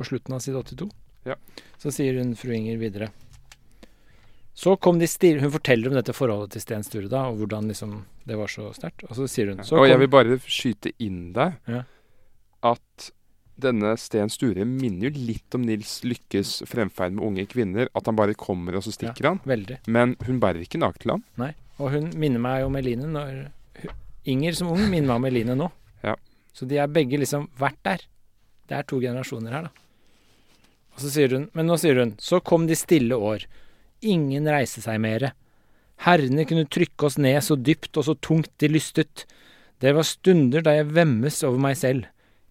[0.01, 0.88] på slutten av side 82,
[1.28, 1.34] Ja.
[1.78, 3.11] så sier hun fru Inger videre.
[4.55, 7.68] Så kom de stil, Hun forteller om dette forholdet til Sten Sture, da, og hvordan
[7.70, 9.05] liksom det var så sterkt.
[9.09, 11.82] Og så sier hun så og jeg vil bare skyte inn der Ja.
[12.62, 13.11] at
[13.61, 17.88] denne Sten Sture minner jo litt om Nils Lykkes fremferd med unge kvinner.
[17.95, 19.41] At han bare kommer, og så stikker han.
[19.45, 19.78] Veldig.
[19.86, 21.24] Men hun bærer ikke nakt til ham.
[21.36, 21.53] Nei.
[21.78, 23.51] Og hun minner meg om Eline når
[24.26, 25.70] Inger som ung minner meg om Eline nå.
[26.53, 28.05] Så de har begge liksom vært der.
[28.68, 29.86] Det er to generasjoner her, da.
[30.94, 33.46] Og så sier hun Men nå sier hun Så kom de stille år.
[34.03, 35.32] Ingen reiste seg mere.
[36.01, 39.26] Herrene kunne trykke oss ned så dypt og så tungt de lystet.
[39.80, 42.09] Det var stunder da jeg vemmes over meg selv.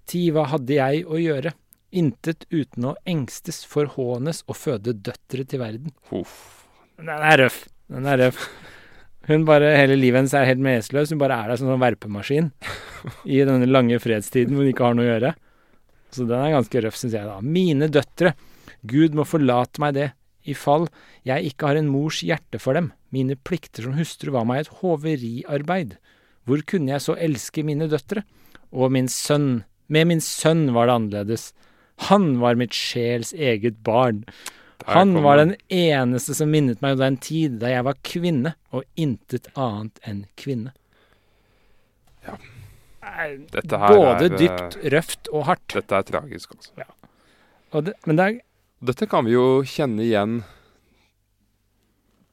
[0.10, 1.56] Ti, hva hadde jeg å gjøre?
[1.90, 5.94] Intet uten å engstes, forhånes og føde døtre til verden.
[6.12, 6.36] Huff.
[7.02, 7.64] Den er røff.
[7.90, 8.46] Den er røff.
[9.30, 11.12] Hun bare, Hele livet hennes er helt meningsløs.
[11.14, 12.50] Hun bare er der som en verpemaskin
[13.30, 15.34] i denne lange fredstiden hvor hun ikke har noe å gjøre.
[16.10, 17.28] Så den er ganske røff, syns jeg.
[17.30, 17.38] da.
[17.46, 18.34] Mine døtre.
[18.90, 20.10] Gud må forlate meg det.
[20.50, 20.88] i fall
[21.28, 22.92] jeg ikke har en mors hjerte for dem.
[23.14, 25.98] Mine plikter som hustru var meg et hoveriarbeid.
[26.50, 28.24] Hvor kunne jeg så elske mine døtre?
[28.74, 31.52] Og min sønn, med min sønn var det annerledes.
[32.10, 34.24] Han var mitt sjels eget barn.
[34.86, 35.56] Han var den.
[35.70, 40.24] eneste som minnet meg om den tid da jeg var kvinne, og intet annet enn
[40.40, 40.72] kvinne.
[42.26, 42.38] Ja.
[43.52, 45.68] Dette her Både er, eh, dypt, røft og hardt.
[45.74, 46.88] Dette er tragisk, altså.
[47.72, 48.40] Og det, men det er
[48.80, 50.38] Dette kan vi jo kjenne igjen.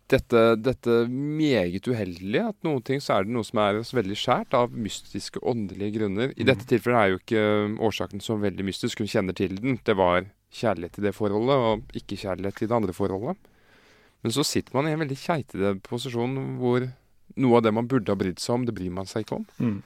[0.06, 2.44] Dette, dette meget uheldige.
[2.52, 6.30] At noen ting så er det noe som er veldig skjært av mystiske, åndelige grunner.
[6.38, 7.42] I dette tilfellet er jo ikke
[7.88, 9.02] årsaken så veldig mystisk.
[9.02, 9.80] Hun kjenner til den.
[9.82, 13.50] Det var kjærlighet til det forholdet, og ikke kjærlighet til det andre forholdet.
[14.24, 16.88] Men så sitter man i en veldig keitete posisjon hvor
[17.36, 19.46] noe av det man burde ha brydd seg om, det bryr man seg ikke om.
[19.60, 19.76] mm.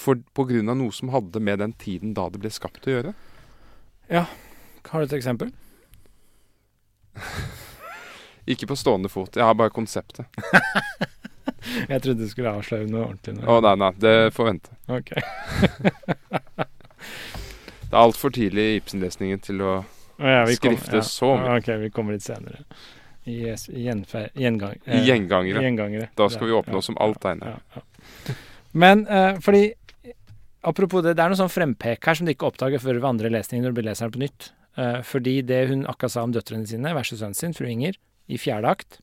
[0.00, 2.92] For på grunn av noe som hadde med den tiden da det ble skapt å
[2.92, 3.10] gjøre.
[4.06, 4.22] Ja.
[4.86, 5.50] Har du et eksempel?
[8.50, 9.34] Ikke på stående fot.
[9.34, 10.26] Jeg har bare konseptet.
[11.90, 13.42] Jeg trodde du skulle avsløre noe ordentlig.
[13.44, 13.90] Å Å nei, nei.
[14.00, 14.78] Det får vente.
[14.90, 15.10] Ok.
[17.90, 19.72] Det er altfor tidlig i Ibsen-lesningen til å
[20.20, 21.56] ja, skrifte kom- Skrifte så mye.
[21.58, 22.62] Ok, vi kommer litt senere.
[23.26, 25.60] I yes, gjenfer, gjengang, eh, gjengangere.
[25.64, 26.08] gjengangere.
[26.16, 27.44] Da skal vi Ja, åpne oss om alt tegnet.
[27.44, 28.34] Ja, ja.
[28.72, 29.74] Men eh, fordi
[30.62, 33.30] Apropos det, det er noe sånn frempek her som du ikke oppdager før ved andre
[33.32, 34.50] lesning når du leser den på nytt.
[34.76, 37.96] Eh, fordi det hun akkurat sa om døtrene sine versus sønnen sin, fru Inger,
[38.28, 38.98] i fjerde akt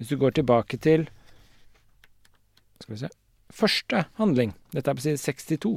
[0.00, 1.04] Hvis du går tilbake til
[2.80, 3.10] Skal vi se
[3.52, 5.76] Første handling, dette er på side 62,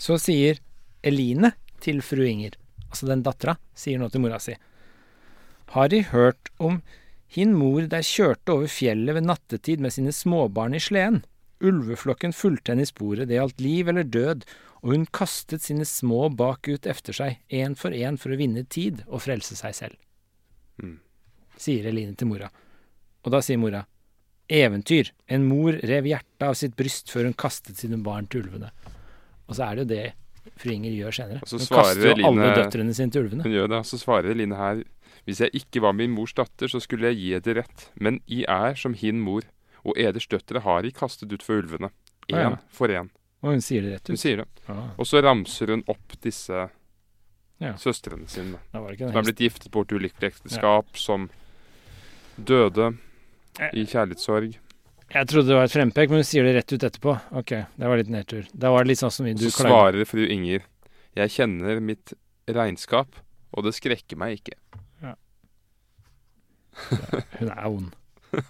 [0.00, 0.58] så sier
[1.04, 1.52] Eline
[1.84, 2.56] til fru Inger,
[2.88, 4.56] altså den dattera, sier nå til mora si
[5.74, 6.80] Har De hørt om
[7.34, 11.22] hin mor der kjørte over fjellet ved nattetid med sine småbarn i sleden?
[11.64, 14.44] Ulveflokken fulgte henne i sporet, det gjaldt liv eller død,
[14.84, 19.00] og hun kastet sine små bakut efter seg, én for én for å vinne tid
[19.06, 19.96] og frelse seg selv.
[20.82, 20.98] Mm.
[21.56, 22.50] Sier Eline til mora.
[23.24, 23.84] Og da sier mora,
[24.52, 28.68] eventyr, en mor rev hjertet av sitt bryst før hun kastet sine barn til ulvene.
[29.48, 30.04] Og så er det jo det
[30.56, 31.40] fru Inger gjør senere.
[31.50, 33.42] Hun kaster jo alle døtrene sine til ulvene.
[33.46, 33.80] Hun gjør det.
[33.86, 34.84] Så svarer Line her
[35.24, 37.88] Hvis jeg ikke var min mors datter, så skulle jeg gi eder rett.
[37.96, 39.42] Men I er som hin mor,
[39.84, 41.88] og eders døtre har I kastet ut for ulvene.
[42.28, 42.56] Én ja.
[42.68, 43.08] for én.
[43.42, 44.20] Og hun sier det rett Hun ut.
[44.20, 44.46] sier det.
[44.68, 46.68] Ah, Og så ramser hun opp disse
[47.60, 47.72] Ja.
[47.76, 48.58] søstrene sine.
[48.72, 48.86] Som
[49.16, 51.30] er blitt giftet bort i ulykkelig ekteskap, som
[52.36, 52.96] døde
[53.60, 53.70] Eh.
[53.72, 54.56] i kjærlighetssorg.
[55.14, 57.12] Jeg trodde det var et frempek, men du sier det rett ut etterpå.
[57.38, 58.48] Ok, det var litt nedtur.
[58.50, 60.64] Da var det litt sånn som du så svarer fru Inger
[61.14, 62.16] Jeg kjenner mitt
[62.50, 63.20] regnskap,
[63.54, 64.58] og det skrekker meg ikke.
[67.38, 67.92] Hun er ond.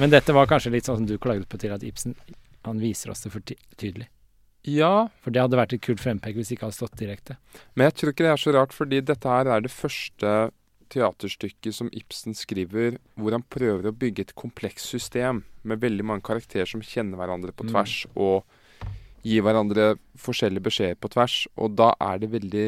[0.00, 2.12] men dette var kanskje litt sånn som du klaget på til at Ibsen
[2.64, 3.44] han viser oss det for
[3.80, 4.10] tydelig.
[4.64, 7.36] Ja, For det hadde vært et kult frempek hvis det ikke hadde stått direkte.
[7.76, 10.36] Men jeg tror ikke det er så rart, fordi dette her er det første
[10.94, 16.24] teaterstykket som Ibsen skriver hvor han prøver å bygge et komplekst system med veldig mange
[16.26, 17.72] karakterer som kjenner hverandre på Mm.
[17.72, 18.44] tvers, og
[19.24, 21.36] gir hverandre forskjellige beskjeder på tvers.
[21.56, 22.66] Og da er det veldig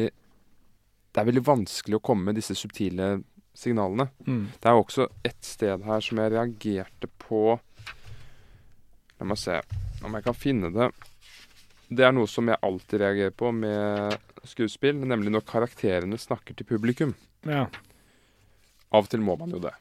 [1.13, 3.23] Det er veldig vanskelig å komme med disse subtile
[3.57, 4.09] signalene.
[4.27, 4.51] Mm.
[4.61, 7.59] Det er også et sted her som jeg reagerte på
[9.19, 9.55] La meg se
[10.05, 10.91] om jeg kan finne det.
[11.89, 16.67] Det er noe som jeg alltid reagerer på med skuespill, nemlig når karakterene snakker til
[16.69, 17.15] publikum.
[17.47, 17.63] Ja.
[18.95, 19.73] Av og til må man jo det,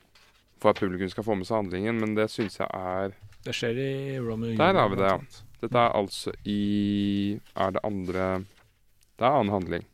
[0.58, 3.14] for at publikum skal få med seg handlingen, men det syns jeg er
[3.46, 5.42] Det skjer i Romeo Der har vi det, ja.
[5.62, 8.24] Dette er altså i Er det andre
[9.16, 9.86] Det er annen handling.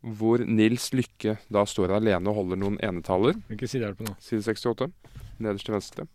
[0.00, 3.34] Hvor Nils Lykke da står alene og holder noen enetaller.
[3.50, 4.14] Hvilken side er det på nå?
[4.22, 4.92] Side 68.
[5.42, 6.06] Nederst til venstre.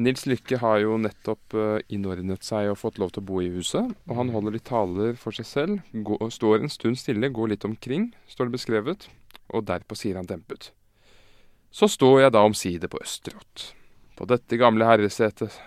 [0.00, 3.50] Nils Lykke har jo nettopp eh, innordnet seg og fått lov til å bo i
[3.52, 3.90] huset.
[4.08, 5.80] Og han holder litt taler for seg selv.
[5.92, 9.08] går, står en stund stille, går litt omkring, står det beskrevet.
[9.52, 10.70] Og derpå sier han dempet.
[11.70, 13.74] Så står jeg da omsider på Østerått.
[14.16, 15.58] På dette gamle herresetet.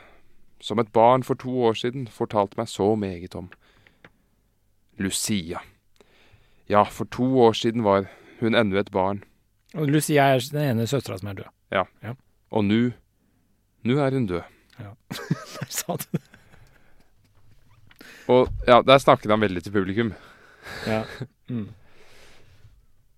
[0.64, 3.52] Som et barn for to år siden fortalte meg så meget om.
[4.98, 5.62] Lucia.
[6.72, 8.08] Ja, for to år siden var
[8.40, 9.24] hun ennå et barn.
[9.76, 11.50] Og Lucia er den ene søstera som er død.
[11.74, 11.86] Ja.
[12.54, 12.82] Og nå
[13.84, 14.44] Nå er hun død.
[14.80, 14.92] Ja.
[15.60, 16.22] Der sa du det.
[18.32, 20.14] Og ja, der snakket han veldig til publikum.
[20.88, 21.04] Ja.
[21.52, 21.66] Mm.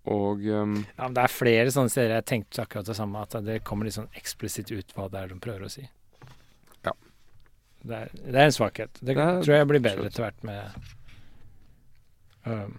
[0.10, 3.36] Og um, ja, men det er flere sånne steder jeg tenkte akkurat det samme, at
[3.46, 5.86] det kommer litt sånn eksplisitt ut hva det er de prøver å si.
[6.86, 6.92] Ja.
[7.86, 8.98] Det er, det er en svakhet.
[9.00, 10.60] Det, Det er- tror jeg blir bedre etter hvert med
[12.50, 12.76] um,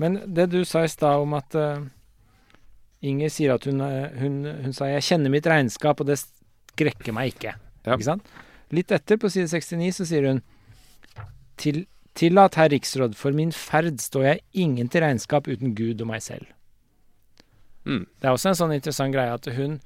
[0.00, 1.84] Men det du sa i stad om at uh,
[3.04, 6.18] Inger sier at hun, uh, hun, hun sa 'jeg kjenner mitt regnskap', og det
[6.78, 7.58] skrekker meg ikke.
[7.84, 7.94] Ja.
[7.94, 8.34] Ikke sant?
[8.74, 10.42] Litt etter, på side 69, så sier hun
[11.58, 11.86] til,
[12.18, 16.24] Tillat, herr riksråd, for min ferd står jeg ingen til regnskap uten Gud og meg
[16.24, 16.48] selv.
[17.86, 18.08] Mm.
[18.18, 19.78] Det er også en sånn interessant greie at hun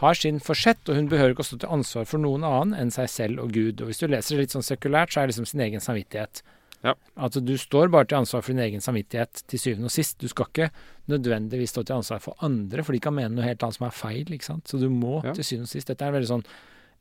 [0.00, 2.90] har sin forsett, og hun behøver ikke å stå til ansvar for noen annen enn
[2.94, 3.80] seg selv og Gud.
[3.80, 6.42] Og hvis du leser det litt sånn sekulært, så er det liksom sin egen samvittighet.
[6.82, 6.94] Ja.
[7.16, 10.16] At du står bare til ansvar for din egen samvittighet til syvende og sist.
[10.18, 10.70] Du skal ikke
[11.12, 13.90] nødvendigvis stå til ansvar for andre, for de kan mene noe helt annet som er
[13.90, 14.24] feil.
[14.32, 14.64] ikke sant?
[14.68, 15.32] Så du må Ja.
[15.34, 16.44] til syvende og sist Dette er en veldig sånn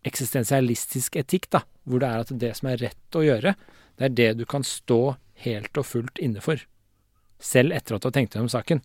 [0.05, 1.61] eksistensialistisk etikk, da.
[1.87, 3.55] Hvor det er at det som er rett å gjøre,
[3.97, 5.15] det er det du kan stå
[5.45, 6.59] helt og fullt inne for.
[7.39, 8.81] Selv etter at du har tenkt gjennom saken.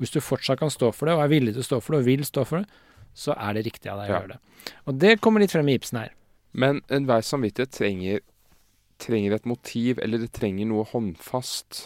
[0.00, 2.00] Hvis du fortsatt kan stå for det, og er villig til å stå for det,
[2.00, 2.68] og vil stå for det,
[3.14, 4.20] så er det riktig av deg å Ja.
[4.20, 4.38] gjøre det.
[4.86, 6.10] Og det kommer litt frem i Ibsen her.
[6.52, 8.20] Men enhver samvittighet trenger,
[9.00, 11.80] trenger et motiv, eller det trenger noe håndfast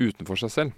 [0.00, 0.72] utenfor seg selv.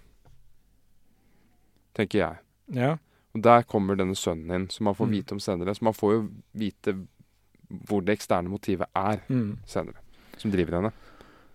[1.97, 2.39] Tenker jeg.
[2.77, 2.93] Ja.
[3.35, 5.13] Og der kommer denne sønnen din, som man får Mm.
[5.13, 5.75] vite om senere.
[5.75, 6.95] Så man får jo vite
[7.87, 9.59] hvor det eksterne motivet er Mm.
[9.67, 9.97] senere,
[10.39, 10.93] som driver henne.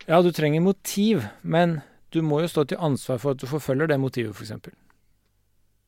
[0.08, 3.88] Ja, du trenger motiv, men du må jo stå til ansvar for at du forfølger
[3.88, 4.52] det motivet, f.eks.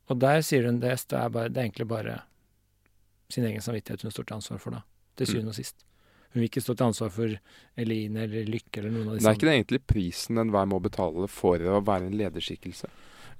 [0.09, 2.21] Og der sier hun det, det er, bare, det er egentlig bare
[3.29, 4.81] sin egen samvittighet hun står til ansvar for, da.
[5.17, 5.75] Til syvende og sist.
[6.37, 7.33] Hun vil ikke stå til ansvar for
[7.81, 9.31] Eline eller Lykke eller noen av Det disse.
[9.31, 12.89] er ikke det egentlig prisen enhver må betale for å være en lederskikkelse?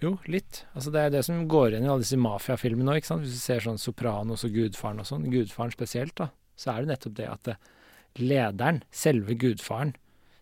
[0.02, 0.64] Jo, litt.
[0.74, 3.22] Altså Det er det som går igjen i alle disse mafiafilmene sant?
[3.26, 6.92] Hvis du ser sånn Sopranos og Gudfaren og sånn, Gudfaren spesielt, da, så er det
[6.96, 7.56] nettopp det at det,
[8.18, 9.94] lederen, selve gudfaren,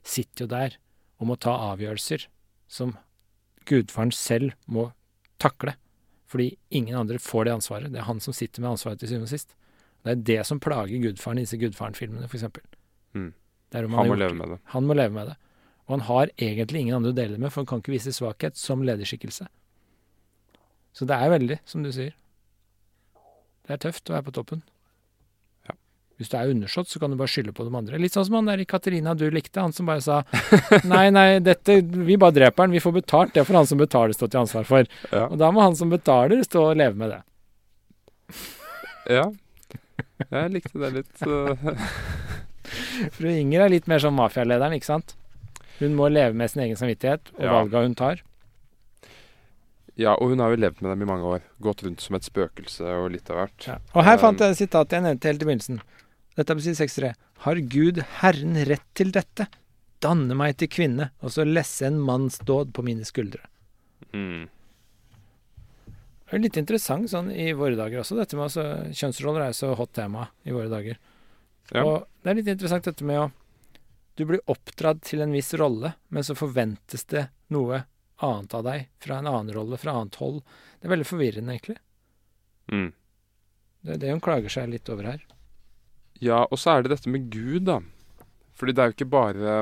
[0.06, 0.78] sitter jo der
[1.20, 2.28] og må ta avgjørelser
[2.72, 2.96] som
[3.68, 4.90] gudfaren selv må
[5.44, 5.76] takle.
[6.32, 7.92] Fordi ingen andre får det ansvaret.
[7.92, 9.56] Det er han som sitter med ansvaret til syvende og sist.
[10.06, 12.46] Det er det som plager gudfaren i disse Gudfaren-filmene, f.eks.
[13.18, 13.32] Mm.
[13.74, 14.60] Han Han må leve med det.
[14.76, 15.38] Han må leve med det.
[15.86, 18.14] Og han har egentlig ingen andre å dele det med, for han kan ikke vise
[18.14, 19.48] svakhet som lederskikkelse.
[20.96, 22.14] Så det er veldig, som du sier.
[23.66, 24.62] Det er tøft å være på toppen.
[25.68, 25.76] Ja.
[26.18, 28.00] Hvis du er undersått, så kan du bare skylde på de andre.
[28.02, 30.22] Litt sånn som han der i Katarina du likte, han som bare sa
[30.94, 34.14] nei, nei, dette, vi bare dreper han, vi får betalt, det får han som betaler
[34.18, 34.92] stå til ansvar for.
[35.10, 35.26] Ja.
[35.28, 37.24] Og da må han som betaler stå og leve med det.
[39.18, 39.26] ja.
[40.32, 41.26] Jeg likte det litt.
[43.16, 45.16] Fru Inger er litt mer som mafialederen, ikke sant?
[45.80, 47.52] Hun må leve med sin egen samvittighet og Ja.
[47.58, 48.22] valga hun tar.
[49.96, 51.42] Ja, og hun har jo levd med dem i mange år.
[51.64, 53.68] Gått rundt som et spøkelse og litt av hvert.
[53.68, 53.78] Ja.
[53.94, 55.80] Og her fant Um, jeg et sitat jeg nevnte helt i begynnelsen.
[56.36, 57.14] Dette er på side 63.
[57.46, 59.48] Har Gud Herren rett til dette?
[60.04, 63.40] Danne meg til kvinne, og så lesse en manns dåd på mine skuldre.
[64.12, 64.50] Mm.
[66.26, 68.16] Det er litt interessant sånn i våre dager også.
[68.18, 68.64] Dette med altså,
[68.98, 70.98] Kjønnsroller er jo så hot tema i våre dager.
[71.72, 71.84] Ja.
[71.86, 73.32] Og det er litt interessant dette med å
[74.16, 77.82] Du blir oppdratt til en viss rolle, men så forventes det noe
[78.24, 80.38] annet av deg fra en annen rolle, fra annet hold.
[80.80, 81.76] Det er veldig forvirrende, egentlig.
[82.72, 82.94] Mm.
[83.84, 85.26] Det er det hun klager seg litt over her.
[86.24, 87.82] Ja, og så er det dette med Gud, da.
[88.56, 89.58] Fordi det er jo ikke bare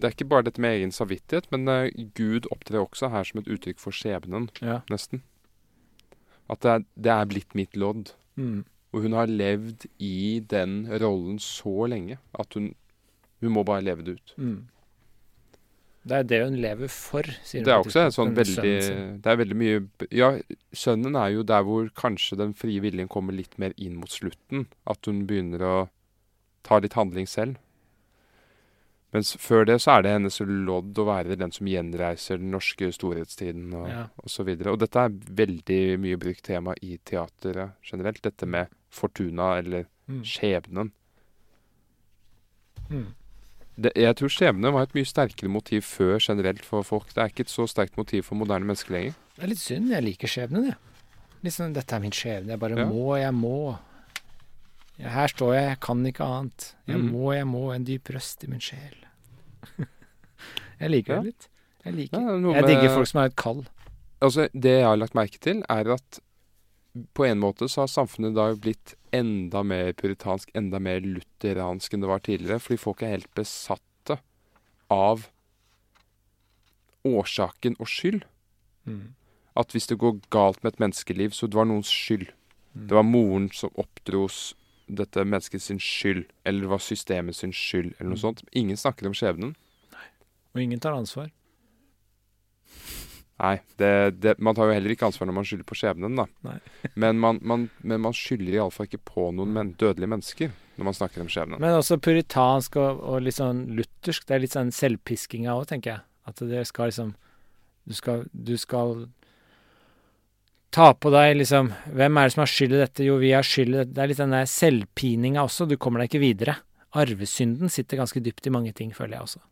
[0.00, 3.40] Det er ikke bare dette med egen samvittighet, men eh, Gud opptrer også her som
[3.40, 4.80] et uttrykk for skjebnen, Ja.
[4.90, 5.22] nesten.
[6.50, 8.12] At det er, det er blitt mitt lodd.
[8.40, 8.64] Mm.
[8.90, 12.72] Og hun har levd i den rollen så lenge at hun,
[13.40, 14.34] hun må bare leve det ut.
[14.36, 14.58] Mm.
[16.10, 17.68] Det er det hun lever for, sier hun.
[17.68, 18.74] Det er også sånn veldig.
[19.20, 19.80] Det er veldig mye
[20.16, 20.30] Ja,
[20.72, 24.66] sønnen er jo der hvor kanskje den frie viljen kommer litt mer inn mot slutten.
[24.90, 25.74] At hun begynner å
[26.66, 27.60] ta litt handling selv.
[29.12, 32.92] Mens før det så er det hennes lodd å være den som gjenreiser den norske
[32.94, 34.04] storhetstiden og, Ja.
[34.22, 34.70] og så videre.
[34.70, 38.22] Og dette er veldig mye brukt tema i teateret generelt.
[38.22, 40.22] Dette med fortuna, eller Mm.
[40.24, 40.92] skjebnen.
[42.90, 43.06] Mm.
[43.80, 47.12] Det, jeg tror skjebne var et mye sterkere motiv før generelt for folk.
[47.14, 49.14] Det er ikke et så sterkt motiv for moderne mennesker lenger.
[49.36, 49.88] Det er litt synd.
[49.94, 50.76] Jeg liker skjebnen, jeg.
[51.46, 52.48] Liksom, dette er min skjebne.
[52.52, 52.84] Jeg bare Ja.
[52.86, 53.78] må, jeg må.
[55.00, 56.74] Her står jeg, jeg kan ikke annet.
[56.86, 57.10] Jeg Mm.
[57.12, 57.74] må, jeg må.
[57.74, 58.96] En dyp røst i min sjel.
[60.80, 61.48] jeg liker det litt.
[61.84, 63.62] Jeg liker Ja, Jeg digger folk som er et kall.
[64.20, 66.20] Altså, Det jeg har lagt merke til, er at
[67.14, 72.00] på en måte så har samfunnet da blitt enda mer puritansk, enda mer lutheransk enn
[72.02, 72.60] det var tidligere.
[72.60, 74.18] Fordi folk er helt besatte
[74.90, 75.28] av
[77.06, 78.24] årsaken og skyld.
[78.84, 79.14] Mm.
[79.56, 82.28] At hvis det går galt med et menneskeliv, så det var noens skyld.
[82.74, 82.86] Mm.
[82.88, 84.54] Det var moren som oppdro s-
[84.98, 88.24] dette menneskets skyld, eller det var systemet sin skyld, eller noe Mm.
[88.24, 88.42] sånt.
[88.52, 89.54] Ingen snakker om skjebnen.
[89.92, 90.06] Nei.
[90.54, 91.30] Og ingen tar ansvar.
[93.40, 96.26] Nei, det, det, man tar jo heller ikke ansvar når man skylder på skjebnen, da.
[97.00, 100.96] Men, man, man, men man skylder iallfall ikke på noen men, dødelige mennesker når man
[100.98, 101.60] snakker om skjebnen.
[101.62, 104.26] Men også puritansk og, og litt sånn luthersk.
[104.28, 106.04] Det er litt sånn selvpiskinga òg, tenker jeg.
[106.28, 107.14] At det skal liksom
[107.88, 109.06] Du skal, du skal
[110.74, 113.06] ta på deg liksom Hvem er det som har skyld i dette?
[113.06, 113.94] Jo, vi har skyld i dette.
[113.96, 115.66] Det er litt den der selvpininga også.
[115.68, 116.56] Du kommer deg ikke videre.
[116.98, 119.42] Arvesynden sitter ganske dypt i mange ting, føler jeg også.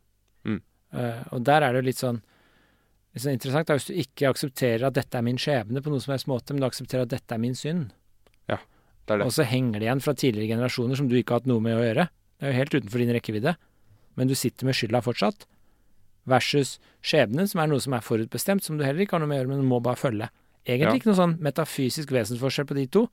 [0.47, 0.59] Mm.
[0.95, 2.19] Uh, og der er det jo litt sånn
[3.13, 6.03] litt sånn interessant da, hvis du ikke aksepterer at dette er min skjebne på noe
[6.03, 7.89] som helst måte, men du aksepterer at dette er min synd.
[8.51, 8.59] ja,
[9.05, 9.25] Det er det.
[9.27, 11.77] Og så henger det igjen fra tidligere generasjoner som du ikke har hatt noe med
[11.77, 12.09] å gjøre.
[12.37, 13.55] Det er jo helt utenfor din rekkevidde.
[14.15, 15.47] Men du sitter med skylda fortsatt.
[16.29, 19.39] Versus skjebnen, som er noe som er forutbestemt, som du heller ikke har noe med
[19.39, 20.29] å gjøre, men du må bare følge.
[20.65, 20.99] Egentlig Ja.
[20.99, 23.07] ikke noe sånn metafysisk vesensforskjell på de to.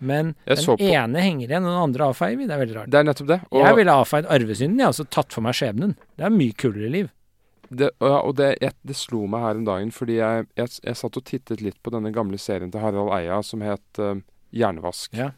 [0.00, 2.46] Men Jeg den ene henger igjen, og den andre avfeier vi.
[2.46, 2.90] Det er veldig rart.
[2.90, 3.40] Det er nettopp det.
[3.50, 5.96] Og Jeg ville avfeid arvesynden, jeg, Altså tatt for meg skjebnen.
[6.16, 7.10] Det er mye kulere liv.
[7.70, 10.94] det, ja, og det, jeg, det slo meg her om dagen, fordi jeg, jeg, jeg
[10.96, 14.14] satt og tittet litt på denne gamle serien til Harald Eia som het uh,
[14.54, 15.12] Hjernevask.
[15.12, 15.32] Ja.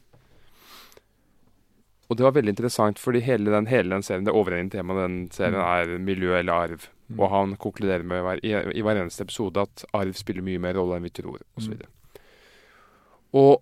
[2.11, 5.19] Og det var veldig interessant, fordi hele den, hele den serien, det overhengende temaet den
[5.31, 5.67] serien Mm.
[5.95, 6.89] er miljø eller arv.
[7.11, 7.19] Mm.
[7.19, 10.79] Og han konkluderer med hver, i, i hver eneste episode at arv spiller mye mer
[10.79, 11.75] rolle enn vi tror, osv.
[11.75, 12.23] Mm.
[13.41, 13.53] Og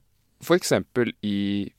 [0.45, 1.71] for eksempel i,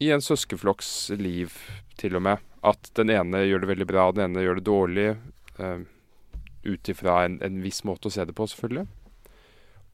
[0.00, 1.56] i en søskenflokks liv,
[2.00, 5.08] til og med, at den ene gjør det veldig bra, den ene gjør det dårlig.
[5.60, 5.88] Uh,
[6.60, 8.84] Ut ifra en, en viss måte å se det på, selvfølgelig.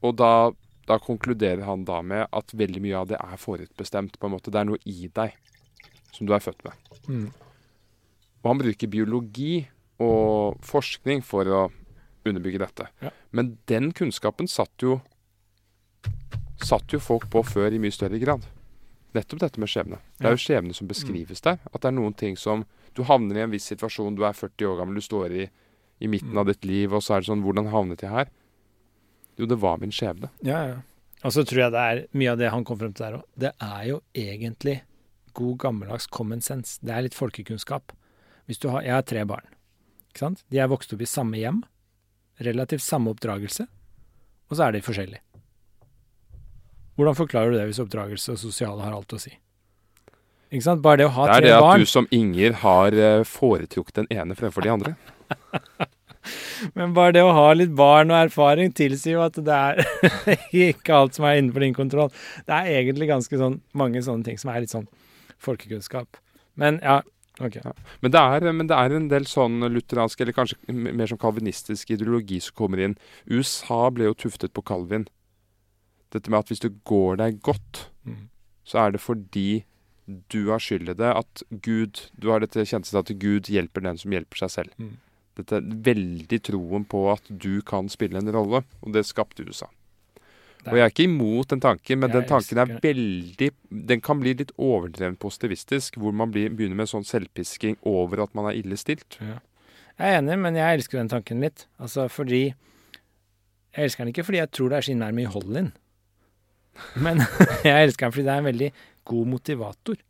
[0.02, 0.50] Og da,
[0.90, 4.18] da konkluderer han da med at veldig mye av det er forutbestemt.
[4.18, 4.50] på en måte.
[4.50, 5.36] Det er noe i deg
[6.10, 6.90] som du er født med.
[7.06, 7.28] Mm.
[8.42, 9.52] Og han bruker biologi
[10.02, 11.60] og forskning for å
[12.26, 12.88] underbygge dette.
[13.00, 13.10] Ja.
[13.30, 15.00] Men den kunnskapen satt jo
[16.64, 18.46] satt jo folk på før i mye større grad.
[19.16, 19.98] Nettopp dette med skjebne.
[20.18, 21.60] Det er jo skjebne som beskrives der.
[21.72, 22.64] At det er noen ting som
[22.96, 25.42] Du havner i en viss situasjon, du er 40 år gammel, du står i,
[26.00, 26.38] i midten Mm.
[26.38, 28.30] av ditt liv, og så er det sånn Hvordan havnet jeg her?
[29.36, 30.30] Jo, det var min skjebne.
[30.40, 30.76] Ja, ja.
[31.22, 33.24] Og så tror jeg det er mye av det han kom frem til der òg.
[33.36, 34.80] Det er jo egentlig
[35.34, 36.78] god gammeldags common sense.
[36.82, 37.92] Det er litt folkekunnskap.
[38.48, 39.44] Hvis du har, jeg har tre barn.
[40.16, 40.46] Ikke sant?
[40.48, 41.60] De er vokst opp i samme hjem.
[42.40, 43.66] Relativt samme oppdragelse.
[44.48, 45.20] Og så er de forskjellige.
[46.96, 49.34] Hvordan forklarer du det hvis oppdragelse og sosiale har alt å si?
[50.48, 50.80] Ikke sant?
[50.80, 54.00] Bare det å ha Det er det at barn du som Inger har eh, foretrukket
[54.00, 54.94] den ene fremfor de andre.
[56.78, 59.82] Men bare det å ha litt barn og erfaring tilsier jo at det er
[60.70, 62.08] ikke alt som er innenfor din kontroll.
[62.48, 64.88] Det er egentlig ganske sånn mange sånne ting som er litt sånn
[65.44, 66.16] folkekunnskap.
[66.56, 67.02] Men ja,
[67.40, 67.56] ok.
[68.02, 71.90] Men det, er, men det er en del sånn lutheransk, eller kanskje mer sånn kalvinistisk
[71.92, 72.96] ideologi som kommer inn.
[73.28, 75.06] USA ble jo tuftet på Calvin.
[76.14, 78.28] Dette med at hvis det går deg godt, Mm.
[78.64, 79.64] så er det fordi
[80.30, 81.08] du har skyld i det.
[81.16, 84.70] At Gud Du har dette kjennskapet at Gud hjelper den som hjelper seg selv.
[84.78, 84.92] Mm.
[85.36, 89.66] Dette veldig troen på at du kan spille en rolle, og det skapte USA.
[90.66, 93.50] Og jeg er ikke imot den tanken, men Jeg den tanken er veldig
[93.90, 98.34] Den kan bli litt overdrevent positivistisk, hvor man blir, begynner med sånn selvpisking over at
[98.34, 99.18] man er ille stilt.
[99.20, 99.38] Ja.
[99.96, 101.66] Jeg er enig, men jeg elsker den tanken litt.
[101.80, 102.54] Altså fordi
[103.76, 105.56] Jeg elsker den ikke fordi jeg tror det er så innmari i hold.
[106.96, 107.22] Men
[107.66, 108.70] jeg elsker den fordi det er en veldig
[109.06, 110.02] god motivator.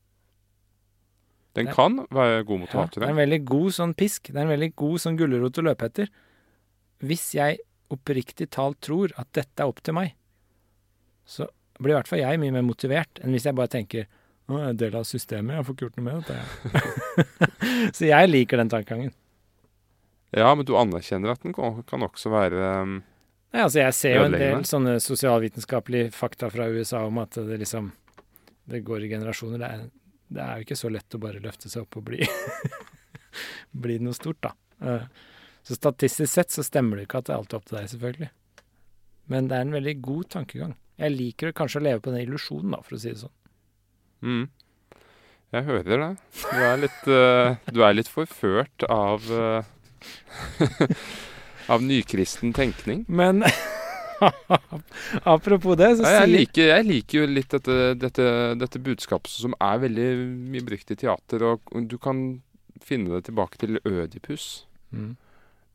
[1.56, 3.00] Den kan være god motivator.
[3.00, 4.28] Ja, det er en veldig god sånn pisk.
[4.28, 6.10] Det er en veldig god sånn gulrot å løpe etter.
[7.00, 7.62] Hvis jeg
[7.92, 10.12] oppriktig talt tror at dette er opp til meg,
[11.26, 11.48] så
[11.78, 14.06] blir i hvert fall jeg mye mer motivert enn hvis jeg bare tenker
[14.46, 17.90] å, jeg er en del av systemet, jeg får ikke gjort noe med dette.
[17.98, 19.12] så jeg liker den tankegangen.
[20.36, 22.96] Ja, men du anerkjenner at den kan, også være um,
[23.54, 27.60] Nei, altså jeg ser jo en del sånne sosialvitenskapelige fakta fra USA om at det
[27.62, 27.92] liksom
[28.68, 29.62] Det går i generasjoner.
[29.62, 29.84] Det er,
[30.36, 32.26] det er jo ikke så lett å bare løfte seg opp og bli
[33.86, 34.52] Bli noe stort, da.
[34.82, 35.06] Eh,
[35.66, 38.28] Så statistisk sett så stemmer det ikke at det alltid er opp til deg, selvfølgelig.
[39.32, 40.74] Men det er en veldig god tankegang.
[40.96, 43.34] Jeg liker kanskje å leve på den illusjonen, da, for å si det sånn.
[44.24, 44.46] mm.
[45.54, 46.08] Jeg hører det.
[46.42, 49.62] Du er litt, uh, du er litt forført av uh,
[51.72, 53.04] Av nykristen tenkning.
[53.08, 53.44] Men
[55.34, 58.26] apropos det, så Ja, jeg, sier liker, jeg liker jo litt dette, dette,
[58.58, 60.08] dette budskapet som er veldig
[60.54, 62.26] mye brukt i teater, og du kan
[62.82, 64.66] finne det tilbake til Ødipus.
[64.90, 65.14] mm.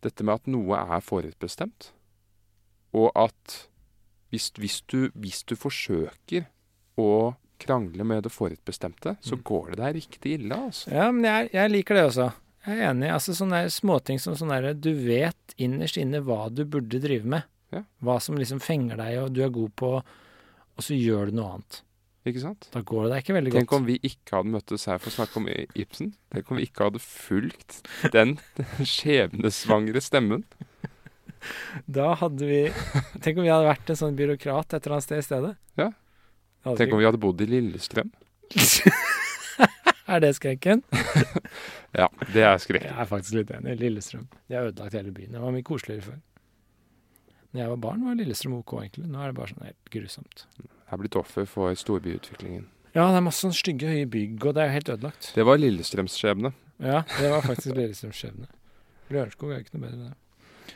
[0.01, 1.91] Dette med at noe er forutbestemt,
[2.97, 3.67] og at
[4.31, 6.45] hvis, hvis, du, hvis du forsøker
[6.99, 9.43] å krangle med det forutbestemte, så Mm.
[9.45, 10.89] går det deg riktig ille, altså.
[10.91, 12.31] Ja, men jeg, jeg liker det også.
[12.65, 13.09] Jeg er enig.
[13.13, 17.43] Altså sånne småting som sånn derre Du vet innerst inne hva du burde drive med.
[17.73, 17.83] Ja.
[18.03, 21.53] Hva som liksom fenger deg, og du er god på, og så gjør du noe
[21.55, 21.81] annet.
[22.27, 22.67] Ikke sant?
[22.73, 23.79] Da går det deg ikke veldig Tenk godt.
[23.81, 26.11] om vi ikke hadde møttes her for å snakke om Ibsen.
[26.33, 27.79] Tenk om vi ikke hadde fulgt
[28.13, 28.35] den
[28.93, 30.43] skjebnesvangre stemmen.
[31.99, 32.61] Da hadde vi
[33.23, 35.53] Tenk om vi hadde vært en sånn byråkrat et eller annet sted i stedet.
[35.79, 35.89] Ja.
[36.77, 38.11] Tenk om vi hadde bodd i Lillestrøm.
[40.11, 40.83] Er det skrekken?
[41.91, 42.87] Ja, det er skrekken.
[42.87, 43.73] Jeg er faktisk litt enig.
[43.81, 44.27] Lillestrøm.
[44.47, 45.33] De har ødelagt hele byen.
[45.35, 46.19] Det var mye koseligere før.
[47.51, 49.09] Når jeg var barn, var Lillestrøm OK, egentlig.
[49.11, 50.45] Nå er det bare sånn helt grusomt.
[50.61, 52.63] Jeg er blitt offer for storbyutviklingen.
[52.95, 55.33] Ja, det er masse sånne stygge, høye bygg, og det er helt ødelagt.
[55.35, 56.53] Det var Lillestrøms skjebne.
[56.79, 58.47] Ja, det var faktisk Lillestrøms skjebne.
[59.11, 60.17] Lørenskog er ikke noe bedre enn det.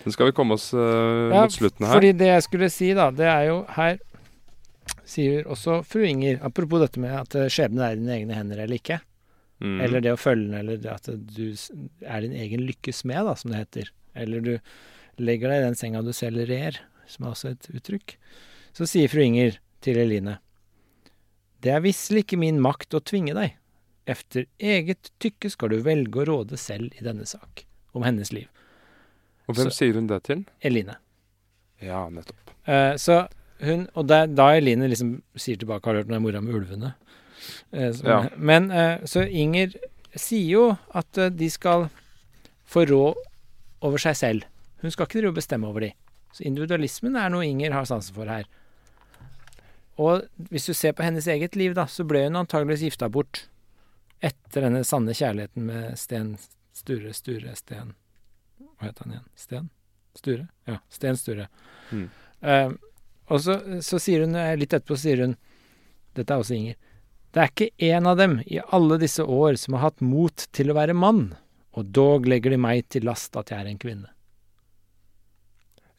[0.06, 1.98] Men skal vi komme oss uh, Ja, mot slutten her?
[1.98, 3.98] Fordi det jeg skulle si, da, det er jo her
[5.10, 8.64] sier også fru Inger, apropos dette med at eh, skjebnen er i dine egne hender
[8.66, 9.02] eller ikke,
[9.64, 9.78] Mm.
[9.86, 11.46] eller det å følge den, eller det at du
[12.04, 14.50] er din egen lykkes med, da, som det heter, eller du
[15.24, 18.18] legger deg i den senga du selv rer, som er også et uttrykk,
[18.76, 19.56] så sier fru Inger
[19.86, 20.42] til Eline,
[21.64, 23.56] det er visselig ikke min makt å tvinge deg.
[24.12, 27.64] Efter eget tykke skal du velge å råde selv i denne sak,
[27.96, 28.52] om hennes liv.
[29.48, 30.46] Og hvem så- sier hun det til?
[30.62, 30.96] Eline.
[31.82, 32.54] Ja, nettopp.
[32.68, 33.28] Eh, så
[33.62, 36.94] hun, og da, da Eline liksom sier tilbake, har du hørt når mora med ulvene?
[37.72, 38.30] Eh, så, Ja.
[38.38, 39.74] Men eh, så Inger
[40.16, 41.90] sier jo at eh, de skal
[42.68, 43.16] få råd
[43.82, 44.44] over seg selv.
[44.82, 45.92] Hun skal ikke drive og bestemme over de.
[46.34, 48.46] Så individualismen er noe Inger har sansen for her.
[49.98, 53.46] Og hvis du ser på hennes eget liv, da, så ble hun antageligvis gifta bort
[54.22, 56.34] etter denne sanne kjærligheten med Sten
[56.76, 57.94] Sture Sture Sten
[58.80, 59.28] Hva het han igjen?
[59.40, 59.70] Sten?
[60.16, 60.48] Sture?
[60.70, 61.48] Ja, Sten Sture.
[61.92, 62.10] Mm.
[62.46, 62.76] Uh,
[63.32, 65.38] og så, så sier hun, eh, litt etterpå sier hun,
[66.16, 66.76] dette er også Inger,
[67.36, 70.72] det er ikke en av dem i alle disse år som har hatt mot til
[70.72, 71.34] å være mann,
[71.76, 74.12] og dog legger de meg til last at jeg er en kvinne.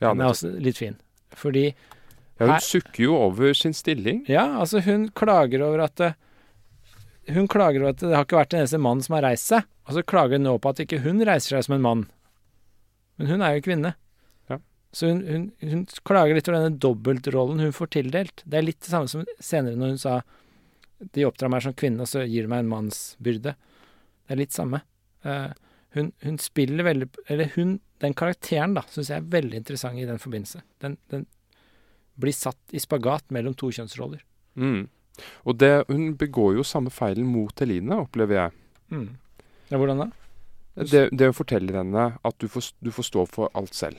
[0.01, 0.97] Ja, Den er også litt fin.
[1.37, 1.67] Fordi,
[2.39, 4.23] ja, hun sukker jo over sin stilling.
[4.29, 6.15] ja, altså hun klager over at det,
[7.35, 9.67] hun klager over at det har ikke vært en eneste mann som har reist seg,
[9.89, 12.07] og så klager hun nå på at ikke hun reiser seg som en mann.
[13.17, 13.93] Men hun er jo kvinne.
[14.51, 14.59] Ja.
[14.95, 18.43] Så hun, hun, hun klager litt over denne dobbeltrollen hun får tildelt.
[18.45, 20.19] Det er litt det samme som senere når hun sa
[21.13, 23.53] de oppdrar meg som kvinne, og så gir de meg en mannsbyrde.
[24.27, 24.81] Det er litt samme.
[25.27, 25.53] Uh,
[25.97, 30.07] hun, hun spiller veldig Eller hun, den karakteren, da, syns jeg er veldig interessant i
[30.09, 30.63] den forbindelse.
[30.85, 31.27] Den, den
[32.21, 34.23] blir satt i spagat mellom to kjønnsroller.
[34.57, 34.87] Mm.
[35.49, 38.57] Og det, hun begår jo samme feilen mot Eline, opplever jeg.
[38.93, 39.09] Mm.
[39.71, 40.09] Ja, hvordan da?
[40.77, 43.97] Det, det å fortelle henne at du får, du får stå for alt selv.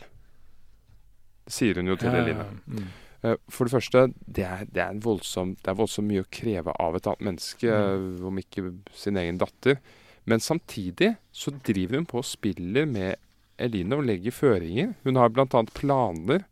[1.47, 2.45] Det sier hun jo til Ja, Eline.
[2.67, 2.87] mm.
[3.25, 6.73] Eh, For det første, det er, det er, voldsom, det er voldsomt mye å kreve
[6.79, 8.25] av et annet menneske, Mm.
[8.29, 9.79] om ikke sin egen datter.
[10.25, 13.15] Men samtidig så driver hun på og spiller med
[13.57, 14.93] Eline og legger føringer.
[15.03, 15.45] Hun har bl.a.
[15.73, 16.43] planer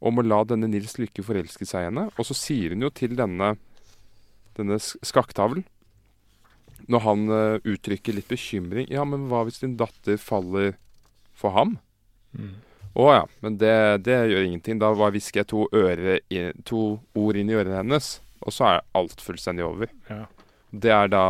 [0.00, 2.10] om å la denne Nils Lykke forelske seg i henne.
[2.18, 3.56] Og så sier hun jo til denne,
[4.54, 5.64] denne skakktavlen,
[6.90, 10.74] når han eh, uttrykker litt bekymring Ja, men hva hvis din datter faller
[11.38, 11.76] for ham?
[12.32, 12.56] Mm.
[12.92, 14.80] Å ja, men det, det gjør ingenting.
[14.82, 16.82] Da hvisker jeg to, i, to
[17.16, 19.92] ord inn i ørene hennes, og så er alt fullstendig over.
[20.10, 20.26] Ja.
[20.72, 21.24] Det er da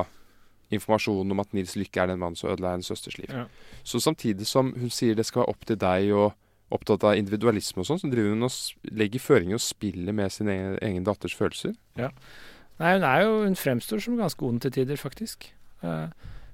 [0.75, 3.31] informasjonen om at Nils Lykke er den mannen som ødela hennes søsters liv.
[3.31, 3.47] Ja.
[3.87, 6.33] Så samtidig som hun sier det skal være opp til deg og
[6.73, 10.49] opptatt av individualisme og sånn, så driver hun og legger føringer og spiller med sin
[10.49, 11.77] egen, egen datters følelser.
[12.81, 15.51] Nei, hun er jo Hun fremstår som ganske ond til tider, faktisk.
[15.83, 16.09] Uh,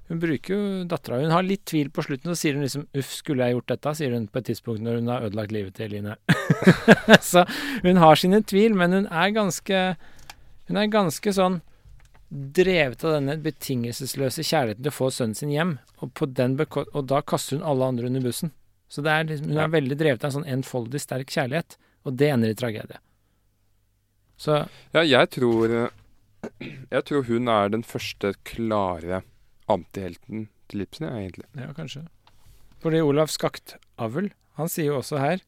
[0.09, 3.13] hun bruker jo dattera Hun har litt tvil på slutten, så sier hun liksom 'uff,
[3.21, 5.85] skulle jeg gjort dette', sier hun på et tidspunkt når hun har ødelagt livet til
[5.85, 6.15] Eline.
[7.31, 7.45] så
[7.85, 9.97] hun har sine tvil, men hun er ganske
[10.69, 11.61] Hun er ganske sånn
[12.29, 16.83] drevet av denne betingelsesløse kjærligheten til å få sønnen sin hjem, og, på den beko
[16.93, 18.51] og da kaster hun alle andre under bussen.
[18.89, 22.17] Så det er liksom, hun er veldig drevet av en sånn enfoldig sterk kjærlighet, og
[22.21, 23.01] det ender i tragedie.
[24.37, 24.61] Så
[24.93, 25.89] Ja, jeg tror eh,
[26.59, 29.21] Jeg tror hun er den første klare
[29.69, 31.47] antihelten til Ibsen, ja, egentlig.
[31.57, 32.05] Ja, kanskje.
[32.83, 35.41] Fordi Olav Skaktavl, han sier jo også her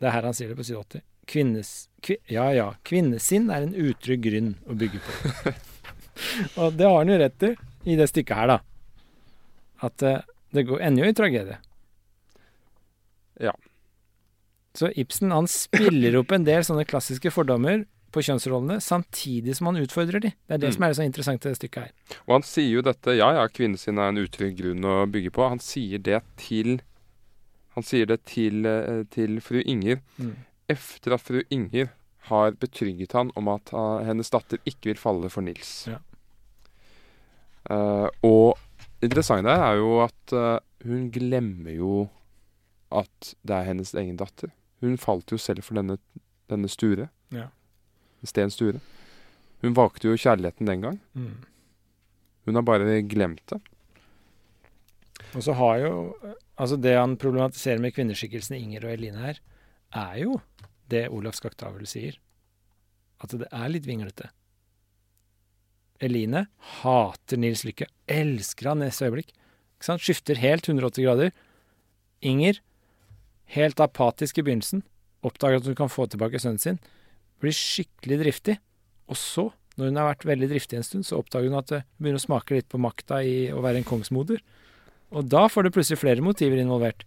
[0.00, 1.04] Det er her han sier det på side 80.
[1.30, 1.70] Kvinnes,
[2.04, 5.52] kvi, ja ja, kvinnesinn er en utrygg grunn å bygge på.
[6.60, 7.52] Og det har han jo rett i,
[7.88, 8.58] i det stykket her, da.
[9.88, 10.18] At uh,
[10.52, 11.56] det går, ender jo i tragedie.
[13.40, 13.54] Ja.
[14.76, 19.80] Så Ibsen han spiller opp en del sånne klassiske fordommer på kjønnsrollene, samtidig som han
[19.82, 20.30] utfordrer de.
[20.46, 20.74] Det er det Mm.
[20.76, 21.92] som er det så interessante stykket her.
[22.28, 25.48] Og han sier jo dette Ja, ja, kvinnesinn er en utrygg grunn å bygge på.
[25.48, 26.80] Han sier det til
[27.74, 30.36] Han sier det til, eh, til fru Inger Mm.
[30.70, 31.88] efter at fru Inger
[32.30, 35.88] har betrygget han om at ah, hennes datter ikke vil falle for Nils.
[35.88, 35.98] Ja.
[37.70, 38.58] Uh, og
[39.00, 42.08] det der er jo at uh, hun glemmer jo
[42.92, 44.52] at det er hennes egen datter.
[44.80, 45.98] Hun falt jo selv for denne,
[46.48, 47.08] denne Sture.
[47.32, 47.48] Ja.
[48.28, 48.80] Sten Sture.
[49.64, 50.98] Hun valgte jo kjærligheten den gang.
[51.14, 51.44] Mm.
[52.44, 53.60] Hun har bare glemt det.
[55.34, 55.94] Og så har jo
[56.54, 59.40] Altså, det han problematiserer med kvinneskikkelsene Inger og Eline her,
[59.90, 60.36] er jo
[60.86, 62.14] det Olav Skaktavel sier.
[63.18, 64.28] At det er litt vinglete.
[65.98, 66.44] Eline
[66.78, 67.88] hater Nils Lykke.
[68.06, 69.32] Elsker han neste øyeblikk.
[69.74, 70.04] Ikke sant?
[70.04, 71.34] Skifter helt 180 grader.
[72.22, 72.60] Inger,
[73.56, 74.84] helt apatisk i begynnelsen,
[75.26, 76.78] oppdager at hun kan få tilbake sønnen sin.
[77.42, 78.58] Blir skikkelig driftig.
[79.10, 81.82] Og så, når hun har vært veldig driftig en stund, så oppdager hun at det
[81.98, 84.40] begynner å smake litt på makta i å være en kongsmoder.
[85.14, 87.04] Og da får du plutselig flere motiver involvert.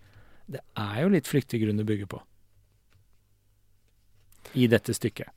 [0.47, 2.21] Det er jo litt flyktig grunn å bygge på.
[4.57, 5.27] I dette stykket.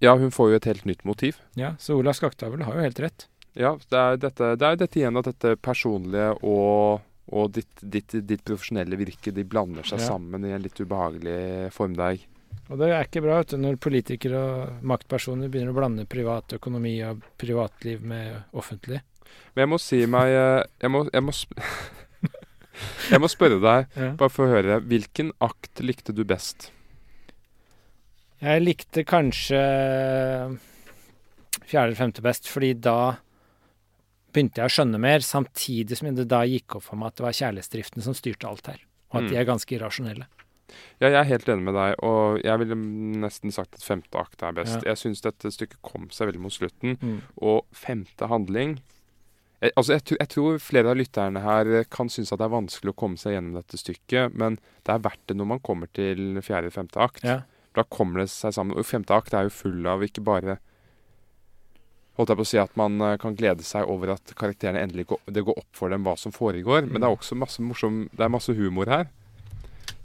[0.00, 1.40] Ja, hun får jo et helt nytt motiv.
[1.58, 3.26] Ja, så Olav Skaktavel har jo helt rett.
[3.58, 7.00] Ja, det er dette, det er dette igjen at dette personlige og,
[7.34, 10.12] og ditt, ditt, ditt profesjonelle virke de blander seg Ja.
[10.12, 12.22] sammen i en litt ubehagelig formdeig.
[12.70, 16.52] Og det er ikke bra vet du, når politikere og maktpersoner begynner å blande privat
[16.58, 19.00] økonomi og privatliv med offentlig.
[19.54, 21.32] Men jeg må si meg eh, Jeg må, jeg må,
[23.12, 24.10] jeg må spørre deg, Ja.
[24.20, 26.70] bare for å høre, hvilken akt likte du best?
[28.40, 29.58] Jeg likte kanskje
[31.68, 33.16] fjerde eller femte best, fordi da
[34.32, 37.24] begynte jeg å skjønne mer, samtidig som det da gikk opp for meg at det
[37.26, 38.80] var kjærlighetsdriftene som styrte alt her,
[39.10, 39.30] og at Mm.
[39.32, 40.26] de er ganske irrasjonelle.
[41.00, 42.76] Ja, jeg er helt enig med deg, og jeg ville
[43.24, 44.80] nesten sagt at femte akt er best.
[44.82, 44.92] Ja.
[44.92, 47.20] Jeg syns dette stykket kom seg veldig mot slutten, Mm.
[47.40, 48.78] og femte handling
[49.60, 52.92] jeg, altså jeg, jeg tror flere av lytterne her kan synes at det er vanskelig
[52.92, 56.38] å komme seg gjennom dette stykket, men det er verdt det når man kommer til
[56.46, 57.24] fjerde-femte akt.
[57.26, 57.40] Ja.
[57.74, 58.76] Da kommer det seg sammen.
[58.78, 60.58] Og femte akt er jo full av ikke bare
[62.18, 65.04] Holdt jeg på å si at man eh, kan glede seg over at karakterene endelig
[65.12, 68.08] går, det går opp for dem hva som foregår, men det er også masse morsom
[68.10, 69.06] Det er masse humor her.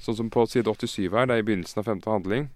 [0.03, 2.49] Sånn som på side 87 her, det er i begynnelsen av femte handling.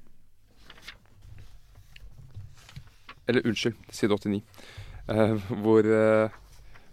[3.27, 4.41] Eller unnskyld, side 89.
[5.07, 5.33] eh,
[5.63, 6.29] hvor, eh,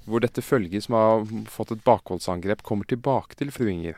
[0.06, 3.97] hvor dette følget som har fått et bakholdsangrep, kommer tilbake til fru Inger.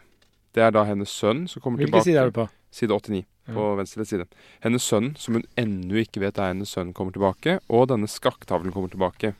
[0.56, 2.04] Det er da hennes sønn som kommer Hvilke tilbake.
[2.08, 2.48] side er du på?
[2.72, 3.74] Side 89, på Ja.
[3.76, 4.26] venstre side.
[4.64, 7.60] Hennes sønn, som hun ennå ikke vet er hennes sønn, kommer tilbake.
[7.68, 9.34] Og denne skakktavlen kommer tilbake.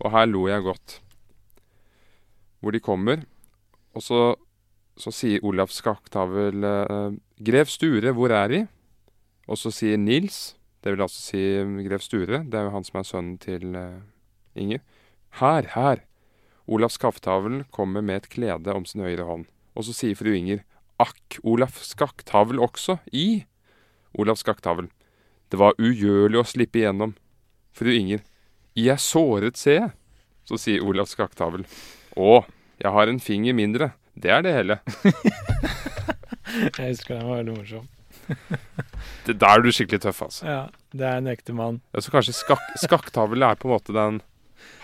[0.00, 1.00] Og her lo jeg godt.
[2.60, 3.24] Hvor de kommer,
[3.94, 4.36] og så,
[4.98, 8.60] så sier Olav Skaktavel eh, Grev Sture, hvor er De?
[9.48, 11.40] Og så sier Nils, det vil altså si
[11.86, 14.00] grev Sture, det er jo han som er sønnen til eh,
[14.58, 14.82] Inger.
[15.40, 16.02] Her, her.
[16.68, 19.46] Olav Skaktavel kommer med et klede om sin høyre hånd.
[19.78, 20.64] Og så sier fru Inger
[21.00, 23.44] Akk, Olav Skaktavel også, i.
[24.18, 24.90] Olav Skaktavel.
[25.48, 27.14] Det var ugjørlig å slippe igjennom.
[27.72, 28.24] Fru Inger.
[28.76, 29.92] I er såret, ser jeg.
[30.48, 31.64] Så sier Olav Skaktavel.
[32.18, 32.42] Å,
[32.82, 33.92] jeg har en finger mindre.
[34.18, 34.78] Det er det hele.
[36.78, 37.86] Jeg husker den var veldig morsom.
[39.28, 40.44] Det, der er du skikkelig tøff, altså.
[40.48, 40.60] Ja,
[40.96, 41.78] det er en ekte mann.
[41.94, 44.18] Ja, så kanskje skak Skakktavl er på en måte den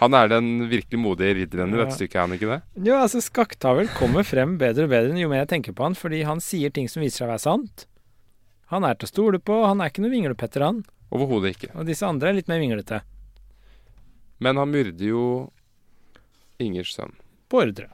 [0.03, 1.85] Han er den virkelig modige ridderen i Ja.
[1.85, 2.59] dette stykket, er han ikke det?
[2.89, 6.23] Jo, altså Skakktavl kommer frem bedre og bedre jo mer jeg tenker på han, fordi
[6.29, 7.87] han sier ting som viser seg å være sant.
[8.73, 10.83] Han er til å stole på, han er ikke noe vinglepetter, han.
[11.15, 11.73] Overhodet ikke.
[11.79, 13.01] Og disse andre er litt mer vinglete.
[14.45, 15.25] Men han myrder jo
[16.63, 17.13] Ingers sønn.
[17.51, 17.89] På ordre.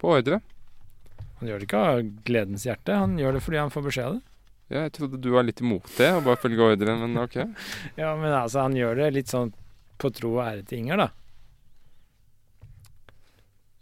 [0.00, 0.40] På ordre.
[1.40, 4.16] Han gjør det ikke av gledens hjerte, han gjør det fordi han får beskjed av
[4.18, 4.22] det.
[4.72, 7.36] Ja, jeg trodde du var litt imot det, og bare følge ordren, men ok.
[8.00, 9.52] Ja, men altså, han gjør det litt sånn
[10.00, 11.10] på tro og ære til Inger, da.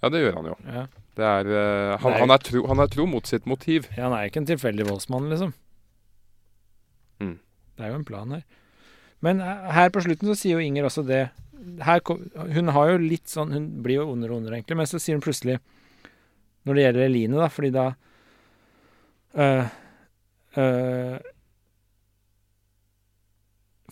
[0.03, 0.57] Ja, det gjør han jo.
[0.67, 0.87] Ja.
[1.13, 3.87] Det er, uh, han, han, er tro, han er tro mot sitt motiv.
[3.93, 5.53] Ja, han er ikke en tilfeldig voldsmann, liksom.
[7.23, 7.37] Mm.
[7.77, 8.43] Det er jo en plan her.
[9.23, 11.29] Men eh, her på slutten så sier jo Inger også det
[11.87, 12.01] her,
[12.57, 15.15] Hun har jo litt sånn Hun blir jo ondere og ondere, egentlig, men så sier
[15.15, 15.61] hun plutselig
[16.67, 17.87] Når det gjelder Eline, da, fordi da
[19.43, 19.71] øh,
[20.63, 21.17] øh,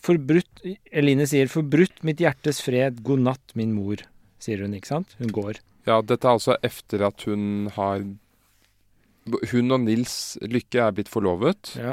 [0.00, 4.06] Forbrutt Eline sier 'forbrutt mitt hjertes fred, god natt, min mor',
[4.40, 5.16] sier hun, ikke sant?
[5.18, 5.60] Hun går.
[5.88, 8.04] Ja, dette er altså etter at hun har
[9.50, 11.74] Hun og Nils Lykke er blitt forlovet.
[11.76, 11.92] Ja.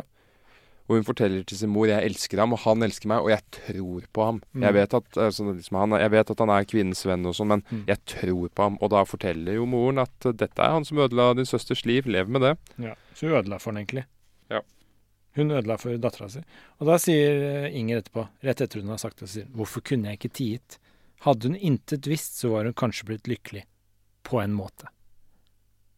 [0.88, 3.42] Og hun forteller til sin mor 'jeg elsker ham', og han elsker meg, og jeg
[3.52, 4.42] tror på ham.
[4.54, 4.62] Mm.
[4.64, 7.48] Jeg, vet at, altså, liksom, han, jeg vet at han er kvinnens venn og sånn,
[7.48, 7.84] men Mm.
[7.88, 8.78] jeg tror på ham.
[8.82, 12.06] Og da forteller jo moren at uh, 'dette er han som ødela din søsters liv,
[12.06, 12.58] lev med det'.
[12.80, 14.06] Ja, så hun ødela for han egentlig.
[14.50, 14.62] Ja.
[15.36, 16.40] Hun ødela for dattera si.
[16.80, 20.06] Og da sier eh, Inger etterpå, rett etter hun har sagt det, sier hvorfor kunne
[20.10, 20.78] jeg ikke tiet?
[21.22, 23.64] Hadde hun intet visst, så var hun kanskje blitt lykkelig.
[24.24, 24.88] På en måte.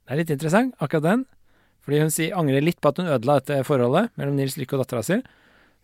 [0.08, 1.26] Det er litt interessant, akkurat den.
[1.86, 4.84] Fordi hun sier, angrer litt på at hun ødela dette forholdet mellom Nils Lykke og
[4.84, 5.20] dattera si.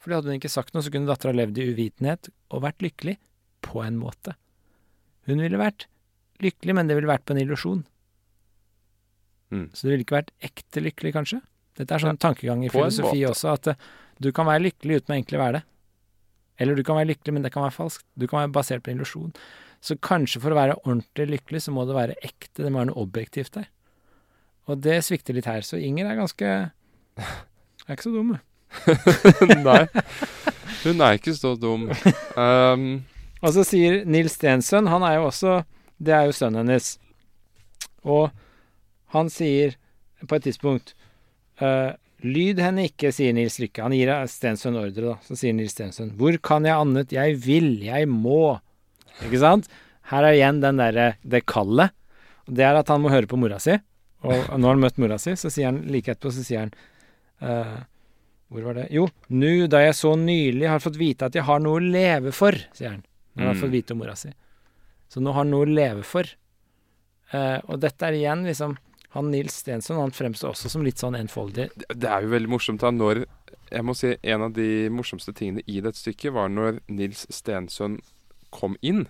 [0.02, 3.18] Fordi hadde hun ikke sagt noe, så kunne dattera levd i uvitenhet og vært lykkelig.
[3.66, 4.36] På en måte.
[5.26, 5.88] Hun ville vært
[6.44, 7.80] lykkelig, men det ville vært på en illusjon.
[9.50, 9.70] Mm.
[9.74, 11.40] Så det ville ikke vært ekte lykkelig, kanskje?
[11.80, 13.88] Dette er sånn tankegang i filosofi også, at uh,
[14.22, 15.64] du kan være lykkelig uten å egentlig være det.
[16.62, 18.06] Eller du kan være lykkelig, men det kan være falskt.
[18.16, 19.34] Du kan være basert på en illusjon.
[19.84, 22.62] Så kanskje for å være ordentlig lykkelig, så må det være ekte.
[22.62, 23.68] Det må være noe objektivt der.
[24.66, 25.62] Og det svikter litt her.
[25.66, 26.52] Så Inger er ganske
[27.20, 28.42] Er ikke så dum, hun.
[29.66, 29.84] Nei.
[30.84, 31.88] Hun er ikke så dum.
[32.36, 32.88] Um,
[33.46, 35.60] Og så sier Nils Stensøn, han er jo også
[36.02, 36.96] Det er jo sønnen hennes.
[38.04, 38.34] Og
[39.16, 39.78] han sier
[40.26, 40.96] på et tidspunkt
[41.62, 41.94] uh,
[42.26, 43.84] Lyd henne ikke, sier Nils Lykke.
[43.86, 45.16] Han gir Stensøn ordre, da.
[45.28, 47.14] Så sier Nils Stensøn Hvor kan jeg annet?
[47.14, 48.58] Jeg vil, jeg må.
[49.24, 49.70] Ikke sant?
[50.10, 51.94] Her er igjen den derre det kallet.
[52.46, 53.78] Det er at han må høre på mora si.
[54.26, 56.72] Og nå har han møtt mora si, så sier han like etterpå så sier han
[57.42, 57.84] uh,
[58.50, 58.88] Hvor var det?
[58.94, 62.32] Jo, nu da jeg så nylig har fått vite at jeg har noe å leve
[62.36, 63.04] for, sier han.
[63.36, 63.62] Når han har Mm.
[63.66, 64.30] fått vite om mora si.
[65.10, 66.30] Så nå har han noe å leve for.
[67.34, 68.78] Uh, og dette er igjen liksom
[69.16, 71.70] Han Nils Stensson han fremstår også som litt sånn enfoldig.
[71.76, 73.24] Det, det er jo veldig morsomt da når
[73.72, 77.98] Jeg må si en av de morsomste tingene i dette stykket var når Nils Stensøn
[78.52, 79.06] kom inn.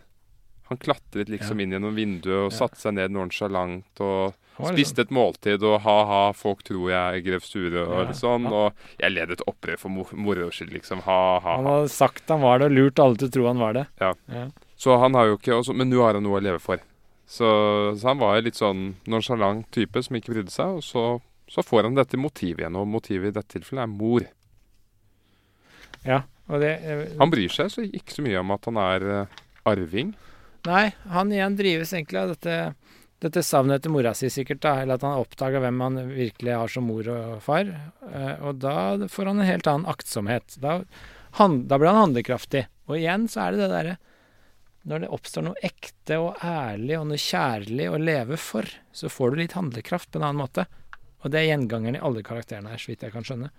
[0.69, 2.57] Han klatret liksom inn gjennom vinduet og Ja.
[2.63, 4.33] satte seg ned nonchalant og
[4.64, 8.03] spiste et måltid og ha-ha, folk tror jeg er Grev Sture og Ja.
[8.07, 8.45] litt sånn.
[8.52, 11.02] Og jeg ledet opprør for mo- moro skyld, liksom.
[11.03, 11.56] Ha-ha.
[11.57, 13.88] Han hadde sagt han var det, og lurt alle til å tro han var det.
[13.99, 14.14] Ja.
[14.32, 14.48] Ja.
[14.77, 16.77] Så han har jo ikke også, Men nå har han noe å leve for.
[17.27, 20.76] Så, så han var en litt sånn nonsjalant type som ikke brydde seg.
[20.77, 24.22] Og så, så får han dette motivet igjen, og motivet i dette tilfellet er mor.
[26.06, 29.06] Ja, og det eh, Han bryr seg så ikke så mye om at han er
[29.22, 29.26] eh,
[29.65, 30.14] arving.
[30.65, 32.76] Nei, han igjen drives egentlig av dette,
[33.26, 34.61] dette savnet etter mora si, sikkert.
[34.64, 37.69] da, Eller at han oppdaga hvem han virkelig har som mor og far.
[38.11, 40.57] Eh, og da får han en helt annen aktsomhet.
[40.61, 40.80] Da,
[41.41, 42.65] han, da blir han handlekraftig.
[42.89, 43.95] Og igjen så er det det derre
[44.85, 49.34] Når det oppstår noe ekte og ærlig og noe kjærlig å leve for, så får
[49.34, 50.68] du litt handlekraft på en annen måte.
[51.26, 53.49] Og det er gjengangeren i alle karakterene her, så vidt jeg kan skjønne.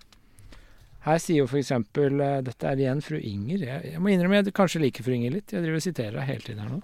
[1.07, 3.61] Her sier jo eksempel eh, Dette er igjen fru Inger.
[3.63, 5.53] Jeg, jeg må innrømme jeg kanskje liker fru Inger litt.
[5.53, 6.81] Jeg driver og siterer henne hele tiden her nå.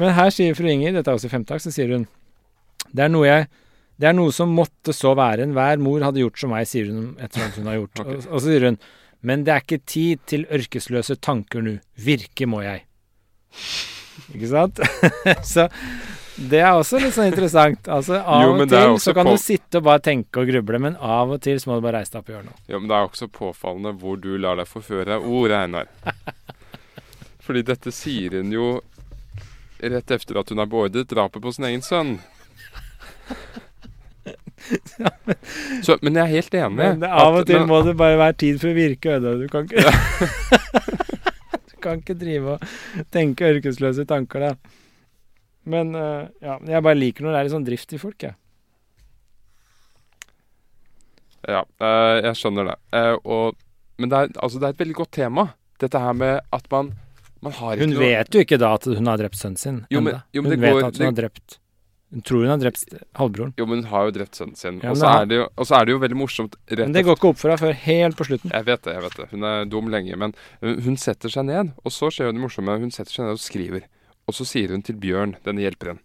[0.00, 2.04] Men her sier fru Inger, dette er også i femte akt, så sier hun
[2.92, 3.48] Det er noe jeg
[3.96, 5.46] det er noe som måtte så være.
[5.46, 7.94] Enhver mor hadde gjort som meg, sier hun etter at hun har gjort.
[8.02, 8.18] okay.
[8.18, 8.76] og, og så sier hun
[9.26, 11.78] Men det er ikke tid til ørkesløse tanker nå.
[12.04, 12.84] Virke må jeg.
[14.34, 14.82] Ikke sant?
[15.54, 15.70] så
[16.36, 17.88] det er også litt sånn interessant.
[17.88, 20.48] Altså Av Jo, og men til så kan på- du sitte og bare tenke og
[20.50, 22.58] gruble, men av og til så må du bare reise deg opp og gjøre noe.
[22.68, 25.86] Ja, men det er også påfallende hvor du lar deg forføre av ord, Einar.
[27.46, 28.80] Fordi dette sier hun jo
[29.80, 32.18] rett etter at hun har beordret drapet på sin egen sønn.
[35.84, 36.76] Så, men jeg er helt enig.
[36.78, 39.16] Men det, av at- og til men- må det bare være tid for å virke,
[39.16, 39.34] Øde.
[39.42, 39.84] Du kan ikke
[41.70, 44.54] Du kan ikke drive og tenke ørkesløse tanker, da.
[45.66, 48.36] Men eh, ja, jeg bare liker når det er litt sånn drift i folk, jeg.
[51.46, 52.76] Ja, eh, jeg skjønner det.
[52.98, 53.58] Eh, og,
[54.02, 55.48] men det er, altså, det er et veldig godt tema.
[55.82, 56.90] Dette her med at man,
[57.44, 59.78] man har ikke Hun noe vet jo ikke da at hun har drept sønnen sin.
[59.92, 61.58] Jo, men- jo, men hun det vet går- at hun har drept
[62.14, 63.52] Hun tror hun har drept halvbroren.
[63.58, 64.76] Jo, men hun har jo drept sønnen sin.
[64.80, 67.02] Ja, og, så er det jo, og så er det jo veldig morsomt Men det
[67.04, 68.52] går ikke opp for henne før helt på slutten.
[68.54, 69.26] Jeg vet det, jeg vet det.
[69.32, 70.16] Hun er dum lenge.
[70.16, 70.32] Men
[70.62, 72.78] hun setter seg ned, og så skjer jo det morsomme.
[72.78, 73.82] Hun setter seg ned og skriver.
[74.26, 76.00] Og så sier hun til Bjørn, denne hjelperen,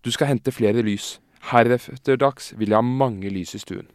[0.00, 1.18] du skal hente flere lys.
[1.50, 3.88] Heretter vil jeg ha mange lys i stuen.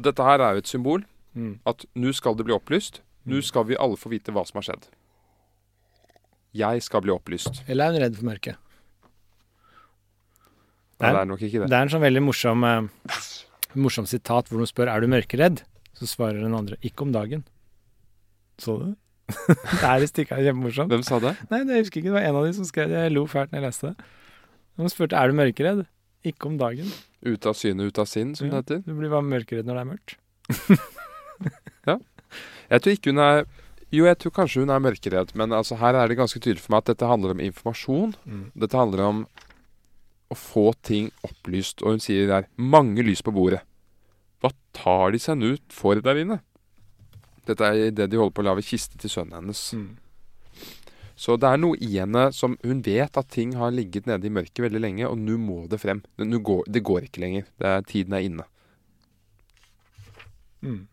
[0.00, 1.04] Dette her er jo et symbol.
[1.36, 1.60] Mm.
[1.68, 3.02] At nå skal det bli opplyst.
[3.28, 4.88] Nå skal vi alle få vite hva som har skjedd.
[6.56, 7.62] Jeg skal bli opplyst.
[7.68, 8.56] Eller er hun redd for mørket?
[11.00, 11.68] Nei, det er nok ikke det.
[11.70, 13.20] Det er en sånn veldig morsom, eh,
[13.80, 15.62] morsom sitat hvor hun spør er du mørkeredd.
[15.96, 17.44] Så svarer den andre ikke om dagen.
[18.60, 18.90] Så du?
[19.30, 20.92] Det er i stykket er kjempemorsomt.
[20.92, 21.34] Hvem sa det?
[21.50, 22.10] Nei, det jeg husker ikke.
[22.10, 23.04] Det var en av de som skrev det.
[23.04, 24.10] Jeg lo fælt når jeg leste det.
[24.80, 25.82] De spurte er du mørkeredd.
[26.30, 26.88] Ikke om dagen.
[27.24, 28.82] Ute av syne, ut av sinn, som Ja, det heter.
[28.84, 30.16] Du blir bare mørkeredd når det er mørkt.
[31.88, 31.96] ja.
[32.70, 33.44] Jeg tror ikke hun er
[33.90, 36.76] Jo, jeg tror kanskje hun er mørkeredd, men altså her er det ganske tydelig for
[36.76, 38.12] meg at dette handler om informasjon.
[38.22, 38.44] Mm.
[38.62, 39.24] Dette handler om
[40.30, 43.66] å få ting opplyst, og hun sier det er 'mange lys på bordet'.
[44.40, 46.38] Hva tar de seg nå ut for der inne?
[47.48, 49.62] Dette er det de holder på å lage kiste til sønnen hennes.
[49.74, 49.96] Mm.
[51.20, 54.32] Så det er noe i henne som Hun vet at ting har ligget nede i
[54.32, 56.00] mørket veldig lenge, og nå må det frem.
[56.16, 57.48] Går, det går ikke lenger.
[57.60, 58.46] Det er, tiden er inne.
[60.64, 60.86] Mm.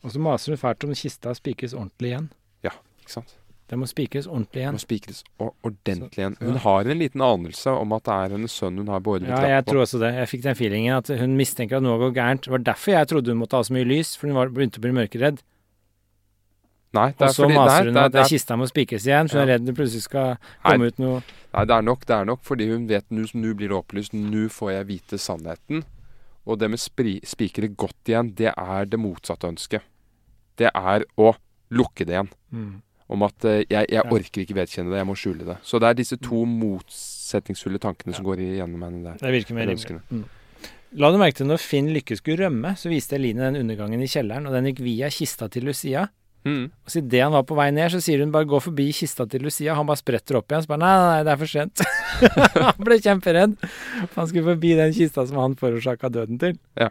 [0.00, 2.30] Og så maser hun fælt om kista spikres ordentlig igjen.
[2.64, 2.72] Ja,
[3.02, 3.36] ikke sant?
[3.70, 4.74] Den må spikres ordentlig igjen.
[4.74, 4.74] igjen.
[4.74, 5.20] må spikres
[5.54, 6.36] ordentlig igjen.
[6.42, 9.42] Hun har en liten anelse om at det er hennes sønn hun har beordret Ja,
[9.60, 10.10] jeg tror også det.
[10.16, 12.48] Jeg fikk den feelingen at hun mistenker at noe går gærent.
[12.48, 14.82] Det var derfor jeg trodde hun måtte ha så mye lys, for hun var, begynte
[14.82, 15.38] å bli mørkeredd.
[16.90, 18.66] Nei, det Og så fordi maser nei, hun det er- at det det, kista må
[18.66, 20.72] spikres igjen, for hun er redd det plutselig skal Nei.
[20.72, 21.22] komme ut noe
[21.54, 24.12] Nei, det er nok, det er nok fordi hun vet nå nå blir det opplyst,
[24.12, 25.84] nå får jeg vite sannheten.
[26.46, 29.82] Og det med spikre godt igjen, det er det motsatte ønsket.
[30.56, 31.36] Det er å
[31.70, 32.30] lukke det igjen.
[32.52, 32.82] Mm.
[33.10, 34.04] Om at eh, jeg, jeg Ja.
[34.06, 35.56] orker ikke vedkjenne det, jeg må skjule det.
[35.66, 39.18] Så det er disse to motsetningsfulle tankene som går igjennom henne der.
[39.18, 39.98] Det virker mer rimelig.
[40.10, 40.24] Mm.
[41.00, 44.08] La du merke til når Finn Lykke skulle rømme, så viste Eline den undergangen i
[44.10, 46.08] kjelleren, og den gikk via kista til Lucia.
[46.46, 46.70] Mm.
[46.72, 49.26] Og så idet han var på vei ned, så sier hun bare 'gå forbi kista
[49.28, 49.74] til Lucia'.
[49.74, 50.62] Han bare spretter opp igjen.
[50.62, 51.82] Så bare 'nei, nei, nei, det er for sent'.
[52.74, 53.56] han ble kjemperedd.
[54.16, 56.58] Han skulle forbi den kista som han forårsaka døden til.
[56.76, 56.88] Ja.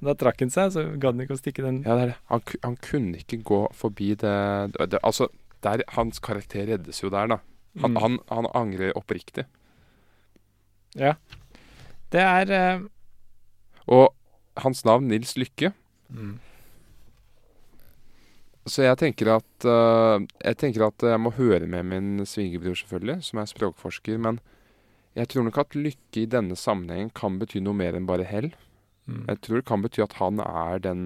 [0.00, 2.16] Da trakk han seg, så gadd han ikke å stikke den Ja, det er det.
[2.30, 5.28] Han, han kunne ikke gå forbi det, det Altså,
[5.64, 7.38] der, hans karakter reddes jo der, da.
[7.80, 7.96] Han, Mm.
[8.00, 9.44] han, han angrer oppriktig.
[10.96, 11.14] Ja.
[12.12, 12.86] Det er uh...
[13.86, 14.14] Og
[14.56, 15.72] hans navn, Nils Lykke
[16.08, 16.38] mm.
[18.66, 23.22] Så jeg tenker at uh, Jeg tenker at jeg må høre med min svigerbror, selvfølgelig,
[23.28, 24.18] som er språkforsker.
[24.18, 24.40] Men
[25.14, 28.50] jeg tror nok at lykke i denne sammenhengen kan bety noe mer enn bare hell.
[29.06, 29.26] Mm.
[29.28, 31.04] Jeg tror det kan bety at han er den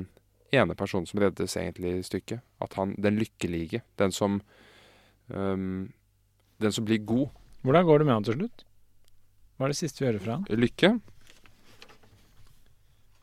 [0.55, 2.41] ene personen som reddes egentlig i stykket.
[2.61, 3.83] At han, Den lykkelige.
[4.01, 4.41] Den som
[5.29, 5.93] um,
[6.61, 7.29] Den som blir god.
[7.63, 8.65] Hvordan går det med han til slutt?
[9.57, 10.45] Hva er det siste vi hører fra han?
[10.61, 10.91] Lykke.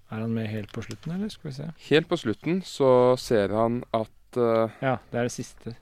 [0.07, 1.29] Er han med helt på slutten, eller?
[1.33, 1.67] Skal vi se.
[1.89, 5.75] Helt på slutten så ser han at uh, Ja, det er det siste.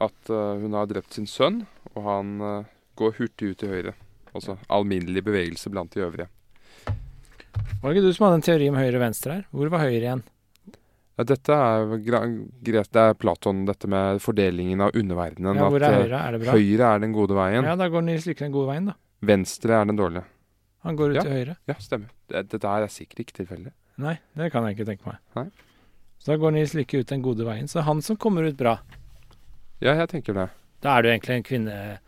[0.00, 1.62] at uh, hun har drept sin sønn,
[1.94, 2.64] og han uh,
[2.96, 3.92] går hurtig ut til høyre.
[4.36, 6.28] Altså alminnelig bevegelse blant de øvrige.
[6.86, 9.46] Var det ikke du som hadde en teori om høyre og venstre her?
[9.50, 10.24] Hvor var høyre igjen?
[11.16, 15.56] Ja, dette er greit, det er Platon, dette med fordelingen av underverdenen.
[15.56, 16.18] Ja, hvor er høyre?
[16.28, 16.52] Er det bra?
[16.58, 18.94] høyre er den gode veien, Ja, da går Nils Lykke den gode veien, da.
[19.24, 20.24] venstre er den dårlige.
[20.84, 21.22] Han går ut Ja.
[21.22, 21.56] til høyre.
[21.66, 22.10] Ja, stemmer.
[22.28, 23.72] Dette her er sikkert ikke tilfeldig.
[23.98, 25.16] Nei, det kan jeg ikke tenke meg.
[25.34, 25.46] Nei.
[26.20, 27.66] Så da går Nils Lykke ut den gode veien.
[27.66, 28.78] Så han som kommer ut bra,
[29.80, 30.50] Ja, jeg tenker det.
[30.82, 31.98] da er du egentlig en kvinne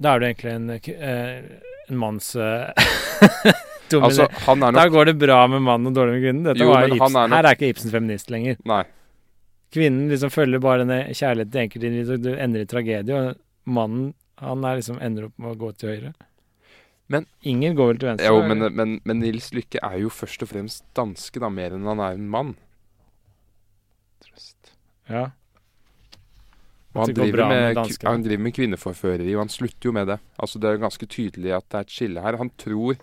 [0.00, 1.42] Da er du egentlig en, eh,
[1.88, 2.70] en manns eh.
[3.94, 6.56] Altså, han er Da går det bra med mannen og dårlig med kvinnen.
[6.58, 7.16] Jo, var Ibsen.
[7.16, 8.56] er nok- Her er ikke Ibsen feminist lenger.
[8.64, 8.82] Nei.
[9.72, 13.14] Kvinnen liksom følger bare denne kjærligheten til enkeltindividet, det ender i tragedie.
[13.30, 13.36] Og
[13.66, 16.14] mannen han er liksom ender opp med å gå til høyre.
[17.08, 18.26] Men- Ingen går vel til venstre?
[18.26, 21.84] Jo, men, men, men Nils Lykke er jo først og fremst danske, da, mer enn
[21.86, 22.56] han er en mann.
[24.24, 24.72] Trøst.
[25.08, 25.30] Ja.
[26.96, 30.18] Og han driver, med med, han driver med kvinneforføreri, og han slutter jo med det.
[30.40, 32.38] Altså Det er ganske tydelig at det er et skille her.
[32.40, 32.96] Han tror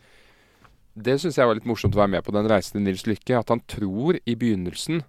[0.94, 3.40] Det syns jeg var litt morsomt å være med på den reisen til Nils Lykke.
[3.40, 5.02] At han tror i begynnelsen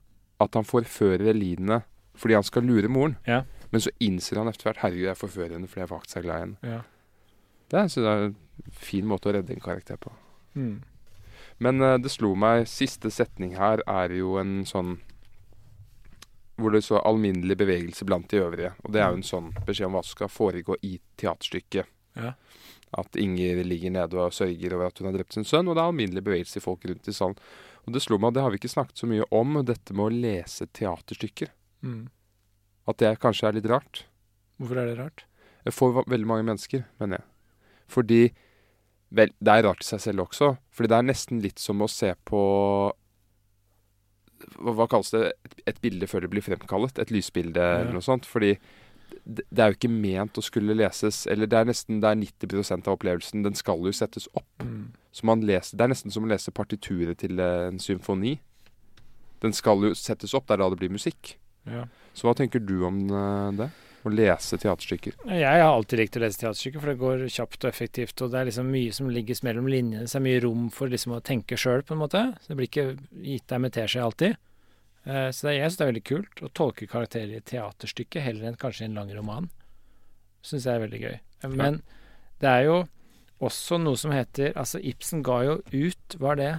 [0.42, 1.82] at han forfører Eline
[2.14, 3.16] fordi han skal lure moren.
[3.26, 3.42] Ja.
[3.74, 6.36] Men så innser han etter hvert herregud, jeg forfører henne fordi jeg faktisk er glad
[6.36, 6.74] i henne.
[6.74, 6.80] Ja.
[7.74, 10.12] Det syns jeg er en fin måte å redde en karakter på.
[10.54, 10.76] Mm.
[11.64, 14.96] Men uh, det slo meg Siste setning her er jo en sånn
[16.58, 18.76] Hvor det så 'alminnelig bevegelse blant de øvrige'.
[18.84, 21.90] Og det er jo en sånn beskjed om hva som skal foregå i teaterstykket.
[22.14, 22.36] Ja.
[23.00, 25.82] At Inger ligger nede og sørger over at hun har drept sin sønn, og det
[25.82, 27.38] er alminnelig bevegelse i folk rundt i salen.
[27.84, 30.06] Og det slo meg at det har vi ikke snakket så mye om, dette med
[30.06, 31.52] å lese teaterstykker.
[31.84, 32.06] Mm.
[32.88, 34.04] At det kanskje er litt rart.
[34.60, 35.26] Hvorfor er det rart?
[35.72, 37.30] For veldig mange mennesker, mener jeg.
[37.92, 38.22] Fordi
[39.14, 40.54] Vel, det er rart i seg selv også.
[40.74, 42.40] Fordi det er nesten litt som å se på
[44.58, 45.28] Hva, kalles det?
[45.46, 46.98] Et, et bilde før det blir fremkallet?
[46.98, 48.26] Et lysbilde eller noe sånt.
[48.28, 48.56] Fordi
[49.24, 52.88] det, er jo ikke ment å skulle leses Eller det er nesten det er 90%
[52.88, 53.44] av opplevelsen.
[53.46, 54.50] Den skal jo settes opp.
[54.62, 54.92] Mm.
[55.14, 58.36] Så man leser, det er nesten som å lese partituret til eh, en symfoni.
[59.44, 60.48] Den skal jo settes opp.
[60.48, 61.36] Det er da det blir musikk.
[61.70, 61.86] Ja.
[62.12, 63.70] Så hva tenker du om eh, det?
[64.04, 65.14] Å lese teaterstykker?
[65.32, 68.20] Jeg har alltid likt å lese teaterstykker, for det går kjapt og effektivt.
[68.20, 70.92] Og det er liksom mye som ligges mellom linjene, så det er mye rom for
[70.92, 72.26] liksom å tenke sjøl, på en måte.
[72.42, 72.90] Så det blir ikke
[73.24, 74.36] gitt deg med teskje alltid.
[75.04, 78.24] Eh, så det, jeg syns det er veldig kult å tolke karakterer i et teaterstykke
[78.24, 79.50] heller enn kanskje i en lang roman.
[80.44, 81.16] Syns jeg er veldig gøy.
[81.52, 81.80] Men
[82.40, 82.78] det er jo
[83.44, 86.52] også noe som heter Altså, Ibsen ga jo ut Var det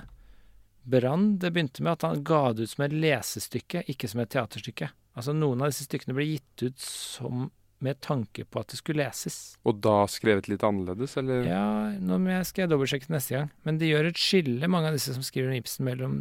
[0.85, 1.39] Brann?
[1.41, 4.91] Det begynte med at han ga det ut som et lesestykke, ikke som et teaterstykke.
[5.17, 7.47] Altså, noen av disse stykkene ble gitt ut som
[7.85, 9.55] med tanke på at det skulle leses.
[9.65, 11.41] Og da skrevet litt annerledes, eller?
[11.49, 11.65] Ja,
[11.97, 13.49] nå skal jeg dobbeltsjekke neste gang.
[13.65, 16.19] Men de gjør et skille, mange av disse som skriver om Ibsen, mellom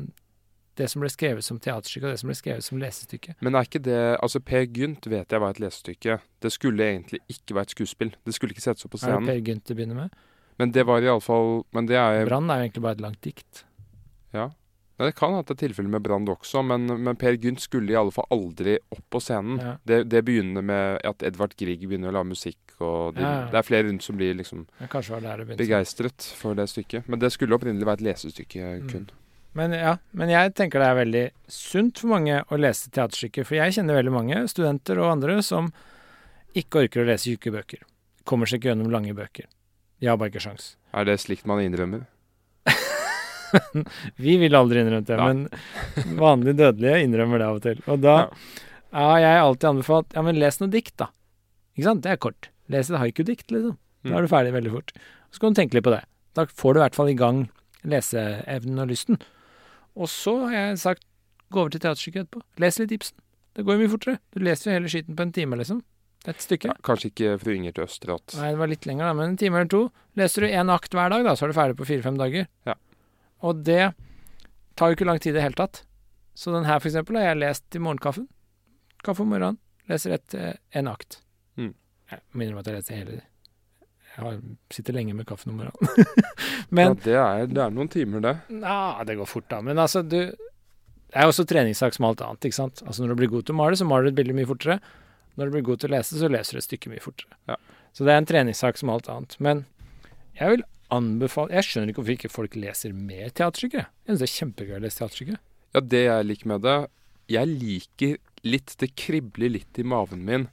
[0.79, 3.37] det som ble skrevet som teaterstykke, og det som ble skrevet som lesestykke.
[3.45, 6.19] Men er ikke det Altså, Per Gynt vet jeg var et lesestykke.
[6.43, 8.15] Det skulle egentlig ikke være et skuespill.
[8.27, 9.31] Det skulle ikke settes opp på Er det scenen.
[9.31, 10.19] Per Gynt det begynner med?
[10.59, 13.65] Men det var iallfall Men det er Brann er jo egentlig bare et langt dikt.
[14.35, 14.51] Ja.
[14.99, 17.99] ja det kan det er tilfelle med Brand også, men, men Per Gynt skulle i
[17.99, 19.59] alle fall aldri opp på scenen.
[19.63, 19.75] Ja.
[19.83, 23.61] Det, det begynner med at Edvard Grieg begynner å lage musikk, og de, Ja, det
[23.61, 24.67] er flere rundt som blir liksom
[25.55, 27.07] begeistret for det stykket.
[27.07, 29.21] Men det skulle opprinnelig være et lesestykke Mm.
[29.55, 33.47] Men ja, men jeg tenker det er veldig sunt for mange å lese teaterstykker.
[33.47, 35.69] For jeg kjenner veldig mange studenter og andre som
[36.59, 37.85] ikke orker å lese tjukke bøker.
[38.27, 39.47] Kommer seg ikke gjennom lange bøker.
[40.03, 40.73] De har bare ikke sjans.
[40.93, 42.03] Er det slikt man innrømmer?
[44.25, 45.27] Vi vil aldri innrømme det, Ja.
[45.31, 47.83] men vanlige dødelige innrømmer det av og til.
[47.87, 48.17] Og da
[48.95, 51.09] har jeg alltid anbefalt ja, men les noe dikt, da.
[51.77, 52.03] Ikke sant?
[52.03, 52.51] Det er kort.
[52.71, 53.77] Les et haiku-dikt, liksom.
[54.05, 54.17] Da Mm.
[54.19, 54.93] er du ferdig veldig fort.
[55.33, 56.03] Så kan du tenke litt på det.
[56.35, 57.49] Da får du i hvert fall i gang
[57.85, 59.19] leseevnen og lysten.
[59.95, 61.05] Og så har jeg sagt
[61.55, 62.43] gå over til teaterstykket etterpå.
[62.63, 63.19] Les litt Ibsen.
[63.55, 64.21] Det går jo mye fortere.
[64.35, 65.83] Du leser jo hele skiten på en time, liksom.
[66.27, 66.73] Et stykke.
[66.73, 68.35] Ja, kanskje ikke fru Inger til Østerått.
[68.41, 69.83] Nei, det var litt lenger, da, men en time eller to.
[70.19, 72.49] Leser du én akt hver dag, da, så er du ferdig på fire-fem dager.
[72.67, 72.75] Ja.
[73.45, 73.93] Og det
[74.75, 75.83] tar jo ikke lang tid i det hele tatt.
[76.35, 78.27] Så den her, for eksempel, har jeg lest i morgenkaffen.
[79.05, 79.61] Kaffe om morgenen.
[79.91, 81.21] Leser et, eh, en akt.
[81.61, 81.75] Mm.
[82.11, 83.21] Jeg minner om at jeg leser hele
[84.15, 86.27] Jeg sitter lenge med kaffen om morgenen.
[86.71, 88.35] Men ja, det, er, det er noen timer, det.
[88.63, 89.59] Ja, det går fort, da.
[89.65, 92.83] Men altså, du Det er også treningssak som alt annet, ikke sant.
[92.87, 94.79] Altså, når du blir god til å male, så maler du et bilde mye fortere.
[95.39, 97.35] Når du blir god til å lese, så leser du et stykke mye fortere.
[97.51, 97.59] Ja.
[97.95, 99.37] Så det er en treningssak som alt annet.
[99.43, 99.65] Men
[100.39, 100.65] jeg vil
[100.95, 103.83] anbefale Jeg skjønner ikke hvorfor ikke folk leser mer teaterstykker.
[103.83, 103.91] jeg.
[104.07, 105.39] Syns det er kjempegøy å lese teaterstykker.
[105.75, 106.75] Ja, det jeg liker med det
[107.35, 108.13] Jeg liker
[108.47, 110.45] litt Det kribler litt i maven min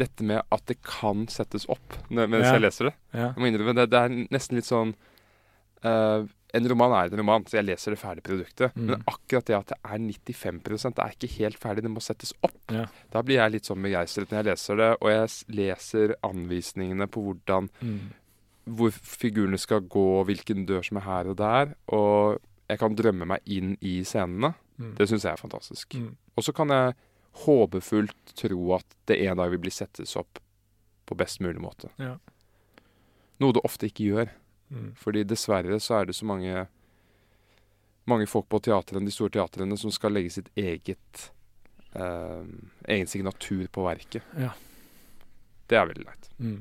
[0.00, 2.52] dette med at det kan settes opp mens Ja.
[2.54, 2.94] jeg leser det.
[3.12, 3.28] Ja.
[3.34, 3.90] Jeg må innrømme det.
[3.90, 4.94] Det er nesten litt sånn
[5.84, 8.76] uh, En roman er en roman, så jeg leser det ferdige produktet.
[8.78, 8.84] Mm.
[8.92, 10.60] Men akkurat det at det er 95
[10.94, 12.54] det er ikke helt ferdig, det må settes opp.
[12.70, 12.84] Ja.
[13.10, 17.24] Da blir jeg litt sånn begeistret når jeg leser det, og jeg leser anvisningene på
[17.26, 18.12] hvordan Mm.
[18.70, 21.74] hvor figurene skal gå, hvilken dør som er her og der.
[21.92, 22.38] Og
[22.70, 24.54] jeg kan drømme meg inn i scenene.
[24.78, 24.94] Mm.
[24.96, 25.94] Det syns jeg er fantastisk.
[25.98, 26.14] Mm.
[26.38, 26.94] Og så kan jeg
[27.42, 30.38] håpefullt tro at det en dag vil bli settes opp
[31.04, 31.90] på best mulig måte.
[32.00, 32.16] Ja.
[33.42, 34.32] Noe det ofte ikke gjør.
[34.70, 34.92] Mm.
[34.98, 36.66] Fordi dessverre så er det så mange
[38.04, 41.24] mange folk på teatrene, de store teatrene som skal legge sitt eget
[41.96, 42.44] eh,
[42.92, 44.22] egen signatur på verket.
[44.36, 44.52] Ja.
[45.66, 46.30] Det er veldig leit.
[46.38, 46.58] Mm.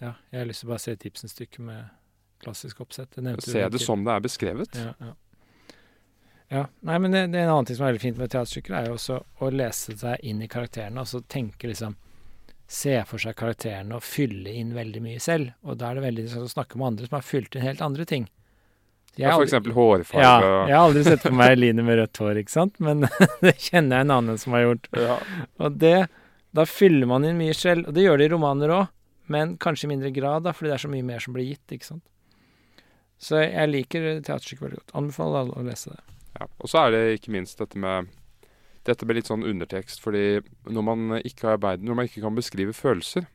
[0.00, 1.90] Ja, jeg har lyst til å bare se et Ibsen-stykke med
[2.42, 3.14] klassisk oppsett.
[3.14, 4.78] Du Se det som det er beskrevet.
[4.80, 5.12] Ja, ja.
[6.50, 6.64] Ja.
[6.86, 8.88] Nei, men det, det er en annen ting som er veldig fint med teaterstykker, er
[8.90, 11.98] jo også å lese seg inn i karakterene, og så tenke liksom
[12.70, 15.48] Se for seg karakterene og fylle inn veldig mye selv.
[15.66, 17.80] Og da er det veldig interessant å snakke med andre som har fylt inn helt
[17.82, 18.28] andre ting.
[19.16, 20.22] Jeg Ja, for eksempel hårfarge.
[20.22, 20.36] Ja,
[20.68, 23.08] jeg har aldri sett for meg Line med rødt hår, ikke sant, men
[23.42, 24.86] det kjenner jeg en annen som har gjort.
[24.94, 25.18] Ja.
[25.58, 25.96] Og det
[26.54, 28.86] Da fyller man inn mye selv, og det gjør det i romaner òg,
[29.30, 31.74] men kanskje i mindre grad, da, fordi det er så mye mer som blir gitt,
[31.74, 32.06] ikke sant.
[33.22, 34.96] Så jeg liker teaterstykket veldig godt.
[34.98, 36.00] Anbefaler alle å lese det.
[36.38, 36.46] Ja.
[36.62, 38.08] Og så er det ikke minst dette med
[38.88, 40.40] dette med litt sånn undertekst, fordi
[40.72, 43.26] når man ikke, arbeider, når man ikke kan beskrive følelser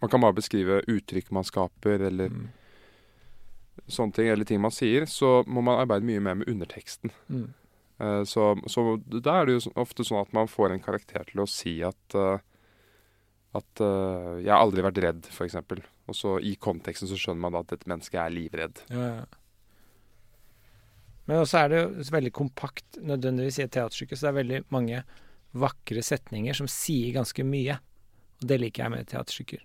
[0.00, 2.48] Man kan bare beskrive uttrykk man skaper, eller Mm.
[3.88, 7.10] sånne ting, eller ting man sier, så må man arbeide mye mer med underteksten.
[7.28, 7.48] Mm.
[8.00, 11.40] Uh, så, så da er det jo ofte sånn at man får en karakter til
[11.42, 12.38] å si at uh,
[13.58, 15.56] at uh, 'jeg har aldri vært redd', f.eks.
[16.06, 18.82] Og så i konteksten så skjønner man da at et menneske er livredd.
[18.92, 19.24] Ja, ja.
[21.28, 24.60] Men også er det jo veldig kompakt nødvendigvis i et teaterstykke, så det er veldig
[24.72, 25.02] mange
[25.58, 27.76] vakre setninger som sier ganske mye.
[28.40, 29.64] Og det liker jeg med teaterstykker.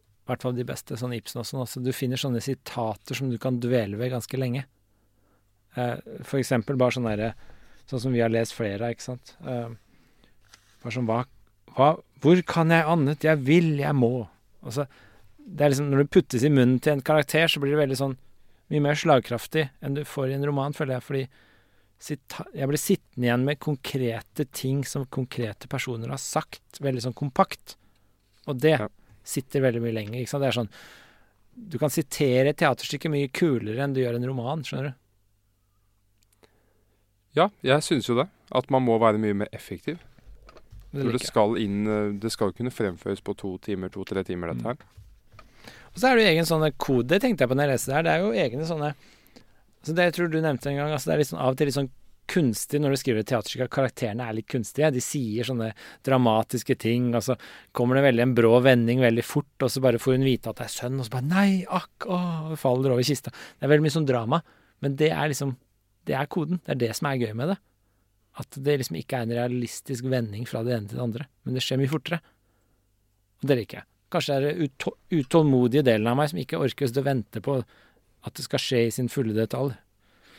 [0.00, 1.62] I hvert fall de beste, sånn Ibsen og sånn.
[1.64, 4.64] Altså, du finner sånne sitater som du kan dvele ved ganske lenge.
[5.78, 5.96] Eh,
[6.26, 7.32] for eksempel bare sånn derre
[7.90, 9.32] Sånn som vi har lest flere av, ikke sant.
[9.42, 9.70] Eh,
[10.82, 11.24] bare sånn hva,
[11.74, 11.88] hva
[12.22, 13.24] Hvor kan jeg annet?
[13.26, 14.28] Jeg vil, jeg må.
[14.62, 14.84] Altså,
[15.42, 17.98] det er liksom Når det puttes i munnen til en karakter, så blir det veldig
[17.98, 18.14] sånn
[18.70, 21.02] mye mer slagkraftig enn du får i en roman, føler jeg.
[21.06, 21.22] Fordi
[22.56, 27.76] jeg blir sittende igjen med konkrete ting som konkrete personer har sagt, veldig sånn kompakt.
[28.46, 28.88] Og det Ja.
[29.24, 30.20] sitter veldig mye lenger.
[30.20, 30.42] Ikke sant?
[30.42, 30.70] Det er sånn
[31.68, 34.94] Du kan sitere et teaterstykke mye kulere enn du gjør en roman, skjønner du.
[37.36, 38.28] Ja, jeg syns jo det.
[38.50, 39.98] At man må være mye mer effektiv.
[40.92, 44.64] Det det skal inn eh, Det skal kunne fremføres på to timer, to-tre timer, dette
[44.64, 44.76] her.
[45.94, 47.96] Og så er det jo egen sånne kode, tenkte jeg på når jeg leste det
[47.96, 48.06] her.
[48.06, 48.92] Det er jo egne sånne
[49.80, 51.58] Så det jeg tror du nevnte en gang, altså det er litt sånn, av og
[51.58, 51.90] til litt sånn
[52.30, 54.90] kunstig når du skriver et teaterstykke, at karakterene er litt kunstige.
[54.94, 55.70] De sier sånne
[56.06, 57.36] dramatiske ting, og så
[57.76, 60.60] kommer det veldig en brå vending veldig fort, og så bare får hun vite at
[60.60, 62.20] det er sønn, og så bare Nei, akk, å,
[62.60, 63.32] faller over kista.
[63.32, 64.42] Det er veldig mye sånn drama,
[64.84, 65.56] men det er liksom
[66.08, 66.62] Det er koden.
[66.64, 67.58] Det er det som er gøy med det.
[68.40, 71.54] At det liksom ikke er en realistisk vending fra det ene til det andre, men
[71.54, 72.22] det skjer mye fortere.
[73.42, 73.89] Og det liker jeg.
[74.10, 74.70] Kanskje det er den
[75.20, 77.60] utålmodige delen av meg som ikke orker å vente på
[78.26, 79.72] at det skal skje i sin fulle detalj.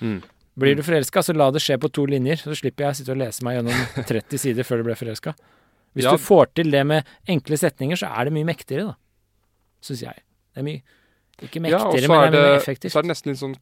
[0.02, 0.20] Mm.
[0.60, 3.14] Blir du forelska, så la det skje på to linjer, så slipper jeg å sitte
[3.16, 3.80] og lese meg gjennom
[4.12, 5.34] 30 sider før du ble forelska.
[5.96, 6.12] Hvis Ja.
[6.16, 8.96] du får til det med enkle setninger, så er det mye mektigere, da.
[9.84, 10.16] Syns jeg.
[10.54, 10.82] Det er mye
[11.42, 12.92] Ikke mektigere, ja, men det er mye mer det, effektivt.
[12.94, 13.56] så er det nesten litt sånn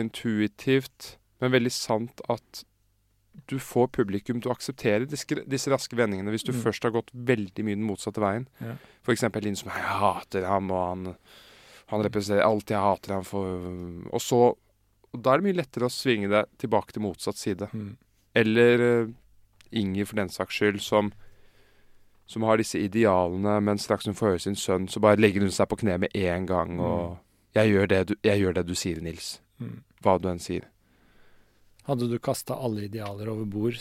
[0.00, 2.64] kontraintuitivt, men veldig sant at
[3.50, 6.62] du får publikum til å akseptere disse, disse raske vendingene hvis du Mm.
[6.62, 8.46] først har gått veldig mye den motsatte veien.
[8.60, 8.76] Ja.
[9.02, 11.16] For eksempel inn som 'Jeg hater ham', og han,
[11.88, 13.46] han representerer alt jeg hater ham for
[14.12, 14.56] Og så
[15.12, 17.66] og Da er det mye lettere å svinge deg tilbake til motsatt side.
[17.74, 17.96] Mm.
[18.36, 19.08] Eller uh,
[19.72, 21.12] Inger, for den saks skyld, som
[22.30, 25.50] som har disse idealene, men straks hun får høre sin sønn, så bare legger hun
[25.50, 27.18] seg på kne med en gang og
[27.54, 29.40] jeg, gjør det du, 'Jeg gjør det du sier, Nils'.
[29.58, 29.82] Mm.
[30.02, 30.62] Hva du enn sier.
[31.88, 33.78] Hadde du kasta alle idealer over bord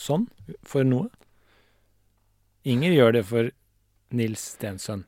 [0.00, 0.26] sånn,
[0.66, 1.10] for noe?
[2.68, 3.52] Inger gjør det for
[4.16, 5.06] Nils Stensønn.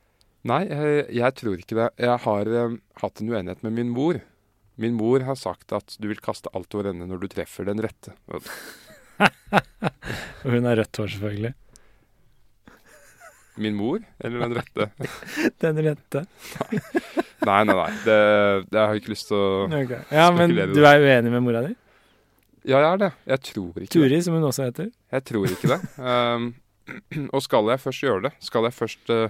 [0.49, 1.89] Nei, jeg, jeg tror ikke det.
[2.03, 4.19] Jeg har eh, hatt en uenighet med min mor.
[4.81, 7.83] Min mor har sagt at du vil kaste alt over ende når du treffer den
[7.85, 8.15] rette.
[8.33, 8.47] Og
[10.49, 11.53] hun har rødt hår, selvfølgelig.
[13.63, 14.89] Min mor, eller den rette?
[15.63, 16.23] Den rette.
[17.45, 17.91] Nei, nei, nei.
[18.07, 18.17] Det,
[18.73, 20.01] det har jeg ikke lyst til å okay.
[20.15, 21.75] Ja, men du er uenig med mora di?
[22.65, 23.13] Ja, jeg er det.
[23.27, 23.95] Jeg tror ikke det.
[23.95, 24.91] Turi, som hun også heter.
[25.13, 25.81] Jeg tror ikke det.
[25.99, 26.53] Um,
[27.35, 29.29] og skal jeg først gjøre det, skal jeg først uh,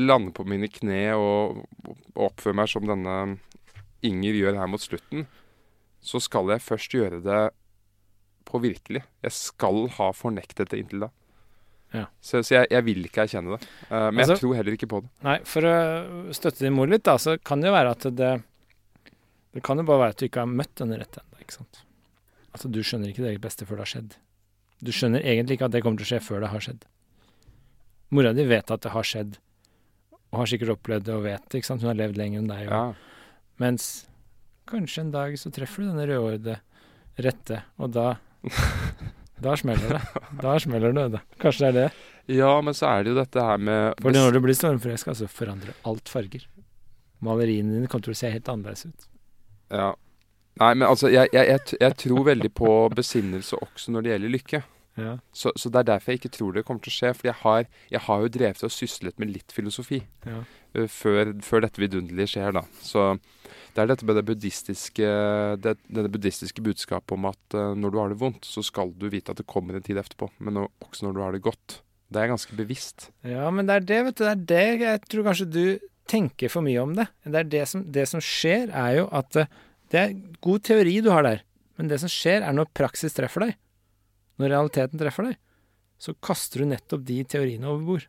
[0.00, 3.18] lande på mine kne og, og oppføre meg som denne
[4.06, 5.24] Inger gjør her mot slutten,
[6.04, 7.38] så skal jeg først gjøre det
[8.46, 9.00] på virkelig.
[9.24, 11.08] Jeg skal ha fornektet det inntil da.
[11.96, 12.04] Ja.
[12.20, 13.66] Så, så jeg, jeg vil ikke erkjenne det.
[13.88, 15.10] Uh, men Altså- jeg tror heller ikke på det.
[15.26, 15.74] Nei, for å
[16.36, 18.34] støtte din mor litt, da, så kan det jo være at det
[19.56, 21.82] Det kan jo bare være at du ikke har møtt denne rett ennå, ikke sant.
[22.56, 24.14] Altså, du skjønner ikke det eget beste før det har skjedd.
[24.84, 26.86] Du skjønner egentlig ikke at det kommer til å skje før det har skjedd.
[28.16, 29.36] Mora di vet at det har skjedd,
[30.30, 31.82] og har sikkert opplevd det og vet det, ikke sant.
[31.84, 32.64] Hun har levd lenger enn deg.
[32.70, 32.82] Ja.
[33.62, 33.88] Mens
[34.68, 36.58] kanskje en dag så treffer du denne rødhårede
[37.26, 38.08] rette, og da
[39.42, 40.20] Da smeller det.
[40.40, 41.02] Da smeller det.
[41.12, 41.18] Da.
[41.42, 42.04] Kanskje det er det.
[42.38, 45.28] ja, men så er det jo dette her med For når du blir stormforelska, så
[45.28, 46.46] forandrer alt farger.
[47.20, 49.04] Maleriene dine kommer til å se helt annerledes ut.
[49.76, 49.90] Ja.
[50.60, 54.34] Nei, men altså, jeg, jeg, jeg, jeg tror veldig på besinnelse også når det gjelder
[54.36, 54.62] lykke.
[54.96, 55.18] Ja.
[55.36, 57.10] Så, så det er derfor jeg ikke tror det kommer til å skje.
[57.18, 60.40] For jeg har, jeg har jo drevet og syslet med litt filosofi Ja.
[60.78, 62.64] uh, før, før dette vidunderlige skjer, da.
[62.80, 63.10] Så
[63.76, 65.10] det er dette med det buddhistiske,
[65.60, 69.10] det, det buddhistiske budskapet om at uh, når du har det vondt, så skal du
[69.12, 70.30] vite at det kommer en tid etterpå.
[70.40, 71.82] Men også når du har det godt.
[72.08, 73.10] Det er ganske bevisst.
[73.26, 74.24] Ja, men det er det, vet du.
[74.24, 75.64] Det er det jeg tror kanskje du
[76.06, 77.08] tenker for mye om det.
[77.26, 79.48] Det er det som, det som skjer, er jo at eh,
[79.92, 81.44] Det er god teori du har der,
[81.78, 83.56] men det som skjer, er når praksis treffer deg.
[84.40, 85.38] Når realiteten treffer deg,
[86.02, 88.06] så kaster du nettopp de teoriene over bord.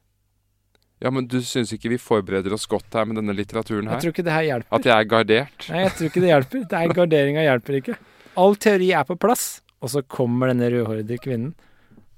[1.04, 4.00] Ja, men du syns ikke vi forbereder oss godt her med denne litteraturen her?
[4.00, 4.74] Jeg tror ikke det her hjelper.
[4.80, 5.68] At jeg er gardert?
[5.70, 6.64] Nei, jeg tror ikke det hjelper.
[6.72, 7.98] Det er Garderinga hjelper ikke.
[8.42, 9.46] All teori er på plass,
[9.78, 11.54] og så kommer denne rødhårede kvinnen,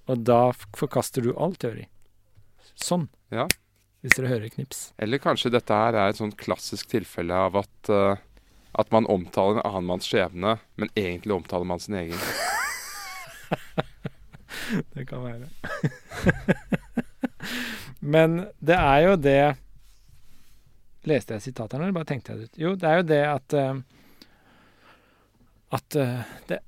[0.09, 0.39] og da
[0.79, 1.89] forkaster du all teori.
[2.79, 3.09] Sånn.
[3.35, 3.49] Ja.
[3.99, 4.93] Hvis dere hører knips.
[4.95, 8.21] Eller kanskje dette her er et sånn klassisk tilfelle av at, eh,
[8.71, 12.19] at man omtaler en annen manns skjebne, men egentlig omtaler man sin egen.
[14.93, 15.47] Det kan være.
[17.99, 19.55] Men det er jo det
[21.09, 22.59] Leste jeg sitatet her, eller bare tenkte jeg det ut?
[22.59, 23.79] Jo, det er jo det at eh,
[25.79, 26.59] At eh, det,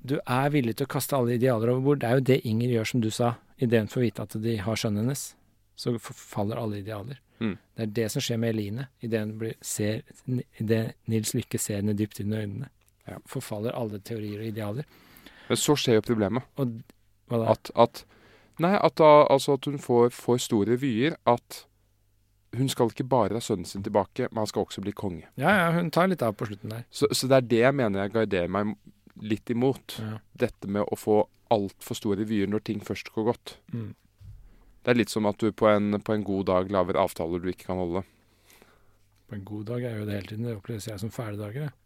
[0.00, 2.00] du er villig til å kaste alle idealer over bord.
[2.00, 3.34] Det er jo det Inger gjør, som du sa.
[3.60, 5.24] Idet hun får vite at de har sønnen hennes,
[5.80, 7.20] så forfaller alle idealer.
[7.40, 7.56] Mm.
[7.56, 12.42] Det er det som skjer med Eline idet Nils Lykke ser henne dypt inn i
[12.42, 12.68] øynene.
[13.08, 13.16] Ja.
[13.28, 14.88] Forfaller alle teorier og idealer.
[15.48, 16.44] Men så skjer jo problemet.
[16.60, 16.76] Og
[17.30, 17.54] hva da?
[17.56, 18.04] At, at
[18.60, 21.16] Nei, at, da, altså at hun får, for store vyer.
[21.28, 21.62] At
[22.56, 25.28] hun skal ikke bare ha sønnen sin tilbake, men han skal også bli konge.
[25.40, 26.84] Ja, ja, hun tar litt av på slutten der.
[26.90, 28.74] Så, så det er det jeg mener jeg garderer meg
[29.22, 29.96] litt imot.
[30.02, 30.18] Ja.
[30.44, 33.56] Dette med å få altfor store vyer når ting først går godt.
[33.72, 33.94] Mm.
[34.80, 37.48] Det er litt som at du på en, på en god dag lager avtaler du
[37.52, 38.00] ikke kan holde.
[39.30, 40.46] På en god dag er jo det hele tiden.
[40.48, 41.74] Det oppleves jeg som fæle dager, jeg.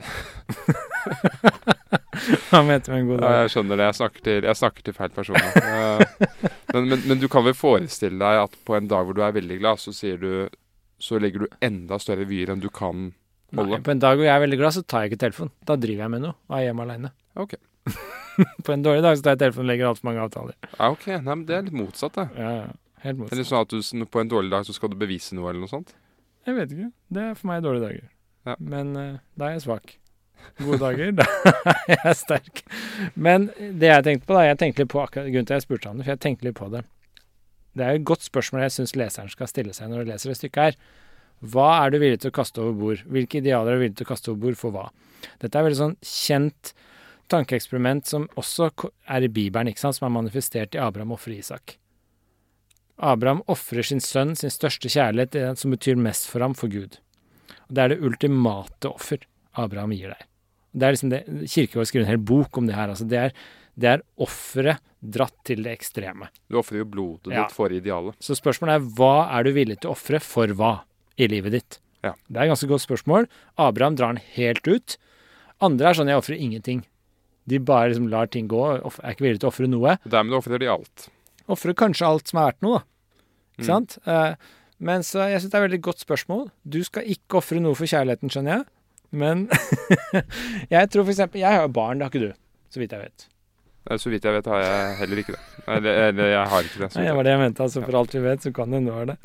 [2.49, 3.35] Hva mente du med en god Ja, dag?
[3.43, 3.87] jeg skjønner det.
[3.91, 5.51] Jeg snakker til, jeg snakker til feil personer.
[5.61, 6.01] Eh,
[6.73, 9.35] men, men, men du kan vel forestille deg at på en dag hvor du er
[9.37, 9.91] veldig glad, så
[10.23, 10.33] du
[11.03, 13.11] Så legger du enda større vyer enn du kan
[13.55, 13.71] holde?
[13.77, 15.53] Nei, på en dag hvor jeg er veldig glad, så tar jeg ikke telefonen.
[15.67, 17.11] Da driver jeg med noe og er hjemme aleine.
[17.37, 17.53] Ok.
[18.65, 20.55] på en dårlig dag så tar jeg telefonen og legger altfor mange avtaler.
[20.79, 21.07] Ja, ok.
[21.19, 22.27] Nei, men det er litt motsatt, det.
[22.39, 22.67] Ja, ja.
[23.05, 23.37] Helt motsatt.
[23.37, 25.71] Eller sånn at du, på en dårlig dag så skal du bevise noe, eller noe
[25.71, 25.93] sånt.
[26.49, 26.89] Jeg vet ikke.
[27.17, 28.09] Det er for meg dårlige dager.
[28.49, 28.57] Ja.
[28.61, 29.95] Men uh, da er jeg svak.
[30.61, 31.27] Gode dager, da
[31.93, 32.65] er jeg sterk.
[33.15, 35.89] Men det jeg tenkte på, da Jeg tenkte litt på akkurat grunnen til jeg spurte
[35.89, 36.85] han for jeg tenkte litt på det.
[37.75, 40.31] Det er jo et godt spørsmål jeg syns leseren skal stille seg når de leser
[40.31, 40.77] det stykket her.
[41.55, 43.07] Hva er du villig til å kaste over bord?
[43.11, 44.85] Hvilke idealer er du villig til å kaste over bord for hva?
[45.43, 46.75] Dette er veldig sånn kjent
[47.33, 48.69] tankeeksperiment som også
[49.11, 49.99] er i Bibelen, ikke sant?
[49.99, 51.79] som er manifestert i Abraham ofrer Isak.
[52.99, 56.99] Abraham ofrer sin sønn, sin største kjærlighet, det som betyr mest for ham, for Gud.
[57.69, 59.19] Og Det er det ultimate offer
[59.57, 60.23] Abraham gir deg.
[60.75, 62.89] Det er liksom det, Kirkegård skriver en hel bok om det her.
[62.91, 63.33] altså Det er,
[63.79, 66.29] det er offeret dratt til det ekstreme.
[66.51, 67.43] Du ofrer jo blodet Ja.
[67.45, 68.15] ditt for idealet.
[68.21, 70.81] Så spørsmålet er hva er du villig til å ofre for hva
[71.19, 71.79] i livet ditt?
[72.03, 72.15] Ja.
[72.31, 73.29] Det er et ganske godt spørsmål.
[73.59, 74.97] Abraham drar den helt ut.
[75.61, 76.85] Andre er sånn jeg ofrer ingenting.
[77.47, 79.99] De bare liksom lar ting gå, er ikke villige til å ofre noe.
[80.09, 81.09] Dermed ofrer de alt.
[81.49, 82.85] Ofre kanskje alt som er verdt noe, da.
[83.55, 83.67] Ikke Mm.
[83.71, 83.99] sant?
[84.07, 84.35] Eh,
[84.81, 86.49] men så jeg syns det er et veldig godt spørsmål.
[86.69, 88.65] Du skal ikke ofre noe for kjærligheten, skjønner jeg.
[89.13, 89.45] Men
[90.75, 92.33] jeg tror eksempel Jeg har barn, det har ikke du.
[92.75, 93.27] Så vidt jeg vet.
[94.01, 95.41] Så vidt jeg vet har jeg heller ikke det.
[95.69, 96.89] Eller, eller jeg har ikke det.
[96.93, 97.63] så det var det jeg mente.
[97.63, 99.17] altså For alt vi vet, så kan det være det.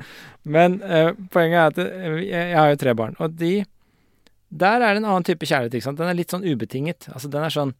[0.43, 3.53] Men uh, poenget er at eh, jeg, jeg har jo tre barn, og de
[4.51, 5.73] Der er det en annen type kjærlighet.
[5.79, 5.97] ikke sant?
[6.01, 7.07] Den er litt sånn ubetinget.
[7.13, 7.73] Altså Den er sånn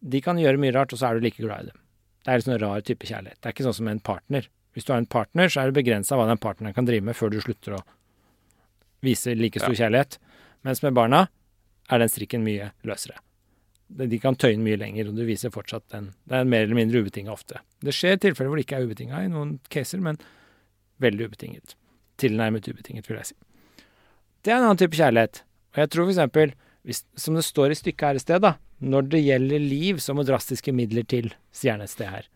[0.00, 1.78] De kan gjøre mye rart, og så er du like glad i dem.
[2.20, 3.38] Det er en sånn rar type kjærlighet.
[3.40, 4.48] Det er ikke sånn som en partner.
[4.76, 7.16] Hvis du har en partner, så er det begrensa hva den partneren kan drive med
[7.18, 7.80] før du slutter å
[9.04, 10.18] vise like stor kjærlighet.
[10.66, 11.24] Mens med barna
[11.90, 13.18] er den strikken mye løsere.
[13.90, 16.12] De de kan tøye den mye lenger, og du viser fortsatt den.
[16.28, 17.58] Det er mer eller mindre ubetinga ofte.
[17.82, 20.20] Det skjer tilfeller hvor det ikke er ubetinga i noen caser, men
[21.02, 21.74] veldig ubetinget.
[22.20, 23.38] Tilnærmet ubetinget, vil jeg si.
[24.44, 25.42] Det er en annen type kjærlighet.
[25.74, 26.54] Og jeg tror for eksempel,
[26.86, 30.14] hvis, som det står i stykket her i sted, da, når det gjelder liv, så
[30.16, 32.28] må drastiske midler til, sier han et sted her,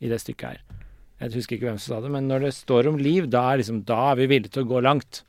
[0.00, 0.60] i det stykket her.
[1.20, 3.60] Jeg husker ikke hvem som sa det, men når det står om liv, da er,
[3.60, 5.24] liksom, da er vi villige til å gå langt.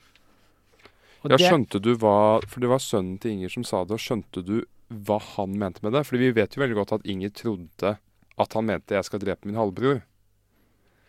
[1.21, 4.01] Og Ja, skjønte du hva For det var sønnen til Inger som sa det, og
[4.01, 6.05] skjønte du hva han mente med det?
[6.07, 7.97] Fordi vi vet jo veldig godt at Inger trodde
[8.41, 10.01] at han mente 'jeg skal drepe min halvbror'.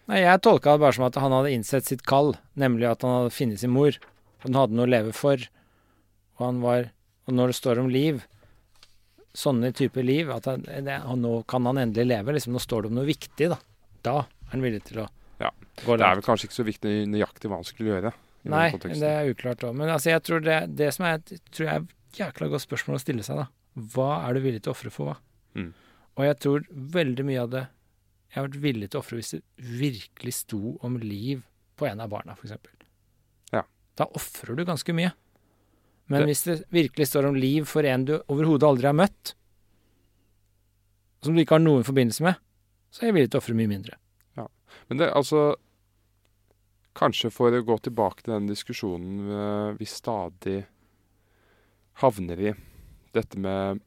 [0.09, 3.23] Nei, jeg tolka det bare som at han hadde innsett sitt kall, nemlig at han
[3.23, 3.97] hadde funnet sin mor.
[4.43, 5.39] Og han hadde noe å leve for.
[6.39, 6.91] Og han var
[7.29, 8.27] Og når det står om liv,
[9.35, 12.83] sånne typer liv, at han, det, han, nå kan han endelig leve, liksom, nå står
[12.85, 13.59] det om noe viktig, da.
[14.05, 15.09] Da er han villig til å
[15.41, 15.51] Ja.
[15.85, 18.13] gå Det er vel kanskje ikke så viktig nøyaktig hva han skulle gjøre.
[18.45, 19.75] Nei, det er uklart òg.
[19.79, 22.99] Men altså, jeg tror det, det som er tror jeg er et jækla godt spørsmål
[22.99, 23.47] å stille seg, da.
[23.95, 25.17] Hva er du villig til å ofre for hva?
[25.57, 25.71] Mm.
[26.19, 27.63] Og jeg tror veldig mye av det
[28.33, 29.43] Jeg har vært villig til å ofre hvis det
[29.81, 31.43] virkelig sto om liv
[31.77, 32.53] på en av barna, f.eks.
[33.53, 33.63] Ja.
[33.97, 35.13] Da ofrer du ganske mye.
[36.11, 39.35] Men hvis det virkelig står om liv for en du overhodet aldri har møtt,
[41.23, 42.41] som du ikke har noen forbindelse med,
[42.93, 43.99] så er jeg villig til å ofre mye mindre.
[44.39, 44.49] Ja.
[44.91, 45.53] Men det, altså
[46.93, 50.59] Kanskje for å gå tilbake til den diskusjonen eh, vi stadig
[52.03, 52.53] havner i.
[53.17, 53.81] Dette med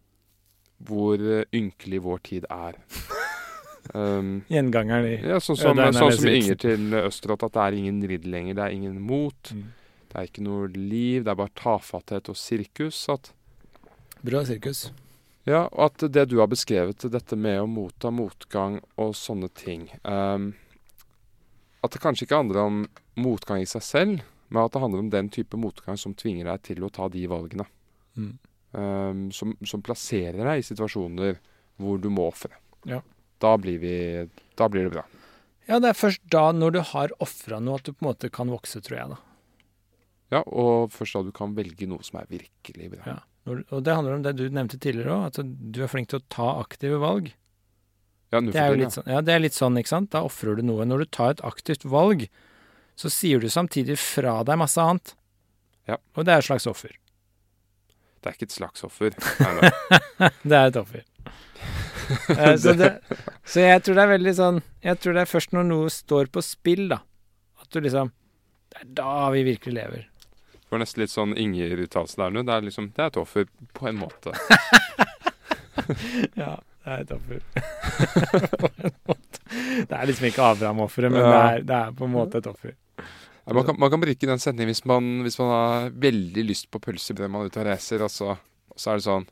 [0.90, 2.82] hvor eh, ynkelig vår tid er.
[3.94, 8.00] Um, Gjengangeren i ja, sånn som, sånn som Inger til Østerått, at det er ingen
[8.10, 8.58] ridd lenger.
[8.58, 9.52] Det er ingen mot.
[9.54, 9.68] Mm.
[10.16, 11.26] Det er ikke noe liv.
[11.26, 13.02] Det er bare tafatthet og sirkus.
[13.12, 13.34] At,
[14.24, 14.86] Bra sirkus.
[15.46, 19.90] ja, og at det du har beskrevet, dette med å motta motgang og sånne ting
[20.08, 20.54] um,
[21.84, 22.80] At det kanskje ikke handler om
[23.20, 26.64] motgang i seg selv, men at det handler om den type motgang som tvinger deg
[26.72, 27.68] til å ta de valgene.
[28.16, 28.32] Mm.
[28.72, 31.38] Um, som, som plasserer deg i situasjoner
[31.78, 32.56] hvor du må ofre.
[32.88, 33.02] Ja.
[33.44, 35.04] Da, blir vi- da blir det bra.
[35.68, 38.30] Ja, det er først da, når du har ofra noe, at du på en måte
[38.32, 39.22] kan vokse, tror jeg, da.
[40.34, 43.04] Ja, og først da du kan velge noe som er virkelig bra.
[43.06, 43.18] Ja.
[43.46, 46.26] Og det handler om det du nevnte tidligere òg, at du er flink til å
[46.34, 47.30] ta aktive valg.
[48.34, 50.10] Ja, Det er jo litt sånn, ja, det er litt sånn, ikke sant?
[50.16, 50.84] Da ofrer du noe.
[50.90, 52.26] Når du tar et aktivt valg,
[52.98, 55.14] så sier du samtidig fra deg masse annet.
[55.88, 56.00] Ja.
[56.18, 56.96] Og det er et slags offer.
[58.20, 59.14] Det er ikke et slags offer.
[59.46, 59.70] Nei.
[60.50, 61.06] Det er et offer.
[62.06, 63.00] Eh, så, det,
[63.50, 66.28] så jeg tror det er veldig sånn Jeg tror det er først når noe står
[66.30, 67.00] på spill, da,
[67.64, 68.12] at du liksom
[68.70, 70.04] Det er da vi virkelig lever.
[70.76, 72.42] Var nesten litt sånn Inger-uttalelse der nå.
[72.44, 73.46] Det er liksom, det er et offer
[73.78, 74.36] på en måte.
[76.36, 77.42] Ja, det er et offer.
[78.62, 79.42] på en måte.
[79.86, 82.74] Det er liksom ikke Abraham-offeret, men det, er, det er på en måte et offer.
[82.98, 86.72] Ja, man, kan, man kan bruke den setningen hvis man, hvis man har veldig lyst
[86.74, 88.34] på pølsebrød man er ute og reiser, og så,
[88.72, 89.28] og så er det sånn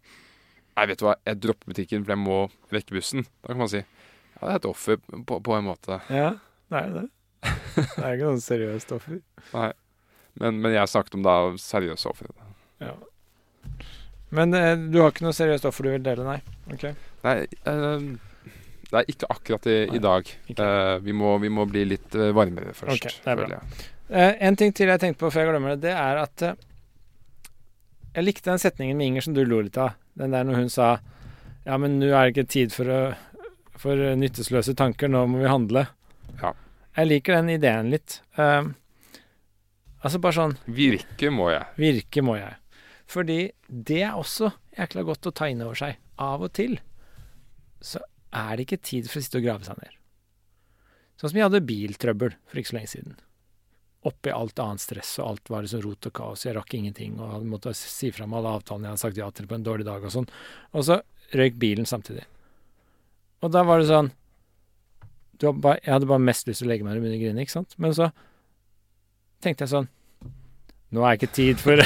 [0.73, 2.37] Nei, vet du hva, jeg dropper butikken for jeg må
[2.73, 3.27] rekke bussen.
[3.43, 5.99] Da kan man si ja, det er et offer på, på en måte.
[6.13, 6.31] Ja,
[6.73, 7.07] det er det.
[7.43, 9.19] Det er ikke noe seriøst offer.
[9.53, 9.69] Nei.
[10.41, 12.31] Men, men jeg snakket om da seriøse ofre.
[12.81, 12.95] Ja.
[14.33, 16.39] Men eh, du har ikke noe seriøst offer du vil dele, nei?
[16.73, 16.95] Okay.
[17.25, 17.35] Nei,
[17.69, 18.05] eh,
[18.89, 20.31] det er ikke akkurat i, Nei, i dag.
[20.53, 22.97] Eh, vi, må, vi må bli litt eh, varmere først.
[22.97, 23.61] Okay, det er bra.
[24.09, 26.57] Eh, en ting til jeg tenkte på før jeg glemmer det, det er at eh,
[28.13, 29.95] Jeg likte den setningen med Inger som du lo litt av.
[30.19, 30.95] Den der når hun sa
[31.65, 33.47] Ja, men nå er det ikke tid for, å,
[33.79, 35.85] for nyttesløse tanker, nå må vi handle.
[36.41, 36.51] Ja.
[36.97, 38.19] Jeg liker den ideen litt.
[38.37, 38.61] Eh,
[40.03, 41.65] altså bare sånn Virke må jeg.
[41.79, 42.59] Virke må jeg.
[43.09, 45.99] Fordi det er også jækla godt å ta inn over seg.
[46.21, 46.77] Av og til
[47.83, 47.99] så
[48.33, 49.99] er det ikke tid for å sitte og grave seg ned.
[51.19, 53.17] Sånn som jeg hadde biltrøbbel for ikke så lenge siden.
[54.07, 56.43] Oppi alt annet stress, og alt var liksom rot og kaos.
[56.43, 59.29] Jeg rakk ingenting, og hadde måttet si fra meg alle avtalene jeg hadde sagt ja
[59.31, 60.27] til på en dårlig dag og sånn.
[60.75, 60.99] Og så
[61.37, 62.25] røyk bilen samtidig.
[63.43, 64.11] Og da var det sånn
[65.43, 67.73] bare, Jeg hadde bare mest lyst til å legge meg under grine, ikke sant?
[67.81, 68.09] Men så
[69.43, 69.89] tenkte jeg sånn
[70.93, 71.79] Nå er ikke tid for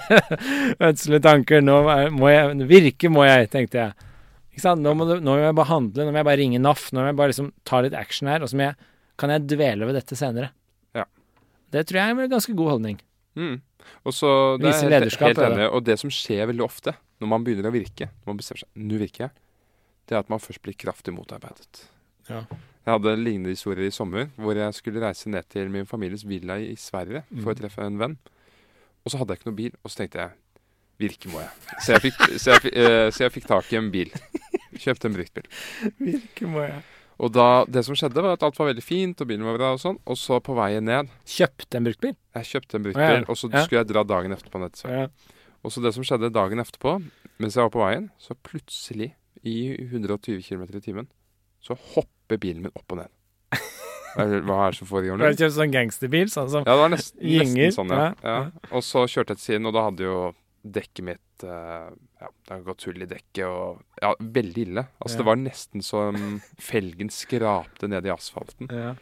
[0.88, 1.60] ødsle tanker.
[1.60, 1.74] Nå
[2.16, 4.06] må jeg Virke må jeg, tenkte jeg.
[4.54, 4.80] Ikke sant?
[4.80, 6.06] Nå må, du, nå må jeg bare handle.
[6.06, 6.86] Nå må jeg bare ringe NAF.
[6.94, 8.40] Nå må jeg bare liksom ta litt action her.
[8.40, 8.78] Og så jeg,
[9.20, 10.54] kan jeg dvele ved dette senere.
[10.96, 11.04] Ja.
[11.74, 13.00] Det tror jeg er en ganske god holdning.
[13.36, 13.58] Mm.
[14.08, 14.30] Og så,
[14.62, 15.48] det Vise er helt, helt det.
[15.52, 15.68] enig.
[15.68, 18.86] Og det som skjer veldig ofte når man begynner å virke, når man bestemmer seg
[18.88, 19.34] nå virker jeg,
[20.08, 21.84] det er at man først blir kraftig motarbeidet.
[22.28, 22.44] Ja.
[22.84, 26.24] Jeg hadde en lignende historie i sommer, hvor jeg skulle reise ned til min families
[26.28, 27.60] villa i Sverige for å Mm.
[27.62, 28.18] treffe en venn.
[29.04, 30.30] Og så hadde jeg ikke noe bil, og så tenkte jeg
[31.00, 31.50] virke må jeg.
[31.80, 34.10] Så jeg fikk, så jeg, fikk- eh, så jeg fikk tak i en bil.
[34.74, 35.48] Kjøpte en bruktbil.
[36.00, 36.82] Virke må jeg.
[37.24, 39.72] Og da, det som skjedde, var at alt var veldig fint, og bilen var bra
[39.72, 39.98] og sånn.
[40.10, 42.16] Og så på veien ned Kjøpte en bruktbil?
[42.34, 43.24] Jeg kjøpte en bruktbil, ja.
[43.28, 45.10] og så skulle jeg dra dagen etterpå ned til Sverige.
[45.64, 46.96] Og så det som skjedde dagen etterpå,
[47.38, 49.12] mens jeg var på veien, så plutselig,
[49.44, 51.06] i 120 km i timen,
[51.62, 51.76] så
[52.24, 53.10] hopper bilen min opp og ned.
[54.14, 55.26] Hva er det- som foregår nå?
[55.34, 56.28] kjøpt sånn gangsterbil?
[56.30, 58.14] Sånn som Ja, det var nesten, Gjenger, nesten sånn, ja.
[58.22, 58.50] ja, ja.
[58.72, 60.18] Og så kjørte jeg til siden, og da hadde jo
[60.64, 61.90] dekket mitt uh,
[62.22, 64.86] Ja, det hadde gått hull i dekket og Ja, veldig ille.
[65.02, 65.18] Altså, Ja.
[65.18, 68.70] det var nesten som felgen skrapte ned i asfalten.
[68.70, 68.94] ja.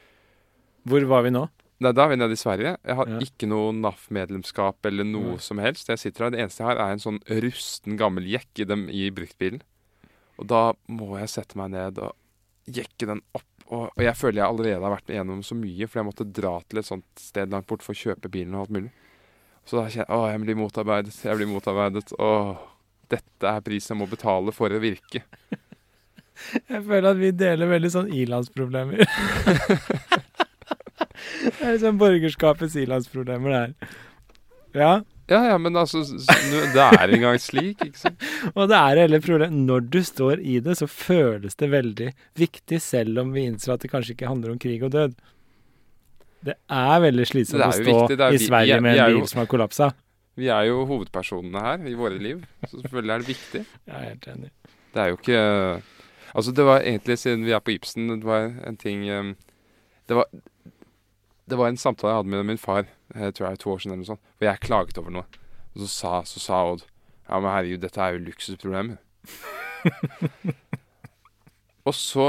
[0.88, 1.44] Hvor var vi nå?
[1.82, 2.76] Nei, da er vi nede i Sverige.
[2.86, 5.88] Jeg har ikke noe NAF-medlemskap eller noe som helst.
[5.88, 8.88] Jeg sitter her, Det eneste jeg har, er en sånn rusten gammel jekk i, dem,
[8.88, 9.60] i bruktbilen.
[10.38, 12.14] Og da må jeg sette meg ned og
[12.66, 13.48] jekke den opp.
[13.72, 16.56] Og, og jeg føler jeg allerede har vært igjennom så mye, for jeg måtte dra
[16.68, 18.92] til et sånt sted langt bort for å kjøpe bilen og alt mulig.
[19.64, 22.12] Så da kjenner jeg å, jeg blir motarbeidet, jeg blir motarbeidet.
[22.18, 22.30] Å,
[23.12, 25.24] dette er prisen jeg må betale for å virke.
[26.42, 29.04] Jeg føler at vi deler veldig sånn ilandsproblemer.
[31.44, 33.92] det er liksom borgerskapets ilandsproblemer der.
[34.74, 34.92] Ja,
[35.30, 38.24] Ja, ja, men altså, det er engang slik, ikke sant?
[38.56, 39.54] og det er hele problemet.
[39.68, 42.08] Når du står i det, så føles det veldig
[42.40, 45.14] viktig, selv om vi innser at det kanskje ikke handler om krig og død.
[46.42, 49.10] Det er veldig slitsomt er å stå viktig, er i Sverige vi er- med en
[49.12, 49.92] jo- bil som har kollapsa.
[50.34, 53.64] Vi er jo hovedpersonene her i våre liv, så selvfølgelig er det viktig.
[53.86, 54.50] Jeg er helt enig.
[54.92, 55.82] Det er jo ikke
[56.34, 59.34] Altså, det var egentlig, siden vi er på Ibsen, det var en ting eh,
[60.08, 60.24] Det var,
[61.50, 63.94] det var en samtale jeg hadde med min far, jeg tror jeg to år siden,
[63.94, 65.42] eller noe sånt, hvor jeg klaget over noe.
[65.72, 66.86] Og så sa, så sa Odd
[67.28, 68.98] Ja, men herregud, dette er jo luksusproblemer.
[71.88, 72.26] og så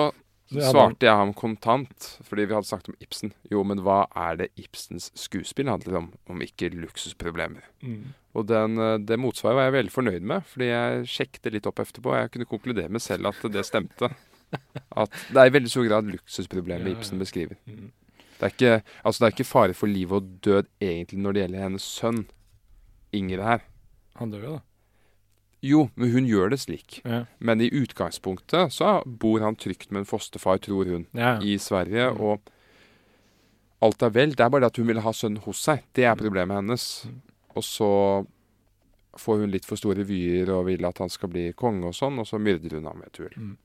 [0.53, 3.33] svarte jeg ham kontant, fordi vi hadde snakket om Ibsen.
[3.51, 7.65] Jo, men hva er det Ibsens skuespill handler om, om ikke luksusproblemer?
[7.81, 8.13] Mm.
[8.37, 11.69] Og den, eh, det motsvaret var jeg veldig fornøyd med, fordi jeg sjekket det litt
[11.69, 14.13] opp etterpå, og jeg kunne konkludere med selv at det stemte.
[15.01, 16.99] At det er i veldig stor grad luksusproblemet Ja, ja.
[16.99, 17.57] Ibsen beskriver.
[17.65, 17.87] Mm.
[18.43, 21.43] Det er, ikke, altså det er ikke fare for liv og død egentlig når det
[21.45, 22.25] gjelder hennes sønn,
[23.15, 23.61] Inger her.
[24.19, 24.63] Han dør jo, da.
[25.63, 26.97] Jo, men hun gjør det slik.
[27.05, 27.21] Ja.
[27.39, 31.37] Men i utgangspunktet så bor han trygt med en fosterfar, tror hun, Ja.
[31.39, 32.41] i Sverige, og
[33.81, 34.35] alt er vel.
[34.35, 35.85] Det er bare det at hun vil ha sønnen hos seg.
[35.95, 37.05] Det er problemet hennes.
[37.55, 37.91] Og så
[39.15, 42.19] får hun litt for store vyer og vil at han skal bli konge og sånn,
[42.19, 43.57] og så myrder hun ham med et Jeg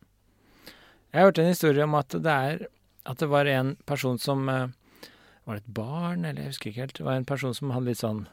[1.15, 2.67] Jeg hørte en historie om at det, er,
[3.09, 4.69] at det var en person som eh,
[5.49, 6.97] Var det et barn, eller jeg husker ikke helt.
[6.99, 8.27] Det var en person som hadde litt sånn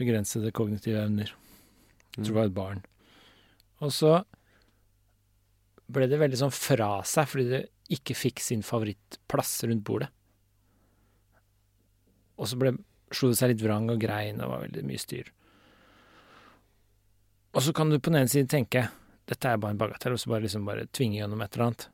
[0.00, 1.30] begrensede kognitive evner.
[2.16, 2.80] Jeg tror det var et barn.
[3.78, 4.14] Og så
[5.90, 7.60] ble det veldig sånn fra seg fordi det
[7.94, 10.10] ikke fikk sin favorittplass rundt bordet.
[12.42, 12.74] Og så ble,
[13.14, 15.30] slo det seg litt vrang og grein og var veldig mye styr.
[17.54, 18.88] Og så kan du på den ene siden tenke
[19.30, 21.88] dette er bare en bagatell, og så bare liksom bare tvinge gjennom et eller annet.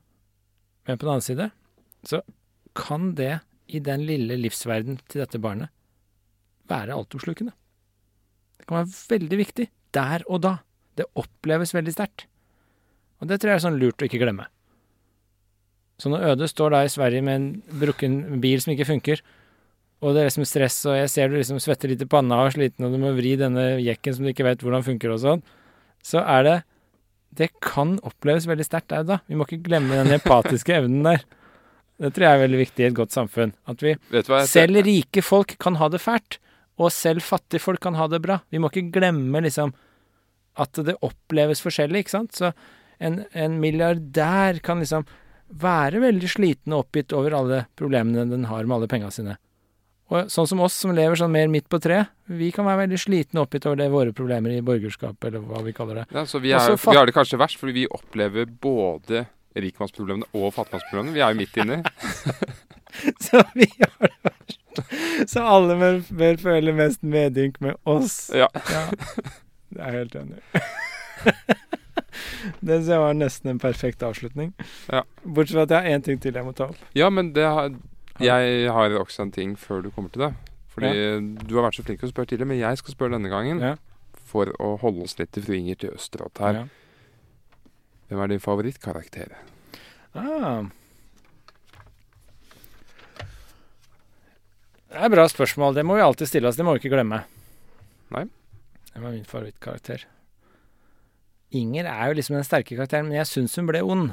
[0.87, 1.49] Men på den annen side
[2.07, 2.21] så
[2.77, 5.73] kan det i den lille livsverden til dette barnet
[6.71, 7.53] være altoppslukende.
[8.59, 10.57] Det kan være veldig viktig der og da.
[10.97, 12.27] Det oppleves veldig sterkt.
[13.21, 14.47] Og det tror jeg er sånn lurt å ikke glemme.
[15.97, 19.21] Så når Øde står da i Sverige med en brukken bil som ikke funker,
[19.97, 22.51] og det er liksom stress, og jeg ser du liksom svetter litt i panna og
[22.51, 25.23] er sliten, og du må vri denne jekken som du ikke vet hvordan funker og
[25.23, 25.45] sånn,
[26.05, 26.57] så er det
[27.37, 29.17] Det kan oppleves veldig sterkt der og da.
[29.27, 31.25] Vi må ikke glemme den empatiske evnen der.
[31.97, 33.53] Det tror jeg er veldig viktig i et godt samfunn.
[33.67, 33.95] At vi
[34.49, 36.37] selv rike folk kan ha det fælt,
[36.77, 38.39] og selv fattige folk kan ha det bra.
[38.53, 39.73] Vi må ikke glemme liksom
[40.61, 42.37] at det oppleves forskjellig, ikke sant.
[42.37, 42.51] Så
[43.01, 45.05] en, en milliardær kan liksom
[45.57, 49.37] være veldig sliten og oppgitt over alle problemene den har med alle penga sine.
[50.07, 52.99] Og sånn som oss som lever sånn mer midt på treet, vi kan være veldig
[52.99, 56.05] slitne og oppgitt over det våre problemer i borgerskapet, eller hva vi kaller det.
[56.15, 59.25] Ja, så vi, er, fatt- vi har det kanskje verst, fordi vi opplever både
[59.63, 61.15] rikmannsproblemene og fattigmannsproblemene.
[61.15, 61.79] Vi er jo midt inni.
[63.25, 64.59] Så vi har det verst.
[65.27, 68.27] Så alle bør, bør føle mest medynk med oss.
[68.33, 68.47] Ja.
[68.53, 70.61] Det er jeg helt enig i.
[72.65, 74.53] Det jeg var nesten en perfekt avslutning.
[74.89, 75.03] Ja.
[75.23, 76.79] Bortsett fra at jeg har én ting til jeg må ta opp.
[76.97, 77.73] Ja, men det har,
[78.21, 80.31] jeg har også en ting før du kommer til det.
[80.73, 80.93] Fordi
[81.49, 83.61] du har vært så flink til å spørre tidligere, men jeg skal spørre denne gangen.
[83.63, 83.75] Ja.
[84.27, 86.65] For å holde oss litt til fru Inger til Østerått her.
[88.07, 89.33] Hvem er din favorittkarakter?
[90.15, 90.67] Ah.
[94.87, 95.75] Det er et bra spørsmål.
[95.75, 96.57] Det må vi alltid stille oss.
[96.57, 97.23] Det må vi ikke glemme.
[98.15, 98.23] Nei.
[98.93, 100.07] Det var min favorittkarakter.
[101.55, 104.09] Inger er jo liksom den sterke karakteren, men jeg syns hun ble ond.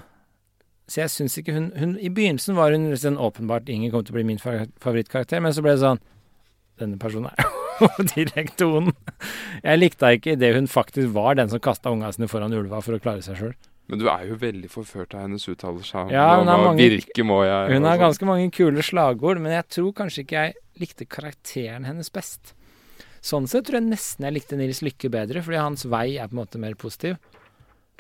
[0.91, 4.13] Så jeg syns ikke hun, hun I begynnelsen var hun liksom åpenbart Inger kom til
[4.13, 6.03] å bli min favorittkarakter, men så ble det sånn
[6.83, 8.93] Denne personen er jo direkte ond.
[9.65, 12.83] Jeg likte henne ikke idet hun faktisk var den som kasta unga sine foran ulva
[12.85, 13.55] for å klare seg sjøl.
[13.89, 16.11] Men du er jo veldig forført av hennes uttalelser.
[16.15, 18.05] Ja, hun har mange- Virke må jeg Hun har altså.
[18.07, 22.55] ganske mange kule slagord, men jeg tror kanskje ikke jeg likte karakteren hennes best.
[23.25, 26.37] Sånn sett tror jeg nesten jeg likte Nils Lykke bedre, fordi hans vei er på
[26.37, 27.17] en måte mer positiv.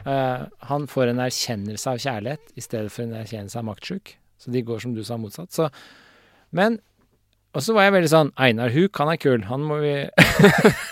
[0.05, 4.16] Uh, han får en erkjennelse av kjærlighet i stedet for en erkjennelse av maktsjuk.
[4.39, 5.52] Så de går, som du sa, motsatt.
[5.52, 5.70] Så,
[6.52, 6.81] men
[7.55, 9.43] Og så var jeg veldig sånn Einar Huk, han er kul.
[9.47, 9.94] Han må vi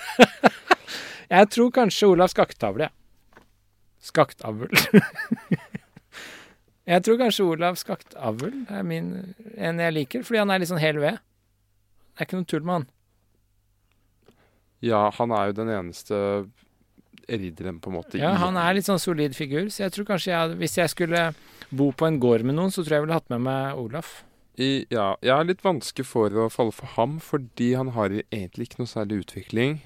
[1.32, 2.92] Jeg tror kanskje Olav Skaktavle, jeg.
[4.02, 4.72] Skaktavl.
[6.92, 9.12] jeg tror kanskje Olav Skaktavl er min,
[9.54, 11.22] en jeg liker, fordi han er litt sånn hel ved.
[12.12, 12.90] Det er ikke noe tull med han.
[14.82, 16.18] Ja, han er jo den eneste
[17.30, 18.18] ridderen, på en måte.
[18.18, 21.22] Ja, han er litt sånn solid figur, så jeg tror kanskje jeg Hvis jeg skulle
[21.70, 24.22] bo på en gård med noen, så tror jeg jeg ville hatt med meg Olaf.
[24.60, 28.68] I, ja, jeg har litt vanskelig for å falle for ham, fordi han har egentlig
[28.68, 29.78] ikke noe særlig utvikling.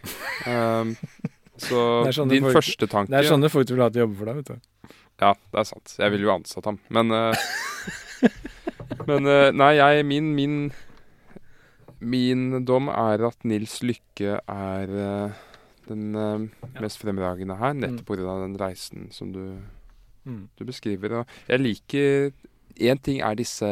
[0.49, 0.97] Um,
[1.59, 4.17] så din folk- første tanke Det er sånne folk du vil ha til å jobbe
[4.19, 4.93] for deg, vet du.
[5.23, 5.95] Ja, det er sant.
[5.99, 6.79] Jeg ville jo ansatt ham.
[6.93, 7.33] Men uh,
[9.09, 10.57] Men uh, nei, jeg Min min
[12.01, 15.33] Min dom er at Nils Lykke er uh,
[15.89, 16.11] den
[16.83, 18.35] mest fremragende her, nettopp pga.
[18.43, 19.59] den reisen som du,
[20.27, 20.49] Mm.
[20.59, 21.21] du beskriver.
[21.21, 22.33] Og jeg liker
[22.83, 23.69] Én ting er disse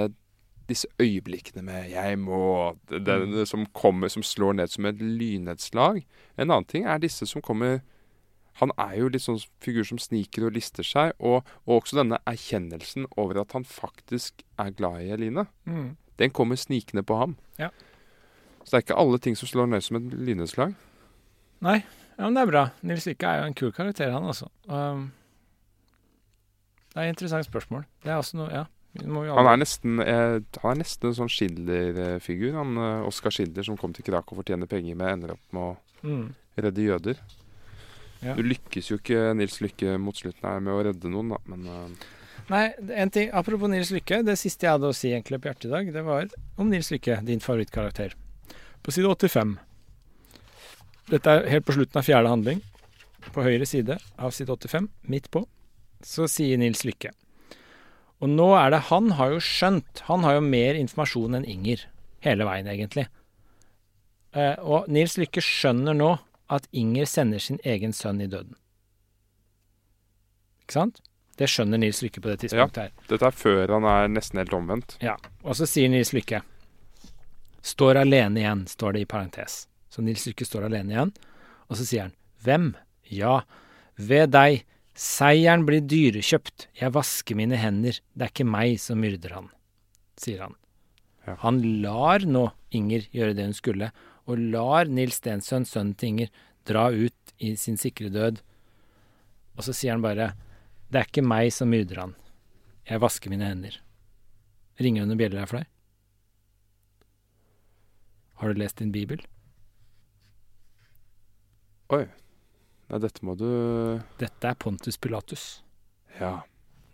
[0.69, 3.47] disse øyeblikkene med 'jeg må' det, Mm.
[3.47, 6.05] som kommer, som slår ned som et lynnedslag.
[6.39, 7.81] En annen ting er disse som kommer
[8.61, 12.19] Han er jo litt sånn figur som sniker og lister seg, og, og også denne
[12.25, 15.47] erkjennelsen over at han faktisk er glad i Eline.
[15.67, 15.97] Mm.
[16.19, 17.37] Den kommer snikende på ham.
[17.59, 17.71] Ja.
[18.65, 20.75] Så det er ikke alle ting som slår ned som et lynnedslag.
[21.63, 21.83] Nei,
[22.17, 22.69] ja, men det er bra.
[22.83, 24.47] Nils Lykke er jo en kul karakter, han også.
[24.69, 25.11] Um,
[26.95, 27.85] det er et interessant spørsmål.
[28.05, 28.65] Det er også noe Ja.
[29.03, 32.53] Han er nesten, eh, han er nesten en sånn Schindler-figur.
[32.55, 35.47] Han eh, Oskar Schindler som kom til Krakow for å tjene penger, men ender opp
[35.53, 36.35] med å Mm.
[36.61, 37.17] redde jøder.
[38.23, 38.35] Ja.
[38.37, 41.67] Du lykkes jo ikke Nils Lykke mot slutten her med å redde noen, da, men
[41.67, 41.89] eh,
[42.51, 44.19] Nei, en ting, apropos Nils Lykke.
[44.23, 46.29] Det siste jeg hadde å si egentlig på hjertet i dag, det var
[46.61, 48.13] om Nils Lykke, din favorittkarakter.
[48.85, 49.57] På side 85.
[51.09, 52.61] Dette er helt på slutten av fjerde handling.
[53.33, 55.47] På høyre side av side 85, midt på,
[56.05, 57.11] så sier Nils Lykke
[58.25, 61.85] Og nå er det Han har jo skjønt Han har jo mer informasjon enn Inger.
[62.25, 63.05] Hele veien, egentlig.
[64.33, 66.15] Eh, og Nils Lykke skjønner nå
[66.55, 68.57] at Inger sender sin egen sønn i døden.
[70.65, 71.03] Ikke sant?
[71.37, 72.91] Det skjønner Nils Lykke på det tidspunktet her.
[72.95, 74.97] Ja, dette er før han er nesten helt omvendt.
[75.05, 76.41] Ja, og så sier Nils Lykke
[77.65, 79.65] Står alene igjen, står det i parentes.
[79.89, 81.13] Så Nils Lykke står alene igjen,
[81.69, 82.73] og så sier han Hvem?
[83.09, 83.39] Ja,
[83.97, 84.65] ved deg.
[84.95, 86.69] Seieren blir dyrekjøpt.
[86.79, 87.99] Jeg vasker mine hender.
[88.15, 89.49] Det er ikke meg som myrder han,
[90.21, 90.55] sier han.
[91.27, 91.39] Ja.
[91.43, 93.91] Han lar nå Inger gjøre det hun skulle,
[94.27, 96.31] og lar Nils Stensøn, sønnen til Inger,
[96.67, 98.41] dra ut i sin sikre død.
[99.55, 100.33] Og så sier han bare
[100.91, 102.17] Det er ikke meg som myrder han.
[102.87, 103.79] Jeg vasker mine hender.
[104.79, 105.71] Ringer hun og bjeller her for deg?
[108.43, 109.23] Har du lest din bibel?
[111.95, 112.07] Oi.
[112.91, 113.49] Nei, dette må du
[114.21, 115.45] Dette er Pontus Pilatus.
[116.19, 116.45] Ja.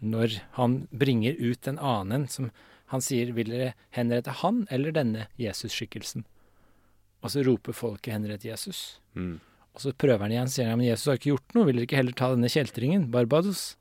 [0.00, 2.50] Når han bringer ut en annen som
[2.90, 6.24] han sier vil dere henrette han eller denne Jesus-skikkelsen?
[7.20, 9.00] Og så roper folket henrett Jesus.
[9.14, 9.38] Mm.
[9.76, 11.88] Og så prøver han igjen, sier han men Jesus har ikke gjort noe, vil dere
[11.88, 13.74] ikke heller ta denne kjeltringen, Barbados?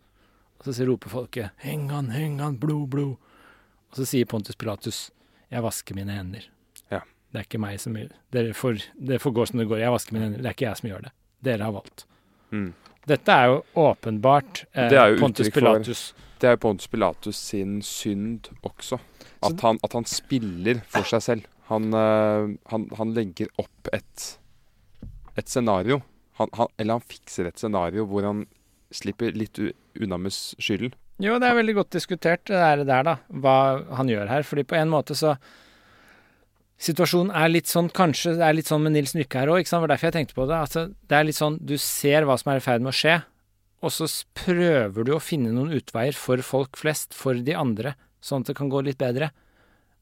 [0.60, 3.16] Og så roper folket heng han, heng han, blod, blod.
[3.90, 5.08] Og så sier Pontus Pilatus
[5.50, 6.44] jeg vasker mine hender.
[6.92, 7.02] Ja.
[7.30, 8.44] Det er ikke meg som gjør det.
[8.58, 9.82] får, det får gå som det går.
[9.82, 10.44] Jeg vasker mine hender.
[10.44, 11.14] Det er ikke jeg som gjør det.
[11.46, 12.06] Dere har valgt.
[12.52, 12.72] Mm.
[13.10, 16.02] Dette er jo åpenbart eh, er jo Pontus for- Pilatus.
[16.40, 19.00] Det er jo Pontus Pilatus sin synd også.
[19.44, 21.48] At han, at han spiller for seg selv.
[21.72, 24.26] Han, eh, han, han legger opp et,
[25.38, 26.02] et scenario.
[26.40, 28.46] Eller han fikser et scenario hvor han
[28.96, 29.60] slipper litt
[30.00, 30.94] unna med skylden.
[31.20, 33.56] Jo, det er veldig godt diskutert, det der, der da, hva
[33.98, 34.46] han gjør her.
[34.48, 35.34] Fordi på en måte så
[36.80, 39.72] Situasjonen er litt sånn, kanskje det er litt sånn med Nils Nykke her òg, ikke
[39.72, 39.82] sant.
[39.82, 40.60] Det var derfor jeg tenkte på det.
[40.64, 43.18] Altså, det er litt sånn, du ser hva som er i ferd med å skje,
[43.84, 48.46] og så prøver du å finne noen utveier for folk flest, for de andre, sånn
[48.46, 49.32] at det kan gå litt bedre.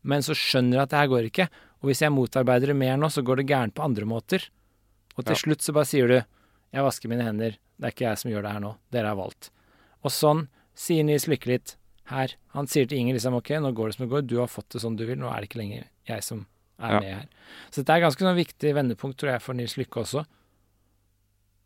[0.05, 1.47] Men så skjønner du at det her går ikke,
[1.81, 4.45] og hvis jeg motarbeider det mer nå, så går det gærent på andre måter.
[5.17, 5.41] Og til Ja.
[5.41, 6.17] slutt så bare sier du
[6.73, 9.15] 'jeg vasker mine hender', det er ikke jeg som gjør det her nå, dere har
[9.15, 9.49] valgt.
[10.03, 11.75] Og sånn sier Nils Lykke litt
[12.05, 12.33] her.
[12.53, 14.69] Han sier til Inger liksom ok, nå går det som det går, du har fått
[14.69, 16.45] det som du vil, nå er det ikke lenger jeg som
[16.79, 16.99] er Ja.
[16.99, 17.27] med her.
[17.71, 20.25] Så dette er ganske sånn viktig vendepunkt, tror jeg, for Nils Lykke også.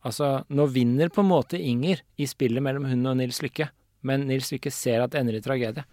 [0.03, 3.69] Altså, nå vinner på en måte Inger i spillet mellom hun og Nils Lykke,
[4.03, 5.83] men Nils Lykke ser at det ender i tragedie.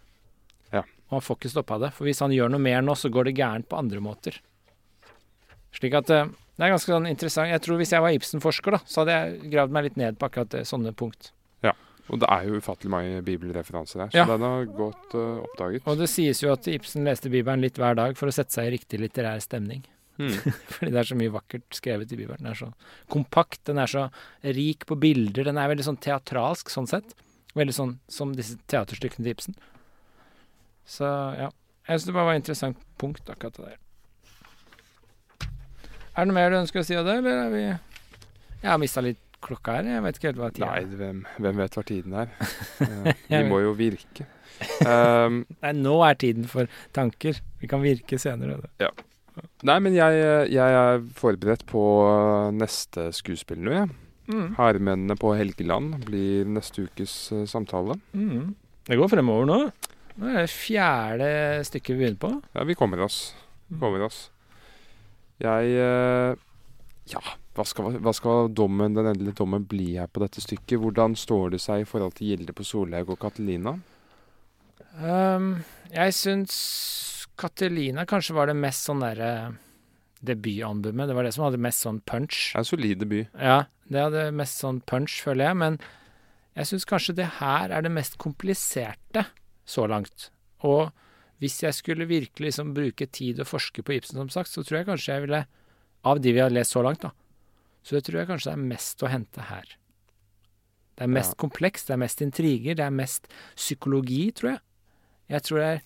[0.73, 0.81] Ja.
[1.11, 3.29] Og han får ikke stoppa det, for hvis han gjør noe mer nå, så går
[3.29, 4.39] det gærent på andre måter.
[5.77, 6.25] Slik at eh,
[6.57, 7.51] det er ganske sånn interessant.
[7.53, 10.27] Jeg tror hvis jeg var Ibsen-forsker, da, så hadde jeg gravd meg litt ned på
[10.31, 11.33] akkurat sånne punkt.
[12.09, 14.25] Og det er jo ufattelig mange bibelreferanser her, så Ja.
[14.31, 15.85] den har godt uh, oppdaget.
[15.87, 18.69] Og det sies jo at Ibsen leste Bibelen litt hver dag for å sette seg
[18.71, 19.85] i riktig litterær stemning.
[20.19, 20.33] Mm.
[20.75, 22.41] Fordi det er så mye vakkert skrevet i Bibelen.
[22.43, 22.71] Den er så
[23.13, 24.07] kompakt, den er så
[24.43, 25.45] rik på bilder.
[25.51, 27.13] Den er veldig sånn teatralsk sånn sett.
[27.59, 29.59] Veldig sånn som disse teaterstykkene til Ibsen.
[30.89, 31.05] Så
[31.39, 31.53] ja.
[31.89, 33.79] Jeg syns det bare var et interessant punkt, akkurat det der.
[36.19, 38.81] Er det noe mer du ønsker å si av det, eller er vi Jeg har
[38.83, 39.91] mista litt klokka er?
[39.95, 40.97] Jeg vet ikke helt hva tida Nei, er.
[41.01, 42.35] hvem, hvem vet hva tiden er?
[42.89, 44.27] Eh, vi må jo virke.
[44.83, 47.39] Um, Nei, nå er tiden for tanker.
[47.61, 48.59] Vi kan virke senere.
[48.81, 48.91] Det.
[49.69, 50.23] nei, men jeg,
[50.55, 51.83] jeg er forberedt på
[52.57, 53.91] neste skuespill nå, jeg.
[54.29, 54.49] Mm.
[54.59, 57.97] Hærmennene på Helgeland blir neste ukes uh, samtale.
[58.13, 58.55] Mm.
[58.89, 59.61] Det går fremover nå.
[60.19, 61.29] Nå er det fjerde
[61.69, 62.33] stykket vi begynner på.
[62.57, 63.21] Ja, vi kommer oss.
[63.69, 64.27] Vi kommer oss.
[65.39, 66.35] Jeg uh,
[67.09, 67.23] Ja,
[67.59, 70.79] hva skal, hva skal dommen, den endelige dommen bli her på dette stykket?
[70.79, 73.75] Hvordan står det seg i forhold til Gilde på Solhaug og Katelina?
[74.99, 75.57] Um,
[75.91, 76.55] jeg syns
[77.39, 79.33] Catelina kanskje var det mest sånn derre
[80.27, 81.11] debutalbumet.
[81.11, 82.41] Det var det som hadde mest sånn punch.
[82.59, 83.29] En solid debut.
[83.35, 85.59] Ja, det hadde mest sånn punch, føler jeg.
[85.63, 85.79] Men
[86.59, 89.27] jeg syns kanskje det her er det mest kompliserte
[89.69, 90.31] så langt.
[90.67, 90.91] Og
[91.43, 94.81] hvis jeg skulle virkelig liksom bruke tid og forske på Ibsen, som sagt, så tror
[94.81, 95.47] jeg kanskje jeg ville
[96.07, 97.11] Av de vi har lest så langt, da.
[97.89, 99.71] Så det tror jeg kanskje det er mest å hente her.
[100.99, 101.41] Det er mest Ja.
[101.49, 104.61] komplekst, det er mest intriger, det er mest psykologi, tror jeg.
[105.31, 105.83] Jeg tror det er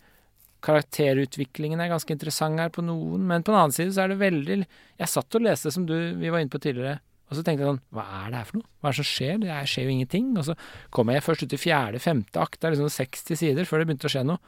[0.63, 4.21] Karakterutviklingen er ganske interessant her på noen, men på den annen side så er det
[4.21, 4.59] veldig
[4.99, 7.71] Jeg satt og leste som du, vi var inne på tidligere, og så tenkte jeg
[7.73, 8.69] sånn Hva er det her for noe?
[8.81, 9.41] Hva er det som skjer?
[9.43, 10.39] Det er- skjer jo ingenting.
[10.39, 10.57] Og så
[10.91, 13.87] kommer jeg først ut i fjerde, femte akt, det er liksom 60 sider før det
[13.89, 14.39] begynte å skje noe.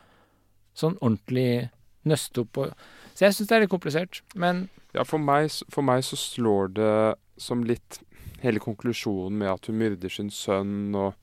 [0.75, 1.71] Sånn ordentlig
[2.07, 2.75] nøste opp og
[3.15, 6.75] Så jeg syns det er litt komplisert, men Ja, for meg, for meg så slår
[6.75, 6.97] det
[7.41, 8.01] som litt
[8.45, 11.15] hele konklusjonen med at hun myrder sin sønn og,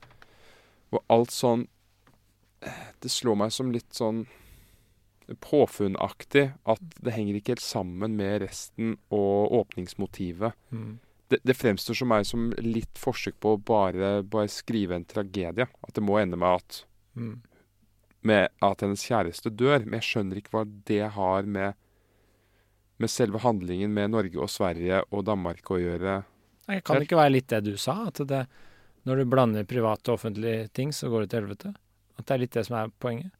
[0.92, 1.66] og alt sånn
[3.02, 4.24] Det slår meg som litt sånn
[5.42, 10.52] påfunnaktig at det henger ikke helt sammen med resten og åpningsmotivet.
[10.70, 10.98] mm,
[11.28, 15.66] Det, det fremstår som meg som litt forsøk på å bare, bare skrive en tragedie.
[15.82, 16.82] At det må ende med at,
[17.16, 17.40] mm.
[18.28, 19.86] med at hennes kjæreste dør.
[19.86, 21.78] Men jeg skjønner ikke hva det har med,
[23.02, 26.20] med selve handlingen med Norge og Sverige og Danmark å gjøre.
[26.70, 27.98] Nei, Kan det ikke være litt det du sa?
[28.08, 28.44] At det,
[29.08, 31.72] når du blander private og offentlige ting, så går det til helvete?
[32.18, 33.32] At det er litt det som er poenget?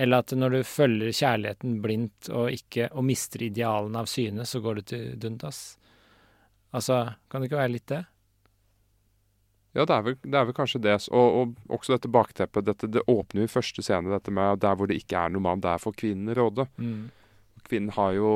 [0.00, 4.62] Eller at når du følger kjærligheten blindt og ikke og mister idealene av syne, så
[4.64, 5.60] går det til dundas?
[6.72, 8.00] Altså, kan det ikke være litt det?
[9.76, 10.96] Ja, det er vel, det er vel kanskje det.
[11.12, 12.66] Og, og også dette bakteppet.
[12.66, 15.44] Dette, det åpner jo i første scene, dette med der hvor det ikke er noe
[15.44, 16.66] mann, der får kvinnen råde.
[16.80, 17.10] Mm.
[17.68, 18.32] Kvinnen har jo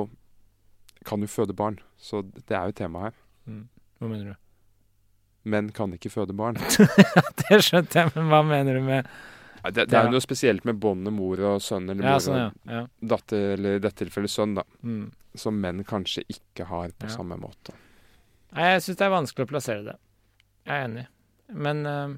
[1.06, 3.20] kan jo føde barn, så det er jo tema her.
[3.48, 3.66] Mm.
[4.00, 4.40] Hva mener du?
[5.44, 6.58] Menn kan ikke føde barn.
[7.42, 9.08] det skjønte jeg, men hva mener du med
[9.64, 12.24] Nei, Det, det er jo noe spesielt med båndet mor og sønn, eller Ja, mor
[12.24, 12.48] sånn, ja.
[12.68, 12.82] ja.
[13.14, 14.64] datter, eller i dette tilfellet sønn, da.
[14.84, 15.06] Mm.
[15.40, 17.72] Som menn kanskje ikke har på samme måte.
[18.54, 19.94] Nei, jeg syns det er vanskelig å plassere det.
[20.68, 21.06] Jeg er enig.
[21.64, 22.12] Men uh,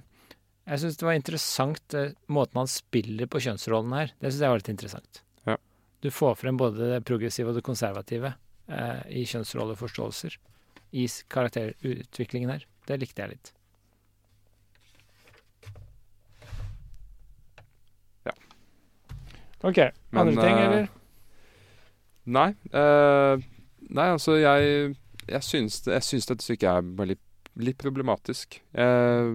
[0.66, 4.12] jeg syns det var interessant uh, måten han spiller på kjønnsrollen her.
[4.18, 5.22] Det syns jeg var litt interessant.
[5.48, 5.56] Ja.
[6.04, 8.34] Du får frem både det progressive og det konservative
[8.68, 10.36] eh, i kjønnsrolleforståelser
[10.96, 12.66] i karakterutviklingen her.
[12.86, 13.52] Det likte jeg litt.
[18.26, 18.32] Ja.
[19.62, 19.76] OK.
[20.10, 20.88] Men, Andre ting, eh, eller?
[22.26, 23.38] Nei, Uh,
[23.86, 24.96] nei altså jeg
[25.28, 27.22] Jeg syns, jeg syns dette stykket er litt,
[27.58, 28.60] litt problematisk.
[28.78, 29.30] Eh,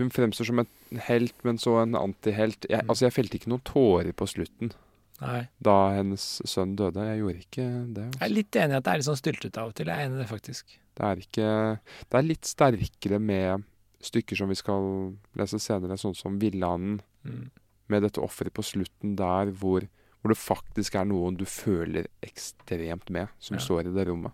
[0.00, 2.66] hun fremstår som en helt, men så en antihelt.
[2.68, 2.90] Jeg, Mm.
[2.90, 4.72] altså jeg felte ikke noen tårer på slutten
[5.20, 5.48] Nei.
[5.60, 7.02] da hennes sønn døde.
[7.04, 7.64] Jeg gjorde ikke
[7.94, 8.04] det.
[8.04, 8.34] Jeg er Altså.
[8.34, 9.86] litt enig i at det er litt sånn styltete av og til.
[9.86, 10.64] Jeg er enig i det, faktisk.
[10.96, 13.64] Det er ikke Det er litt sterkere med
[14.02, 17.50] stykker som vi skal lese senere, sånn som 'Villanden', Mm.
[17.88, 19.80] med dette offeret på slutten der hvor,
[20.22, 23.60] hvor det faktisk er noen du føler ekstremt med, som Ja.
[23.60, 24.32] står i det rommet.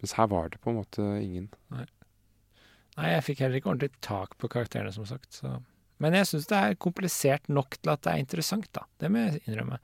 [0.00, 1.48] Mens her var det på en måte ingen.
[1.70, 1.86] Nei,
[3.14, 5.32] jeg fikk heller ikke ordentlig tak på karakterene, som sagt.
[5.32, 5.60] Så.
[5.98, 8.84] Men jeg syns det er komplisert nok til at det er interessant, da.
[9.02, 9.78] Det må jeg innrømme.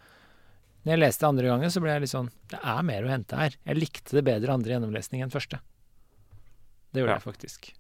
[0.85, 3.39] Når jeg leste andre gangen, så ble jeg litt sånn Det er mer å hente
[3.41, 3.55] her.
[3.65, 5.59] Jeg likte det bedre andre gjennomlesning enn første.
[6.93, 7.19] Det gjorde Ja.
[7.19, 7.73] jeg faktisk.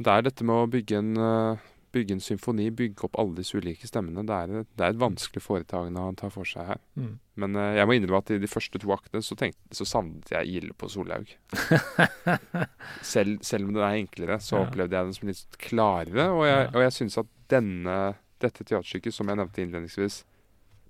[0.00, 1.56] Det er dette med å bygge en, eh,
[1.92, 4.22] bygge en symfoni, bygge opp alle disse ulike stemmene.
[4.26, 6.78] Det er, et- det er et vanskelig foretagende han tar for seg her.
[6.96, 7.18] Mm.
[7.42, 10.30] Men uh, jeg må innrømme at i de første to aktene så, tenkte, så savnet
[10.30, 11.32] jeg Gilde på Solhaug.
[13.02, 14.66] selv, selv om den er enklere, så Ja.
[14.66, 16.28] opplevde jeg den som litt klarere.
[16.34, 16.70] Og jeg, Ja.
[16.74, 20.24] og jeg synes at denne, dette teaterstykket, som jeg nevnte innledningsvis,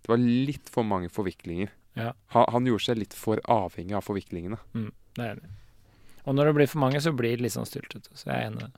[0.03, 1.69] det var litt for mange forviklinger.
[1.97, 2.13] Ja.
[2.29, 4.59] Han, han gjorde seg litt for avhengig av forviklingene.
[4.75, 5.51] Mm, det er enig.
[6.27, 8.11] Og når det blir for mange, så blir det litt sånn styltete.
[8.15, 8.73] Så jeg er enig i det.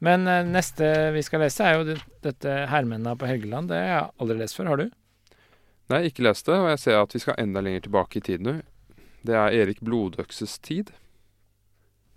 [0.00, 3.68] Men eh, neste vi skal lese, er jo dette Hermenna på Helgeland'.
[3.70, 4.70] Det har jeg aldri lest før.
[4.72, 4.90] Har du?
[5.90, 8.40] Nei, ikke lest det, og jeg ser at vi skal enda lenger tilbake i tid
[8.44, 8.58] nå.
[9.26, 10.92] Det er Erik Blodøkses tid.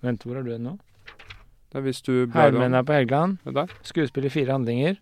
[0.04, 0.76] Vent, hvor er du nå?
[1.72, 3.38] Det er hvis du om- på Helgeland'.
[3.88, 4.98] Skuespill i fire handlinger.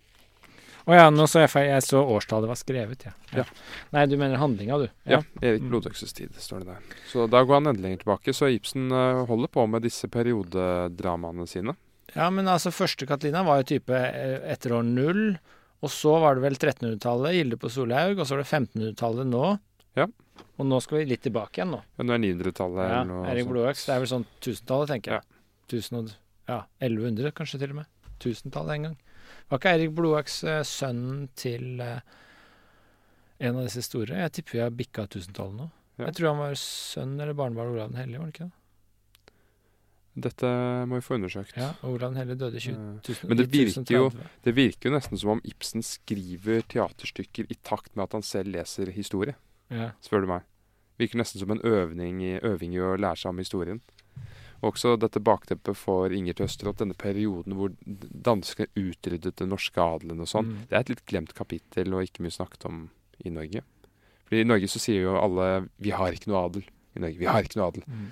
[0.89, 1.67] Å ja, nå så jeg feil.
[1.69, 3.11] Jeg så årstallet var skrevet, ja.
[3.35, 3.43] Ja.
[3.93, 4.87] Nei, du mener handlinga, du.
[5.05, 5.69] Ja, Erik Mm.
[5.69, 6.79] Blodøkses tid, står det der.
[7.11, 8.33] Så da går han enda lenger tilbake.
[8.33, 11.75] Så Ibsen eh, holder på med disse periodedramaene sine.
[12.15, 15.23] Ja, men altså, første Katlina var jo type eh, etter år null.
[15.79, 18.19] Og så var det vel 1300-tallet, Gilde på Solhaug.
[18.19, 19.43] Og så var det 1500-tallet nå.
[19.99, 20.07] Ja.
[20.59, 21.81] Og nå skal vi litt tilbake igjen, nå.
[21.97, 23.47] Ja, nå er 900-tallet Ja, Erik.
[23.51, 23.85] Blodøks.
[23.87, 25.23] Det er vel sånn 1000-tallet, tenker jeg.
[25.23, 25.35] Ja.
[25.69, 26.11] 1000 og
[26.49, 27.89] ja, 1100 kanskje til og med.
[28.17, 28.97] 1000-tallet en gang.
[29.49, 32.01] Var ikke Eirik Blodøks eh, sønnen til eh,
[33.39, 34.17] en av disse store?
[34.25, 35.69] Jeg tipper vi har bikka 1000-tallet nå.
[35.99, 36.07] Ja.
[36.07, 38.58] Jeg tror han var sønn eller barnebarn av Olav den hellige, var det ikke det?
[40.15, 40.49] Dette
[40.89, 41.53] må vi få undersøkt.
[41.57, 42.73] Ja, Olav den døde 20,
[43.05, 44.09] 000, Men det virker jo
[44.43, 48.51] Det virker jo nesten som om Ibsen skriver teaterstykker i takt med at han selv
[48.55, 49.35] leser historie,
[49.69, 49.91] Ja.
[50.01, 50.41] spør du meg.
[50.97, 53.81] Virker nesten som en øvning øving i å lære seg om historien.
[54.61, 60.27] Også dette bakteppet for Inger Tøsteråt, denne perioden hvor danskene utryddet den norske adelen og
[60.27, 60.49] sånn.
[60.49, 60.63] Mm.
[60.67, 62.89] Det er et litt glemt kapittel og ikke mye snakket om
[63.23, 63.63] i Norge.
[64.27, 66.67] Fordi i Norge så sier jo alle 'vi har ikke noe adel'.
[66.95, 67.83] I Norge, vi har ikke noe adel.
[67.87, 68.11] Mm.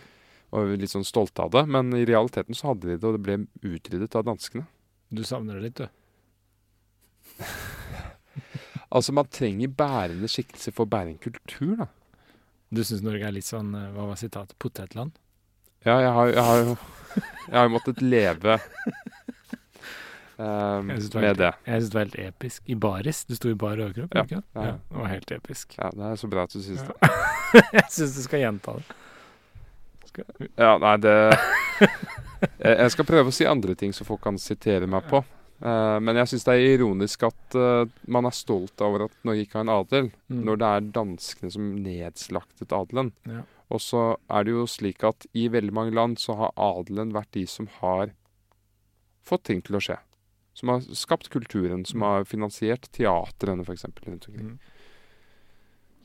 [0.58, 3.24] Og litt sånn stolte av det, men i realiteten så hadde de det, og det
[3.28, 3.36] ble
[3.76, 4.66] utryddet av danskene.
[5.14, 5.88] Du savner det litt, du.
[8.88, 11.88] Altså, man trenger bærende skikkelser for å bære en kultur, da.
[12.72, 14.56] Du syns Norge er litt sånn eh, Hva var sitatet?
[14.60, 15.12] Potetland?
[15.88, 16.74] Ja, jeg har, jeg har jo
[17.48, 18.58] Jeg har måttet leve
[20.38, 21.48] Um, Jeg synes det var helt- det.
[21.66, 22.60] Jeg syns det var helt episk.
[22.70, 23.20] I baris.
[23.26, 24.46] Du sto i bar overkropp, Ja, ikke sant?
[24.54, 24.76] ja, Ja, ja.
[24.92, 25.74] det var helt episk.
[25.80, 26.94] Ja, det er så bra at du syns Ja.
[26.94, 27.64] det.
[27.74, 28.98] jeg syns du skal gjenta det.
[30.58, 31.14] Ja, nei, det
[32.62, 35.24] jeg, skal prøve å si andre ting så folk kan sitere meg på.
[35.58, 39.42] Uh, men jeg syns det er ironisk at uh, man er stolt over at Norge
[39.48, 40.42] ikke har en adel, Mm.
[40.44, 43.14] når det er danskene som nedslaktet adelen.
[43.26, 43.42] Ja.
[43.72, 47.32] Og så er det jo slik at i veldig mange land så har adelen vært
[47.36, 48.12] de som har
[49.28, 49.98] fått ting til å skje.
[50.54, 53.86] Som har skapt kulturen, som har finansiert teatrene f.eks.
[54.06, 54.54] rundt omkring.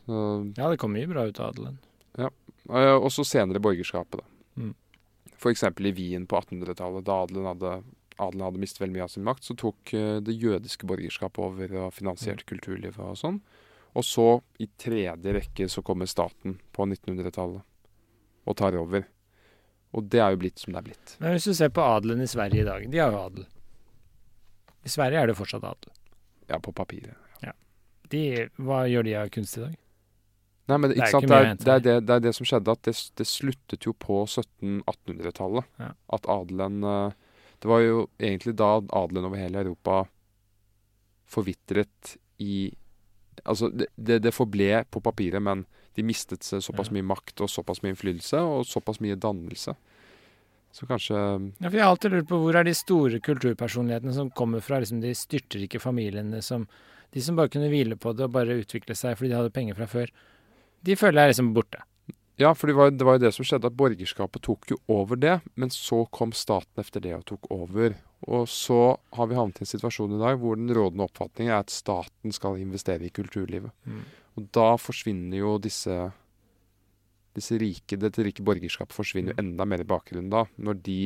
[0.09, 0.53] Mm.
[0.59, 1.79] Ja, det kom mye bra ut av adelen.
[2.19, 2.29] eh,
[2.71, 4.63] og så senere borgerskapet, da.
[4.63, 4.75] Mm.
[5.35, 5.65] F.eks.
[5.65, 7.73] i Wien på 1800-tallet, da adelen hadde,
[8.17, 11.75] adelen hadde mistet veldig mye av sin makt, så tok eh, det jødiske borgerskapet over
[11.87, 13.41] og finansierte kulturlivet og sånn.
[13.99, 14.27] Og så,
[14.63, 17.67] i tredje rekke, så kommer staten på 1900-tallet
[18.49, 19.05] og tar over.
[19.93, 21.17] Og det er jo blitt som det er blitt.
[21.21, 23.51] Men hvis du ser på adelen i Sverige i dag, de har jo adel.
[24.83, 25.93] I Sverige er det fortsatt adel.
[26.49, 27.19] Ja, på papiret.
[28.13, 29.77] De, hva gjør de av kunst i dag?
[30.71, 30.97] Nei, men Det?
[31.03, 34.23] Det er, det, er det, er det som skjedde, at det, det sluttet jo på
[34.29, 35.71] 1700-1800-tallet.
[35.83, 35.91] Ja.
[36.15, 37.17] At adelen eh,
[37.63, 40.05] Det var jo egentlig da adelen over hele Europa
[41.33, 42.73] forvitret i
[43.49, 45.65] Altså, det, forble på papiret, men
[45.97, 46.99] de mistet seg såpass Ja.
[46.99, 49.75] mye makt og såpass mye innflytelse og såpass mye dannelse.
[50.71, 51.17] Så kanskje
[51.59, 54.79] Ja, for Jeg har alltid lurt på hvor er de store kulturpersonlighetene som kommer fra
[54.81, 56.69] liksom de styrtrike familiene som
[57.13, 59.75] De som bare kunne hvile på det og bare utvikle seg fordi de hadde penger
[59.75, 60.11] fra før.
[60.83, 61.83] De føler jeg liksom borte.
[62.41, 65.21] Ja, for det var, det var jo det som skjedde, at borgerskapet tok jo over
[65.21, 65.37] det.
[65.55, 67.95] Men så kom staten efter det og tok over.
[68.27, 71.63] Og så har vi havnet i en situasjon i dag hvor den rådende oppfatningen er
[71.63, 73.71] at staten skal investere i kulturlivet.
[73.85, 74.03] Mm.
[74.39, 75.97] Og da forsvinner jo disse
[77.37, 81.01] disse rike, Dette rike borgerskapet forsvinner jo enda mer i bakgrunnen da, når de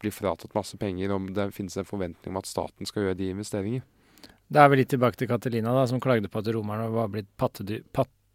[0.00, 3.30] blir fratatt masse penger, og det finnes en forventning om at staten skal gjøre de
[3.32, 3.84] investeringene.
[4.52, 7.28] Da er vi litt tilbake til Catalina, da, som klagde på at romerne var blitt
[7.40, 7.82] pattedyr,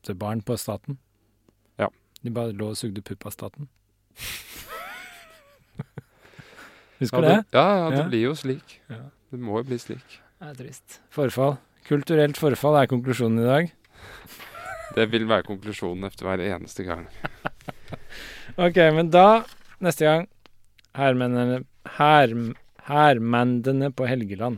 [0.02, 0.98] pattebarn på staten.
[1.80, 1.88] Ja.
[2.24, 3.68] De bare lå og sugde pupp av staten.
[7.02, 7.58] Husker du det, det?
[7.58, 8.08] ja, ja, det Ja.
[8.10, 8.80] blir jo slik.
[8.90, 9.10] Ja.
[9.32, 10.20] Det må jo bli slik.
[10.40, 11.00] Det er trist.
[11.10, 11.58] Forfall.
[11.88, 13.72] Kulturelt forfall er konklusjonen i dag.
[14.96, 17.08] Det vil være konklusjonen etter hver eneste gang.
[18.60, 19.44] Ok, men da,
[19.80, 20.26] neste gang
[20.98, 21.62] Hermennene
[21.96, 22.34] her,
[22.84, 24.58] Hermendene på Helgeland.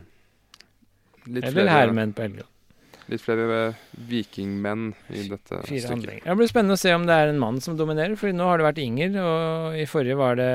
[1.29, 2.49] Litt Eller hermenn på Helgeland.
[3.11, 5.89] Litt flere eh, vikingmenn i dette Fire stykket.
[5.91, 6.23] handlinger.
[6.29, 8.57] Det blir spennende å se om det er en mann som dominerer, for nå har
[8.61, 10.49] det vært Inger, og i forrige var det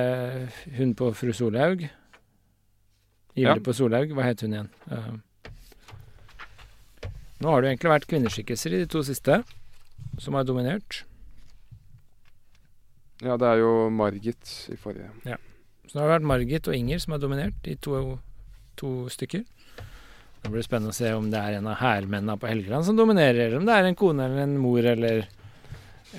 [0.78, 1.84] hun på fru Solhaug.
[3.38, 3.54] Ivrig Ja.
[3.62, 4.70] på Solhaug, hva het hun igjen?
[4.90, 5.18] Uh,
[7.40, 9.42] nå har det egentlig vært kvinneskikkelser i de to siste,
[10.18, 11.04] som har dominert.
[13.22, 15.10] Ja, det er jo Margit i forrige.
[15.88, 18.18] Så nå har det vært Margit og Inger som har dominert i to,
[18.78, 19.44] to stykker.
[20.42, 23.48] Det blir spennende å se om det er en av hærmennene på Helgeland som dominerer,
[23.48, 25.26] eller om det er en kone eller en mor eller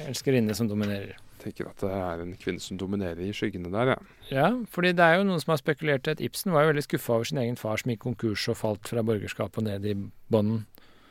[0.05, 1.15] elskerinne som dominerer.
[1.39, 3.99] Jeg tenker at det er en kvinne som dominerer i skyggene der, ja.
[4.29, 6.83] Ja, fordi det er jo noen som har spekulert i at Ibsen var jo veldig
[6.85, 9.95] skuffa over sin egen far som gikk konkurs og falt fra borgerskapet og ned i
[10.29, 10.65] bånden.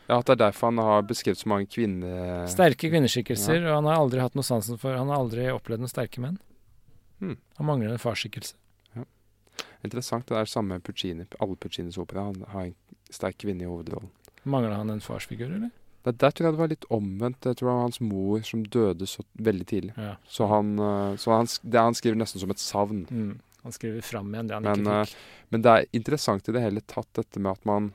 [0.09, 2.47] Ja, At det er derfor han har beskrevet så mange kvinner...
[2.49, 5.93] Sterke kvinneskikkelser, og han har aldri hatt noe sansen for Han har aldri opplevd noen
[5.93, 6.39] sterke menn.
[7.21, 7.37] Hmm.
[7.59, 8.55] Han mangler en farsskikkelse.
[9.87, 10.27] Interessant.
[10.27, 11.27] Det er samme Puccini.
[11.39, 12.75] Alle Puccinis opera han har en
[13.15, 14.11] sterk kvinne i hovedrollen.
[14.49, 15.71] Mangler han en farsfigur, eller?
[16.07, 17.45] Der, der tror jeg det var litt omvendt.
[17.45, 19.95] Jeg tror det var hans mor som døde så veldig tidlig.
[19.99, 20.15] Ja.
[20.31, 23.05] Så han, eh, så han, det han skriver nesten som et savn.
[23.11, 23.33] Mm.
[23.65, 25.49] Han skriver fram igjen det han Men, ikke eh, fikk.
[25.51, 27.93] men det er interessant i det hele tatt dette med at man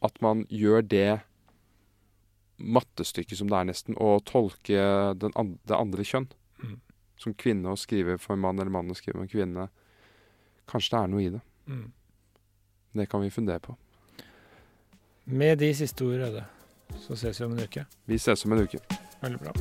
[0.00, 1.20] At man gjør det
[2.56, 4.80] mattestykket som det er nesten, å tolke
[5.16, 6.28] den an det andre kjønn.
[6.62, 6.78] Mm.
[7.20, 9.68] Som kvinne å skrive for mann, eller mann å skrive for kvinne.
[10.68, 11.40] Kanskje det er noe i det.
[11.68, 11.86] Mm.
[12.92, 13.76] Det kan vi fundere på.
[15.24, 16.44] Med de siste ord, Røde,
[16.98, 17.84] så ses vi om en uke.
[18.06, 18.78] Vi ses om en uke.
[19.22, 19.52] Veldig bra.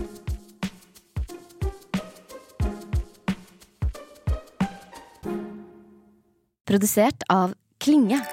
[6.65, 8.25] Produsert av Klinge.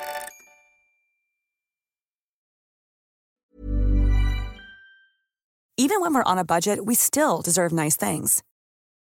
[5.78, 8.43] Even when we're on a budget, we still deserve nice things.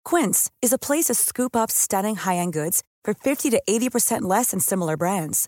[0.03, 4.51] Quince is a place to scoop up stunning high-end goods for 50 to 80% less
[4.51, 5.47] than similar brands.